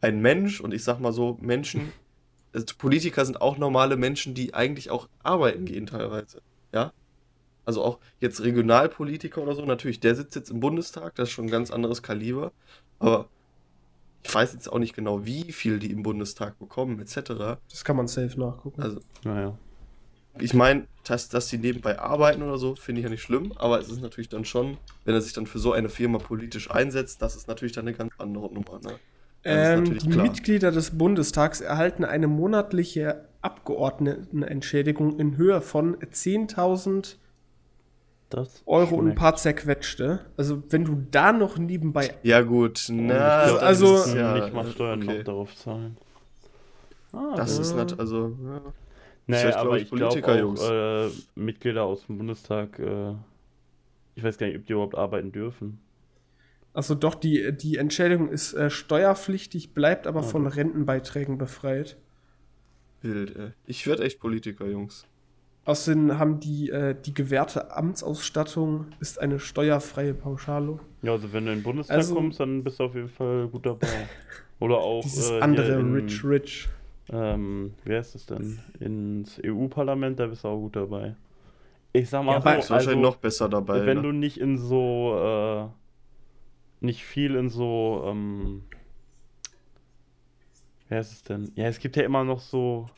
ein 0.00 0.20
Mensch 0.20 0.60
und 0.60 0.74
ich 0.74 0.82
sag 0.82 0.98
mal 0.98 1.12
so, 1.12 1.38
Menschen, 1.40 1.92
also 2.52 2.66
Politiker 2.76 3.24
sind 3.24 3.40
auch 3.40 3.58
normale 3.58 3.96
Menschen, 3.96 4.34
die 4.34 4.54
eigentlich 4.54 4.90
auch 4.90 5.08
arbeiten 5.22 5.66
gehen 5.66 5.86
teilweise. 5.86 6.40
Ja? 6.72 6.92
Also 7.64 7.84
auch 7.84 7.98
jetzt 8.18 8.42
Regionalpolitiker 8.42 9.40
oder 9.42 9.54
so, 9.54 9.64
natürlich, 9.64 10.00
der 10.00 10.14
sitzt 10.14 10.34
jetzt 10.34 10.50
im 10.50 10.58
Bundestag, 10.58 11.14
das 11.14 11.28
ist 11.28 11.34
schon 11.34 11.46
ein 11.46 11.50
ganz 11.50 11.70
anderes 11.70 12.02
Kaliber, 12.02 12.50
aber 12.98 13.28
ich 14.22 14.34
weiß 14.34 14.52
jetzt 14.52 14.70
auch 14.70 14.78
nicht 14.78 14.94
genau, 14.94 15.24
wie 15.24 15.52
viel 15.52 15.78
die 15.78 15.90
im 15.90 16.02
Bundestag 16.02 16.58
bekommen, 16.58 17.00
etc. 17.00 17.60
Das 17.70 17.84
kann 17.84 17.96
man 17.96 18.08
safe 18.08 18.38
nachgucken. 18.38 18.82
Also 18.82 19.00
Naja. 19.24 19.56
ich 20.38 20.54
meine, 20.54 20.86
dass, 21.04 21.28
dass 21.28 21.48
die 21.48 21.58
nebenbei 21.58 21.98
arbeiten 21.98 22.42
oder 22.42 22.58
so, 22.58 22.74
finde 22.74 23.00
ich 23.00 23.04
ja 23.04 23.10
nicht 23.10 23.22
schlimm, 23.22 23.52
aber 23.56 23.78
es 23.78 23.88
ist 23.88 24.02
natürlich 24.02 24.28
dann 24.28 24.44
schon, 24.44 24.76
wenn 25.04 25.14
er 25.14 25.20
sich 25.20 25.32
dann 25.32 25.46
für 25.46 25.58
so 25.58 25.72
eine 25.72 25.88
Firma 25.88 26.18
politisch 26.18 26.70
einsetzt, 26.70 27.22
das 27.22 27.36
ist 27.36 27.48
natürlich 27.48 27.72
dann 27.72 27.86
eine 27.86 27.96
ganz 27.96 28.12
andere 28.18 28.52
Nummer. 28.52 28.80
Ne? 28.82 28.98
Ähm, 29.44 29.98
die 29.98 30.10
klar. 30.10 30.24
Mitglieder 30.24 30.72
des 30.72 30.98
Bundestags 30.98 31.60
erhalten 31.60 32.04
eine 32.04 32.26
monatliche 32.26 33.24
Abgeordnetenentschädigung 33.40 35.18
in 35.18 35.36
Höhe 35.36 35.60
von 35.60 35.96
10.000 35.96 37.16
Das 38.30 38.62
Euro 38.66 38.96
und 38.96 39.08
ein 39.10 39.14
paar 39.14 39.36
zerquetschte. 39.36 40.26
Also 40.36 40.62
wenn 40.68 40.84
du 40.84 41.02
da 41.10 41.32
noch 41.32 41.56
nebenbei 41.56 42.14
Ja 42.22 42.42
gut, 42.42 42.86
na, 42.90 43.44
ich 43.44 43.48
glaub, 43.50 43.62
also- 43.62 43.94
ist 43.96 44.06
ist 44.08 44.14
ja, 44.16 44.34
nicht 44.38 44.52
mal 44.52 44.66
Steuern 44.70 45.02
okay. 45.02 45.18
noch 45.18 45.24
darauf 45.24 45.56
zahlen. 45.56 45.96
Ah, 47.12 47.34
Das 47.36 47.58
ist 47.58 47.74
Ja. 47.74 47.84
nicht, 47.84 47.98
also, 47.98 48.36
ja. 48.44 48.60
Naja, 49.26 49.56
aber 49.56 49.78
ich, 49.78 49.90
glaube 49.90 50.20
Politiker, 50.20 50.32
auch 50.34 50.38
Jungs. 50.38 50.62
äh, 50.62 51.08
Mitglieder 51.34 51.84
aus 51.84 52.06
dem 52.06 52.18
Bundestag, 52.18 52.78
äh, 52.78 53.14
ich 54.14 54.22
weiß 54.24 54.36
gar 54.38 54.46
nicht, 54.46 54.56
ob 54.58 54.66
die 54.66 54.72
überhaupt 54.72 54.94
arbeiten 54.94 55.32
dürfen. 55.32 55.80
Also 56.74 56.94
doch, 56.94 57.14
die, 57.14 57.52
die 57.56 57.76
Entschädigung 57.76 58.28
ist 58.28 58.52
äh, 58.54 58.68
steuerpflichtig, 58.70 59.72
bleibt 59.74 60.06
aber 60.06 60.20
Ah, 60.20 60.22
von. 60.22 60.46
Rentenbeiträgen 60.46 61.38
befreit. 61.38 61.96
wild, 63.02 63.36
ey. 63.36 63.50
Ich 63.66 63.86
werde 63.86 64.02
echt 64.04 64.20
Politiker, 64.20 64.66
Jungs. 64.66 65.06
Außerdem 65.68 66.18
haben 66.18 66.40
die, 66.40 66.70
äh, 66.70 66.94
die 66.98 67.12
gewährte 67.12 67.76
Amtsausstattung 67.76 68.86
ist 69.00 69.20
eine 69.20 69.38
steuerfreie 69.38 70.14
Pauschale. 70.14 70.78
Ja, 71.02 71.12
also 71.12 71.30
wenn 71.34 71.44
du 71.44 71.52
in 71.52 71.58
den 71.58 71.62
Bundestag 71.62 71.98
Also- 71.98 72.14
kommst, 72.14 72.40
dann 72.40 72.64
bist 72.64 72.80
du 72.80 72.84
auf 72.84 72.94
jeden 72.94 73.10
Fall 73.10 73.48
gut 73.48 73.66
dabei. 73.66 73.86
Oder 74.60 74.78
auch 74.78 75.02
Dieses 75.02 75.30
äh, 75.30 75.40
andere 75.40 75.78
in, 75.78 75.92
Rich 75.92 76.24
Rich. 76.24 76.68
Ähm, 77.12 77.74
wie 77.84 77.94
heißt 77.94 78.14
es 78.14 78.24
denn? 78.24 78.58
Ins 78.80 79.38
EU-Parlament, 79.44 80.18
da 80.18 80.26
bist 80.28 80.42
du 80.44 80.48
auch 80.48 80.58
gut 80.58 80.74
dabei. 80.74 81.16
Ich 81.92 82.08
sag 82.08 82.24
mal 82.24 82.36
Ja, 82.36 82.40
so, 82.40 82.48
Ist 82.48 82.70
wahrscheinlich 82.70 82.88
also, 82.88 83.00
noch 83.00 83.16
besser 83.16 83.50
dabei. 83.50 83.84
wenn 83.84 83.98
ne? 83.98 84.02
du 84.04 84.12
nicht 84.12 84.38
in 84.40 84.56
so, 84.56 85.18
äh, 85.22 85.66
nicht 86.82 87.04
viel 87.04 87.34
in 87.34 87.50
so, 87.50 88.04
ähm, 88.06 88.62
wie 90.88 90.94
heißt 90.94 91.12
es 91.12 91.22
denn? 91.24 91.52
Ja, 91.56 91.66
es 91.66 91.78
gibt 91.78 91.94
ja 91.96 92.04
immer 92.04 92.24
noch 92.24 92.40
so, 92.40 92.88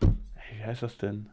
ey, 0.00 0.58
wie 0.60 0.64
heißt 0.64 0.84
das 0.84 0.96
denn? 0.98 1.28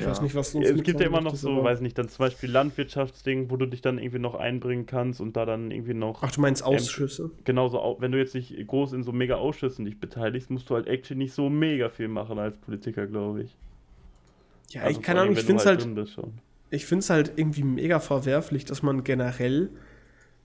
Ich 0.00 0.06
weiß 0.06 0.20
nicht, 0.20 0.34
was 0.34 0.52
du 0.52 0.58
uns 0.58 0.68
es 0.68 0.82
gibt 0.82 1.00
ja 1.00 1.06
immer 1.06 1.22
noch 1.22 1.34
so, 1.34 1.52
aber- 1.52 1.64
weiß 1.64 1.80
nicht, 1.80 1.96
dann 1.96 2.08
zum 2.10 2.18
Beispiel 2.26 2.50
Landwirtschaftsding, 2.50 3.50
wo 3.50 3.56
du 3.56 3.64
dich 3.64 3.80
dann 3.80 3.96
irgendwie 3.98 4.18
noch 4.18 4.34
einbringen 4.34 4.84
kannst 4.84 5.18
und 5.20 5.34
da 5.34 5.46
dann 5.46 5.70
irgendwie 5.70 5.94
noch 5.94 6.22
Ach, 6.22 6.30
du 6.30 6.42
meinst 6.42 6.62
Ausschüsse? 6.62 7.30
genauso, 7.44 7.80
au- 7.80 7.96
wenn 7.98 8.12
du 8.12 8.18
jetzt 8.18 8.34
nicht 8.34 8.54
groß 8.66 8.92
in 8.92 9.02
so 9.02 9.12
mega 9.12 9.36
Ausschüssen 9.36 9.86
dich 9.86 9.98
beteiligst, 9.98 10.50
musst 10.50 10.68
du 10.68 10.74
halt 10.74 10.88
actually 10.88 11.16
nicht 11.24 11.32
so 11.32 11.48
mega 11.48 11.88
viel 11.88 12.08
machen 12.08 12.38
als 12.38 12.58
Politiker, 12.58 13.06
glaube 13.06 13.44
ich. 13.44 13.56
Ja, 14.72 14.82
Also 14.82 15.00
ich 15.00 15.06
allem, 15.16 15.22
Ahnung, 15.30 15.32
ich 15.38 15.44
finde 15.44 15.60
es 15.62 15.66
halt, 15.66 15.82
schon. 16.10 16.34
ich 16.68 16.84
find's 16.84 17.08
halt 17.08 17.32
irgendwie 17.36 17.62
mega 17.62 17.98
verwerflich, 17.98 18.66
dass 18.66 18.82
man 18.82 19.04
generell 19.04 19.70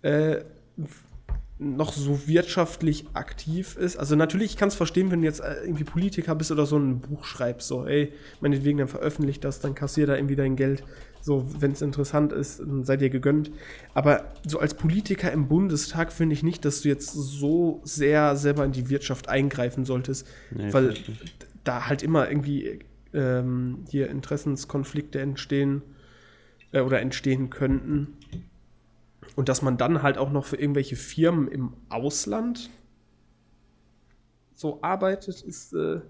äh, 0.03 0.37
noch 1.59 1.91
so 1.91 2.27
wirtschaftlich 2.27 3.05
aktiv 3.13 3.75
ist. 3.77 3.97
Also 3.97 4.15
natürlich, 4.15 4.51
ich 4.51 4.57
kann 4.57 4.67
es 4.67 4.75
verstehen, 4.75 5.09
wenn 5.09 5.21
du 5.21 5.27
jetzt 5.27 5.39
äh, 5.39 5.55
irgendwie 5.63 5.83
Politiker 5.83 6.35
bist 6.35 6.51
oder 6.51 6.67
so 6.67 6.77
ein 6.77 6.99
Buch 6.99 7.25
schreibst, 7.25 7.67
so, 7.67 7.85
ey, 7.85 8.13
meinetwegen, 8.41 8.77
dann 8.77 8.87
veröffentlicht 8.87 9.43
das, 9.43 9.59
dann 9.59 9.73
kassier 9.73 10.05
da 10.05 10.15
irgendwie 10.15 10.35
dein 10.35 10.55
Geld. 10.55 10.83
So, 11.19 11.49
wenn 11.59 11.71
es 11.71 11.81
interessant 11.81 12.31
ist, 12.31 12.59
dann 12.59 12.83
sei 12.83 12.95
dir 12.95 13.09
gegönnt. 13.09 13.51
Aber 13.95 14.31
so 14.45 14.59
als 14.59 14.75
Politiker 14.75 15.31
im 15.31 15.47
Bundestag 15.47 16.13
finde 16.13 16.33
ich 16.33 16.43
nicht, 16.43 16.63
dass 16.63 16.81
du 16.81 16.89
jetzt 16.89 17.11
so 17.11 17.81
sehr 17.83 18.35
selber 18.35 18.63
in 18.63 18.71
die 18.71 18.89
Wirtschaft 18.89 19.27
eingreifen 19.27 19.83
solltest, 19.83 20.27
Nee, 20.51 20.71
weil 20.71 20.93
da 21.63 21.87
halt 21.87 22.03
immer 22.03 22.29
irgendwie 22.29 22.79
ähm, 23.13 23.83
hier 23.89 24.09
Interessenskonflikte 24.09 25.19
entstehen 25.19 25.81
äh, 26.71 26.81
oder 26.81 27.01
entstehen 27.01 27.49
könnten. 27.49 28.13
Und 29.38 29.49
dass 29.49 29.61
man 29.61 29.77
dann 29.77 30.01
halt 30.01 30.17
auch 30.17 30.31
noch 30.31 30.45
für 30.45 30.55
irgendwelche 30.55 30.95
Firmen 30.95 31.47
im 31.47 31.73
Ausland 31.89 32.71
so 34.55 34.79
arbeitet, 34.81 35.43
ist, 35.43 35.73
äh, 35.73 36.01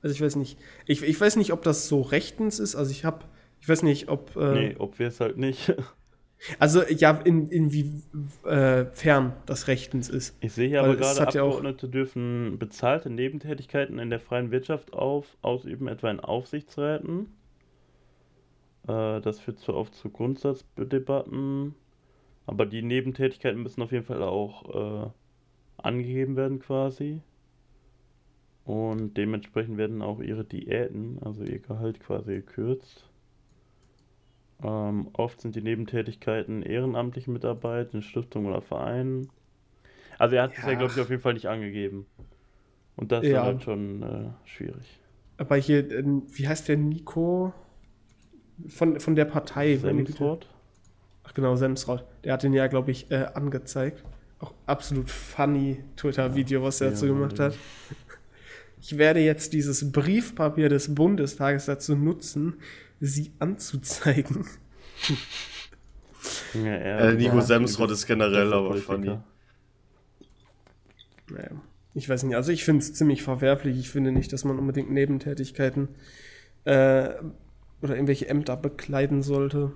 also 0.00 0.14
ich 0.14 0.22
weiß 0.22 0.36
nicht, 0.36 0.58
ich, 0.86 1.02
ich 1.02 1.20
weiß 1.20 1.36
nicht, 1.36 1.52
ob 1.52 1.62
das 1.62 1.88
so 1.88 2.00
rechtens 2.00 2.58
ist, 2.58 2.76
also 2.76 2.90
ich 2.90 3.04
habe, 3.04 3.26
ich 3.60 3.68
weiß 3.68 3.82
nicht, 3.82 4.08
ob, 4.08 4.34
äh, 4.34 4.52
Nee, 4.52 4.76
ob 4.78 4.98
wir 4.98 5.08
es 5.08 5.20
halt 5.20 5.36
nicht. 5.36 5.74
also 6.58 6.82
ja, 6.84 7.10
in, 7.22 7.48
inwiefern 7.48 8.00
äh, 8.44 8.86
fern 8.86 9.34
das 9.44 9.68
rechtens 9.68 10.08
ist. 10.08 10.38
Ich 10.40 10.54
sehe 10.54 10.68
hier 10.68 10.80
Weil 10.80 10.92
aber 10.92 10.96
gerade, 10.96 11.20
hat 11.20 11.34
ja 11.34 11.42
Abgeordnete 11.42 11.86
dürfen 11.86 12.58
bezahlte 12.58 13.10
Nebentätigkeiten 13.10 13.98
in 13.98 14.08
der 14.08 14.20
freien 14.20 14.50
Wirtschaft 14.52 14.94
auf, 14.94 15.36
ausüben, 15.42 15.86
etwa 15.86 16.10
in 16.10 16.20
Aufsichtsräten. 16.20 17.26
Äh, 18.88 19.20
das 19.20 19.38
führt 19.38 19.58
zwar 19.58 19.74
oft 19.74 19.94
zu 19.94 20.08
Grundsatzdebatten, 20.08 21.74
aber 22.50 22.66
die 22.66 22.82
Nebentätigkeiten 22.82 23.62
müssen 23.62 23.80
auf 23.80 23.92
jeden 23.92 24.04
Fall 24.04 24.24
auch 24.24 25.04
äh, 25.06 25.10
angegeben 25.76 26.34
werden 26.34 26.58
quasi. 26.58 27.20
Und 28.64 29.16
dementsprechend 29.16 29.78
werden 29.78 30.02
auch 30.02 30.20
ihre 30.20 30.44
Diäten, 30.44 31.20
also 31.22 31.44
ihr 31.44 31.60
Gehalt 31.60 32.00
quasi 32.00 32.34
gekürzt. 32.34 33.08
Ähm, 34.64 35.10
oft 35.12 35.40
sind 35.40 35.54
die 35.54 35.62
Nebentätigkeiten 35.62 36.62
ehrenamtliche 36.62 37.30
Mitarbeit 37.30 37.94
in 37.94 38.02
Stiftungen 38.02 38.50
oder 38.50 38.62
Vereinen. 38.62 39.30
Also 40.18 40.34
er 40.34 40.42
hat 40.42 40.50
es 40.58 40.64
ja, 40.64 40.72
Ja. 40.72 40.78
glaube 40.78 40.92
ich, 40.92 41.00
auf 41.00 41.08
jeden 41.08 41.22
Fall 41.22 41.34
nicht 41.34 41.46
angegeben. 41.46 42.06
Und 42.96 43.12
das 43.12 43.24
ist 43.24 43.30
Ja. 43.30 43.44
dann 43.44 43.46
halt 43.46 43.62
schon 43.62 44.02
äh, 44.02 44.30
schwierig. 44.44 44.98
Aber 45.36 45.54
hier, 45.54 45.88
äh, 45.88 46.04
wie 46.04 46.48
heißt 46.48 46.66
der 46.68 46.78
Nico 46.78 47.54
von, 48.66 48.98
von 48.98 49.14
der 49.14 49.24
Partei? 49.24 49.76
Semsrott? 49.76 50.48
Ach 51.30 51.34
genau, 51.34 51.54
Semsrott. 51.54 52.04
Der 52.24 52.32
hat 52.32 52.42
den 52.42 52.52
ja, 52.52 52.66
glaube 52.66 52.90
ich, 52.90 53.08
äh, 53.12 53.26
angezeigt. 53.34 54.02
Auch 54.40 54.52
absolut 54.66 55.08
funny 55.10 55.84
Twitter-Video, 55.96 56.64
was 56.64 56.80
er 56.80 56.88
Ja, 56.88 56.92
dazu 56.92 57.06
gemacht 57.06 57.38
hat. 57.38 57.54
Ich 58.80 58.98
werde 58.98 59.20
jetzt 59.20 59.52
dieses 59.52 59.92
Briefpapier 59.92 60.68
des 60.68 60.92
Bundestages 60.92 61.66
dazu 61.66 61.94
nutzen, 61.94 62.54
sie 63.00 63.32
anzuzeigen. 63.38 64.44
Ja, 66.52 66.74
Äh, 66.74 67.14
Nico 67.14 67.36
Ja. 67.36 67.40
Semsrott 67.40 67.90
ist 67.92 68.06
generell 68.06 68.52
aber 68.52 68.76
funny. 68.76 69.18
Naja, 71.30 71.50
ich 71.94 72.06
weiß 72.08 72.24
nicht. 72.24 72.34
Also 72.36 72.52
ich 72.52 72.62
finde 72.64 72.82
es 72.84 72.92
ziemlich 72.92 73.22
verwerflich. 73.22 73.78
Ich 73.78 73.88
finde 73.88 74.12
nicht, 74.12 74.30
dass 74.32 74.44
man 74.44 74.58
unbedingt 74.58 74.90
Nebentätigkeiten 74.90 75.88
äh, 76.64 77.08
oder 77.80 77.94
irgendwelche 77.94 78.28
Ämter 78.28 78.56
bekleiden 78.58 79.22
sollte. 79.22 79.72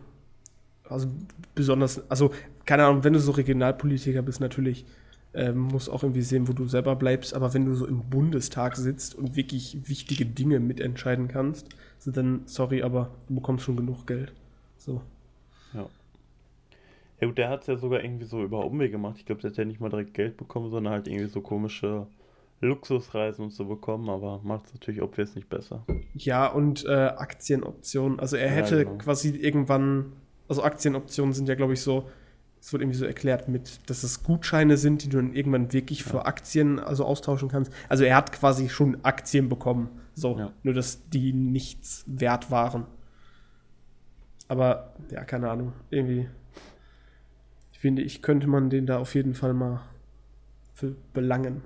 Also 0.88 1.08
besonders, 1.54 2.08
also 2.10 2.30
keine 2.66 2.84
Ahnung, 2.84 3.04
wenn 3.04 3.12
du 3.14 3.20
so 3.20 3.32
Regionalpolitiker 3.32 4.22
bist, 4.22 4.40
natürlich 4.40 4.84
ähm, 5.32 5.58
musst 5.58 5.88
auch 5.90 6.02
irgendwie 6.02 6.22
sehen, 6.22 6.46
wo 6.48 6.52
du 6.52 6.66
selber 6.66 6.94
bleibst. 6.96 7.34
Aber 7.34 7.54
wenn 7.54 7.64
du 7.64 7.74
so 7.74 7.86
im 7.86 8.08
Bundestag 8.10 8.76
sitzt 8.76 9.14
und 9.14 9.34
wirklich 9.36 9.88
wichtige 9.88 10.26
Dinge 10.26 10.60
mitentscheiden 10.60 11.28
kannst, 11.28 11.68
so 11.98 12.10
dann 12.10 12.42
sorry, 12.46 12.82
aber 12.82 13.10
du 13.28 13.34
bekommst 13.36 13.64
schon 13.64 13.76
genug 13.76 14.06
Geld. 14.06 14.32
So. 14.76 15.00
Ja. 15.72 15.88
Ja 17.20 17.26
gut, 17.28 17.38
der 17.38 17.48
hat 17.48 17.62
es 17.62 17.66
ja 17.68 17.76
sogar 17.76 18.02
irgendwie 18.04 18.26
so 18.26 18.42
über 18.42 18.64
Umweg 18.64 18.92
gemacht. 18.92 19.16
Ich 19.18 19.26
glaube, 19.26 19.40
der 19.40 19.50
hat 19.50 19.56
ja 19.56 19.64
nicht 19.64 19.80
mal 19.80 19.88
direkt 19.88 20.14
Geld 20.14 20.36
bekommen, 20.36 20.70
sondern 20.70 20.92
halt 20.92 21.08
irgendwie 21.08 21.28
so 21.28 21.40
komische 21.40 22.06
Luxusreisen 22.60 23.44
und 23.44 23.50
so 23.52 23.64
bekommen, 23.66 24.08
aber 24.08 24.40
macht 24.42 24.66
es 24.66 24.74
natürlich 24.74 25.02
obvious 25.02 25.34
nicht 25.34 25.48
besser. 25.48 25.84
Ja, 26.14 26.46
und 26.46 26.84
äh, 26.86 26.92
Aktienoptionen. 26.92 28.20
Also 28.20 28.36
er 28.36 28.48
Ja, 28.48 28.52
hätte 28.52 28.84
genau. 28.84 28.98
quasi 28.98 29.30
irgendwann, 29.30 30.12
also 30.48 30.62
Aktienoptionen 30.62 31.32
sind 31.32 31.48
ja, 31.48 31.54
glaube 31.54 31.72
ich, 31.74 31.80
so, 31.80 32.08
es 32.60 32.72
wird 32.72 32.82
irgendwie 32.82 32.98
so 32.98 33.04
erklärt 33.04 33.48
mit, 33.48 33.88
dass 33.90 34.02
es 34.04 34.22
Gutscheine 34.22 34.76
sind, 34.78 35.02
die 35.04 35.08
du 35.08 35.18
dann 35.18 35.34
irgendwann 35.34 35.72
wirklich 35.72 36.02
für 36.04 36.24
Aktien 36.26 36.78
also 36.78 37.04
austauschen 37.04 37.48
kannst. 37.48 37.72
Also 37.88 38.04
er 38.04 38.16
hat 38.16 38.32
quasi 38.32 38.68
schon 38.68 39.04
Aktien 39.04 39.48
bekommen. 39.48 39.88
So, 40.14 40.38
Ja. 40.38 40.52
nur 40.62 40.72
dass 40.74 41.08
die 41.10 41.32
nichts 41.32 42.04
wert 42.06 42.50
waren. 42.50 42.86
Aber, 44.48 44.94
ja, 45.10 45.24
keine 45.24 45.50
Ahnung. 45.50 45.72
Irgendwie. 45.90 46.28
Ich 47.72 47.78
finde, 47.80 48.02
ich 48.02 48.22
könnte 48.22 48.46
man 48.46 48.70
den 48.70 48.86
da 48.86 48.98
auf 48.98 49.14
jeden 49.14 49.34
Fall 49.34 49.52
mal 49.54 49.82
für 50.72 50.94
belangen. 51.12 51.62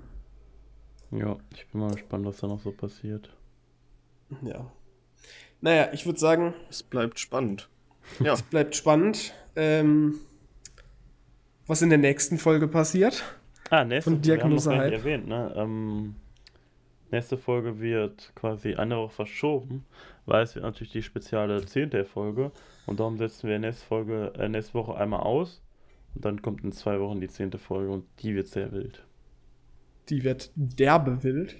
Ja, 1.11 1.37
ich 1.55 1.67
bin 1.69 1.81
mal 1.81 1.91
gespannt, 1.91 2.25
was 2.25 2.37
da 2.37 2.47
noch 2.47 2.59
so 2.61 2.71
passiert. 2.71 3.29
Ja. 4.41 4.71
Naja, 5.61 5.89
ich 5.93 6.05
würde 6.05 6.19
sagen, 6.19 6.53
Es 6.69 6.83
bleibt 6.83 7.19
spannend. 7.19 7.69
Ja, 8.19 8.33
Es 8.33 8.41
bleibt 8.41 8.75
spannend. 8.75 9.33
Ähm, 9.55 10.15
was 11.67 11.81
in 11.81 11.89
der 11.89 11.97
nächsten 11.99 12.37
Folge 12.37 12.67
passiert. 12.67 13.23
Ah, 13.69 13.83
nächste 13.85 14.09
Von 14.11 14.13
haben 14.13 14.19
noch 14.19 14.23
Diagnose 14.23 14.75
Hype. 14.75 14.93
erwähnt, 14.93 15.27
ne? 15.27 15.53
Ähm, 15.55 16.15
nächste 17.11 17.37
Folge 17.37 17.79
wird 17.79 18.31
quasi 18.35 18.73
eine 18.75 18.97
Woche 18.97 19.13
verschoben, 19.13 19.85
weil 20.25 20.43
es 20.43 20.55
wird 20.55 20.65
natürlich 20.65 20.91
die 20.91 21.03
spezielle 21.03 21.63
10. 21.63 22.05
Folge 22.05 22.51
und 22.87 22.99
darum 22.99 23.17
setzen 23.17 23.47
wir 23.49 23.59
nächste 23.59 23.85
Folge, 23.85 24.33
äh, 24.37 24.49
nächste 24.49 24.73
Woche 24.73 24.95
einmal 24.95 25.19
aus 25.19 25.61
und 26.15 26.25
dann 26.25 26.41
kommt 26.41 26.63
in 26.63 26.71
zwei 26.71 26.99
Wochen 26.99 27.21
die 27.21 27.27
10. 27.27 27.51
Folge 27.59 27.91
und 27.91 28.05
die 28.23 28.33
wird 28.35 28.47
sehr 28.47 28.71
wild. 28.71 29.05
Die 30.09 30.23
wird 30.23 30.49
derbe 30.55 31.23
wild. 31.23 31.55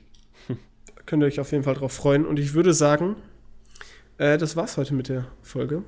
Da 0.48 1.04
könnt 1.06 1.22
ihr 1.22 1.28
euch 1.28 1.40
auf 1.40 1.52
jeden 1.52 1.64
Fall 1.64 1.76
drauf 1.76 1.94
freuen. 1.94 2.26
Und 2.26 2.40
ich 2.40 2.56
würde 2.56 2.74
sagen, 2.74 3.16
äh, 4.18 4.40
das 4.40 4.56
war's 4.56 4.76
heute 4.78 4.96
mit 4.96 5.08
der 5.08 5.28
Folge. 5.44 5.84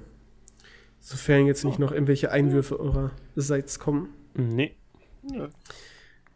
Sofern 1.01 1.47
jetzt 1.47 1.65
nicht 1.65 1.79
noch 1.79 1.91
irgendwelche 1.91 2.31
Einwürfe 2.31 2.79
eurerseits 2.79 3.79
kommen. 3.79 4.09
Nee, 4.35 4.75
ja. 5.29 5.49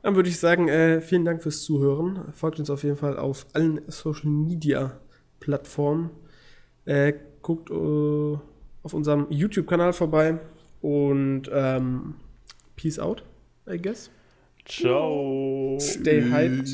Dann 0.01 0.16
würde 0.16 0.30
ich 0.30 0.39
sagen, 0.39 0.68
äh, 0.68 1.01
vielen 1.01 1.26
Dank 1.26 1.41
fürs 1.41 1.63
Zuhören. 1.63 2.32
Folgt 2.34 2.59
uns 2.59 2.70
auf 2.70 2.84
jeden 2.84 2.97
Fall 2.97 3.18
auf 3.18 3.47
allen 3.53 3.82
Social 3.88 4.30
Media 4.30 4.99
Plattformen. 5.39 6.09
Äh, 6.86 7.13
guckt 7.41 7.72
äh, 7.72 7.74
auf 8.84 8.93
unserem 8.93 9.28
YouTube-Kanal 9.30 9.93
vorbei. 9.93 10.39
Und 10.82 11.49
ähm, 11.51 12.16
Peace 12.76 12.99
out, 12.99 13.24
I 13.68 13.78
guess. 13.78 14.11
ciao. 14.66 15.78
Stay 15.80 16.22
hyped. 16.22 16.70